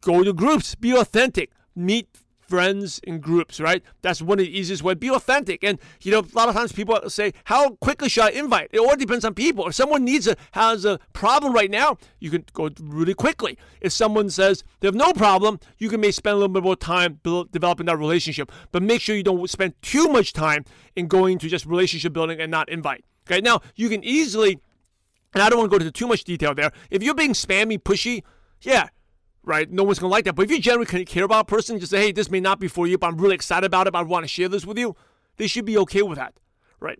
go 0.00 0.22
to 0.22 0.32
groups, 0.32 0.74
be 0.74 0.94
authentic, 0.94 1.50
meet 1.74 2.08
friends 2.48 3.00
in 3.04 3.20
groups, 3.20 3.60
right? 3.60 3.82
That's 4.02 4.22
one 4.22 4.38
of 4.38 4.44
the 4.44 4.58
easiest 4.58 4.82
ways. 4.82 4.96
Be 4.96 5.10
authentic. 5.10 5.64
And, 5.64 5.78
you 6.02 6.12
know, 6.12 6.20
a 6.20 6.36
lot 6.36 6.48
of 6.48 6.54
times 6.54 6.72
people 6.72 6.98
say, 7.08 7.32
how 7.44 7.70
quickly 7.76 8.08
should 8.08 8.24
I 8.24 8.30
invite? 8.30 8.70
It 8.72 8.78
all 8.78 8.96
depends 8.96 9.24
on 9.24 9.34
people. 9.34 9.66
If 9.66 9.74
someone 9.74 10.04
needs 10.04 10.26
a, 10.26 10.36
has 10.52 10.84
a 10.84 10.98
problem 11.12 11.52
right 11.52 11.70
now, 11.70 11.98
you 12.18 12.30
can 12.30 12.44
go 12.52 12.70
really 12.80 13.14
quickly. 13.14 13.58
If 13.80 13.92
someone 13.92 14.30
says 14.30 14.64
they 14.80 14.88
have 14.88 14.94
no 14.94 15.12
problem, 15.12 15.60
you 15.78 15.88
can 15.88 16.00
maybe 16.00 16.12
spend 16.12 16.34
a 16.34 16.36
little 16.36 16.52
bit 16.52 16.62
more 16.62 16.76
time 16.76 17.20
build, 17.22 17.52
developing 17.52 17.86
that 17.86 17.98
relationship. 17.98 18.50
But 18.72 18.82
make 18.82 19.00
sure 19.00 19.16
you 19.16 19.22
don't 19.22 19.48
spend 19.50 19.74
too 19.82 20.08
much 20.08 20.32
time 20.32 20.64
in 20.94 21.06
going 21.06 21.38
to 21.38 21.48
just 21.48 21.66
relationship 21.66 22.12
building 22.12 22.40
and 22.40 22.50
not 22.50 22.68
invite. 22.68 23.04
Okay. 23.28 23.40
Now, 23.40 23.60
you 23.74 23.88
can 23.88 24.04
easily, 24.04 24.60
and 25.34 25.42
I 25.42 25.48
don't 25.48 25.58
want 25.58 25.72
to 25.72 25.78
go 25.78 25.80
into 25.80 25.92
too 25.92 26.06
much 26.06 26.24
detail 26.24 26.54
there. 26.54 26.70
If 26.90 27.02
you're 27.02 27.14
being 27.14 27.32
spammy, 27.32 27.78
pushy, 27.78 28.22
yeah, 28.62 28.88
right? 29.46 29.70
No 29.70 29.84
one's 29.84 29.98
gonna 29.98 30.10
like 30.10 30.26
that. 30.26 30.34
But 30.34 30.42
if 30.44 30.50
you 30.50 30.60
generally 30.60 31.04
care 31.06 31.24
about 31.24 31.40
a 31.40 31.44
person, 31.44 31.78
just 31.78 31.92
say, 31.92 31.98
hey, 31.98 32.12
this 32.12 32.30
may 32.30 32.40
not 32.40 32.60
be 32.60 32.68
for 32.68 32.86
you, 32.86 32.98
but 32.98 33.06
I'm 33.06 33.16
really 33.16 33.34
excited 33.34 33.64
about 33.64 33.86
it. 33.86 33.94
But 33.94 34.00
I 34.00 34.02
want 34.02 34.24
to 34.24 34.28
share 34.28 34.48
this 34.48 34.66
with 34.66 34.78
you. 34.78 34.94
They 35.38 35.46
should 35.46 35.64
be 35.64 35.78
okay 35.78 36.02
with 36.02 36.18
that, 36.18 36.34
right? 36.80 36.98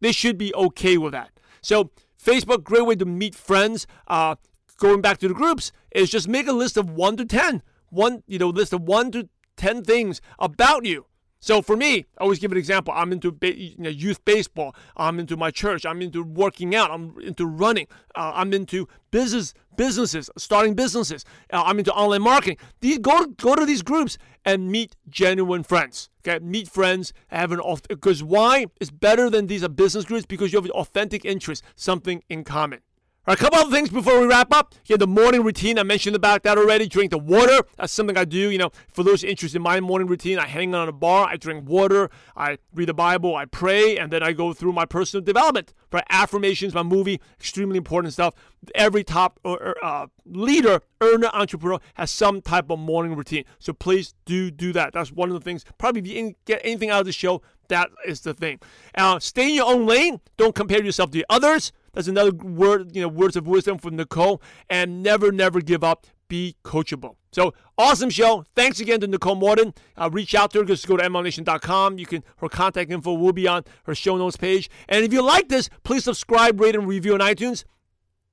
They 0.00 0.12
should 0.12 0.36
be 0.36 0.54
okay 0.54 0.98
with 0.98 1.12
that. 1.12 1.30
So 1.62 1.90
Facebook, 2.22 2.64
great 2.64 2.84
way 2.84 2.96
to 2.96 3.06
meet 3.06 3.34
friends. 3.34 3.86
Uh, 4.06 4.34
going 4.76 5.00
back 5.00 5.18
to 5.18 5.28
the 5.28 5.34
groups 5.34 5.72
is 5.92 6.10
just 6.10 6.28
make 6.28 6.46
a 6.46 6.52
list 6.52 6.76
of 6.76 6.90
one 6.90 7.16
to 7.16 7.24
ten. 7.24 7.62
One, 7.90 8.22
you 8.26 8.38
know, 8.38 8.48
list 8.48 8.72
of 8.74 8.82
one 8.82 9.10
to 9.12 9.28
ten 9.56 9.82
things 9.82 10.20
about 10.38 10.84
you 10.84 11.06
so 11.40 11.62
for 11.62 11.76
me, 11.76 12.06
I 12.18 12.22
always 12.22 12.38
give 12.38 12.50
an 12.50 12.58
example. 12.58 12.92
I'm 12.96 13.12
into 13.12 13.30
ba- 13.30 13.56
you 13.56 13.76
know, 13.78 13.90
youth 13.90 14.24
baseball. 14.24 14.74
I'm 14.96 15.20
into 15.20 15.36
my 15.36 15.50
church. 15.50 15.86
I'm 15.86 16.02
into 16.02 16.22
working 16.22 16.74
out. 16.74 16.90
I'm 16.90 17.14
into 17.20 17.46
running. 17.46 17.86
Uh, 18.14 18.32
I'm 18.34 18.52
into 18.52 18.88
business 19.10 19.54
businesses, 19.76 20.28
starting 20.36 20.74
businesses. 20.74 21.24
Uh, 21.52 21.62
I'm 21.64 21.78
into 21.78 21.92
online 21.92 22.22
marketing. 22.22 22.56
These 22.80 22.98
go 22.98 23.26
go 23.26 23.54
to 23.54 23.64
these 23.64 23.82
groups 23.82 24.18
and 24.44 24.70
meet 24.70 24.96
genuine 25.08 25.62
friends. 25.62 26.10
Okay, 26.26 26.44
meet 26.44 26.68
friends. 26.68 27.12
Have 27.28 27.52
an 27.52 27.60
because 27.88 28.22
why? 28.22 28.66
It's 28.80 28.90
better 28.90 29.30
than 29.30 29.46
these 29.46 29.62
are 29.62 29.68
business 29.68 30.04
groups 30.04 30.26
because 30.26 30.52
you 30.52 30.58
have 30.58 30.64
an 30.64 30.72
authentic 30.72 31.24
interest, 31.24 31.62
something 31.76 32.22
in 32.28 32.42
common. 32.42 32.80
A 33.28 33.36
couple 33.36 33.58
other 33.58 33.70
things 33.70 33.90
before 33.90 34.20
we 34.20 34.26
wrap 34.26 34.52
up. 34.54 34.74
You 34.86 34.94
have 34.94 35.00
the 35.00 35.06
morning 35.06 35.42
routine. 35.42 35.78
I 35.78 35.82
mentioned 35.82 36.16
about 36.16 36.42
that 36.44 36.56
already. 36.56 36.86
Drink 36.86 37.10
the 37.10 37.18
water. 37.18 37.60
That's 37.76 37.92
something 37.92 38.16
I 38.16 38.24
do. 38.24 38.50
You 38.50 38.56
know, 38.58 38.70
for 38.92 39.02
those 39.02 39.22
interested 39.22 39.58
in 39.58 39.62
my 39.62 39.80
morning 39.80 40.08
routine, 40.08 40.38
I 40.38 40.46
hang 40.46 40.74
on 40.74 40.88
a 40.88 40.92
bar. 40.92 41.28
I 41.28 41.36
drink 41.36 41.68
water. 41.68 42.10
I 42.36 42.58
read 42.74 42.88
the 42.88 42.94
Bible. 42.94 43.36
I 43.36 43.44
pray, 43.44 43.98
and 43.98 44.10
then 44.10 44.22
I 44.22 44.32
go 44.32 44.54
through 44.54 44.72
my 44.72 44.86
personal 44.86 45.22
development. 45.22 45.74
For 45.90 46.02
affirmations, 46.08 46.74
my 46.74 46.82
movie, 46.82 47.20
extremely 47.38 47.76
important 47.76 48.14
stuff. 48.14 48.34
Every 48.74 49.04
top 49.04 49.38
uh, 49.44 49.56
uh, 49.82 50.06
leader, 50.24 50.80
earner, 51.00 51.28
entrepreneur 51.32 51.80
has 51.94 52.10
some 52.10 52.40
type 52.40 52.70
of 52.70 52.78
morning 52.78 53.14
routine. 53.14 53.44
So 53.58 53.72
please 53.72 54.14
do 54.24 54.50
do 54.50 54.72
that. 54.72 54.94
That's 54.94 55.12
one 55.12 55.28
of 55.28 55.34
the 55.34 55.40
things. 55.40 55.64
Probably 55.76 56.00
if 56.00 56.06
you 56.06 56.34
get 56.46 56.60
anything 56.64 56.90
out 56.90 57.00
of 57.00 57.06
the 57.06 57.12
show, 57.12 57.42
that 57.68 57.90
is 58.06 58.20
the 58.20 58.34
thing. 58.34 58.60
Uh, 58.94 59.18
stay 59.18 59.50
in 59.50 59.54
your 59.54 59.66
own 59.66 59.86
lane. 59.86 60.20
Don't 60.36 60.54
compare 60.54 60.82
yourself 60.82 61.10
to 61.10 61.24
others. 61.28 61.72
That's 61.98 62.06
another 62.06 62.30
word, 62.30 62.94
you 62.94 63.02
know, 63.02 63.08
words 63.08 63.34
of 63.34 63.48
wisdom 63.48 63.76
from 63.76 63.96
Nicole. 63.96 64.40
And 64.70 65.02
never, 65.02 65.32
never 65.32 65.60
give 65.60 65.82
up. 65.82 66.06
Be 66.28 66.54
coachable. 66.64 67.16
So 67.32 67.54
awesome 67.76 68.08
show. 68.08 68.44
Thanks 68.54 68.78
again 68.78 69.00
to 69.00 69.08
Nicole 69.08 69.34
Morton. 69.34 69.74
Uh, 69.96 70.08
reach 70.12 70.32
out 70.32 70.52
to 70.52 70.60
her. 70.60 70.64
Just 70.64 70.86
go 70.86 70.96
to 70.96 71.02
MLMNation.com. 71.02 71.98
You 71.98 72.06
can 72.06 72.22
her 72.36 72.48
contact 72.48 72.92
info 72.92 73.14
will 73.14 73.32
be 73.32 73.48
on 73.48 73.64
her 73.82 73.96
show 73.96 74.16
notes 74.16 74.36
page. 74.36 74.70
And 74.88 75.04
if 75.04 75.12
you 75.12 75.22
like 75.22 75.48
this, 75.48 75.68
please 75.82 76.04
subscribe, 76.04 76.60
rate, 76.60 76.76
and 76.76 76.86
review 76.86 77.14
on 77.14 77.20
iTunes. 77.20 77.64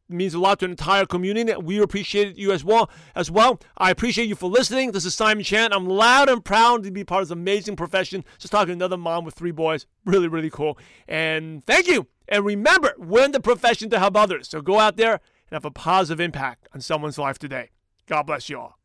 Means 0.08 0.36
a 0.36 0.40
lot 0.40 0.60
to 0.60 0.66
an 0.66 0.72
entire 0.72 1.08
community. 1.08 1.52
We 1.56 1.80
appreciate 1.80 2.38
you 2.38 2.52
as 2.52 2.64
well. 2.64 2.92
As 3.16 3.32
well, 3.32 3.60
I 3.76 3.90
appreciate 3.90 4.28
you 4.28 4.36
for 4.36 4.48
listening. 4.48 4.92
This 4.92 5.04
is 5.04 5.16
Simon 5.16 5.44
Chan. 5.44 5.74
I'm 5.74 5.88
loud 5.88 6.30
and 6.30 6.46
proud 6.46 6.84
to 6.84 6.92
be 6.92 7.04
part 7.04 7.24
of 7.24 7.30
this 7.30 7.34
amazing 7.34 7.76
profession. 7.76 8.24
Just 8.38 8.52
talking 8.52 8.68
to 8.68 8.74
another 8.74 8.98
mom 8.98 9.26
with 9.26 9.34
three 9.34 9.50
boys. 9.50 9.88
Really, 10.06 10.28
really 10.28 10.52
cool. 10.52 10.78
And 11.08 11.66
thank 11.66 11.88
you. 11.88 12.06
And 12.28 12.46
remember, 12.46 12.94
we're 13.00 13.26
in 13.26 13.32
the 13.32 13.40
profession 13.40 13.90
to 13.90 13.98
help 13.98 14.16
others. 14.16 14.48
So 14.48 14.62
go 14.62 14.80
out 14.80 14.96
there 14.98 15.14
and 15.14 15.54
have 15.54 15.66
a 15.66 15.72
positive 15.72 16.20
impact 16.20 16.68
on 16.72 16.82
someone's 16.82 17.18
life 17.18 17.40
today. 17.40 17.72
God 18.06 18.24
bless 18.24 18.48
you 18.48 18.60
all. 18.60 18.78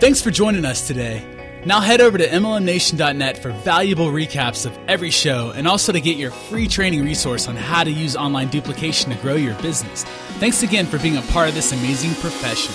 Thanks 0.00 0.20
for 0.20 0.32
joining 0.32 0.64
us 0.64 0.88
today. 0.88 1.37
Now 1.66 1.80
head 1.80 2.00
over 2.00 2.16
to 2.16 2.26
MLMNation.net 2.26 3.38
for 3.38 3.50
valuable 3.50 4.06
recaps 4.06 4.64
of 4.64 4.78
every 4.86 5.10
show 5.10 5.50
and 5.50 5.66
also 5.66 5.92
to 5.92 6.00
get 6.00 6.16
your 6.16 6.30
free 6.30 6.68
training 6.68 7.04
resource 7.04 7.48
on 7.48 7.56
how 7.56 7.84
to 7.84 7.90
use 7.90 8.16
online 8.16 8.48
duplication 8.48 9.10
to 9.10 9.18
grow 9.18 9.34
your 9.34 9.54
business. 9.56 10.04
Thanks 10.38 10.62
again 10.62 10.86
for 10.86 10.98
being 10.98 11.16
a 11.16 11.22
part 11.22 11.48
of 11.48 11.54
this 11.54 11.72
amazing 11.72 12.14
profession. 12.20 12.74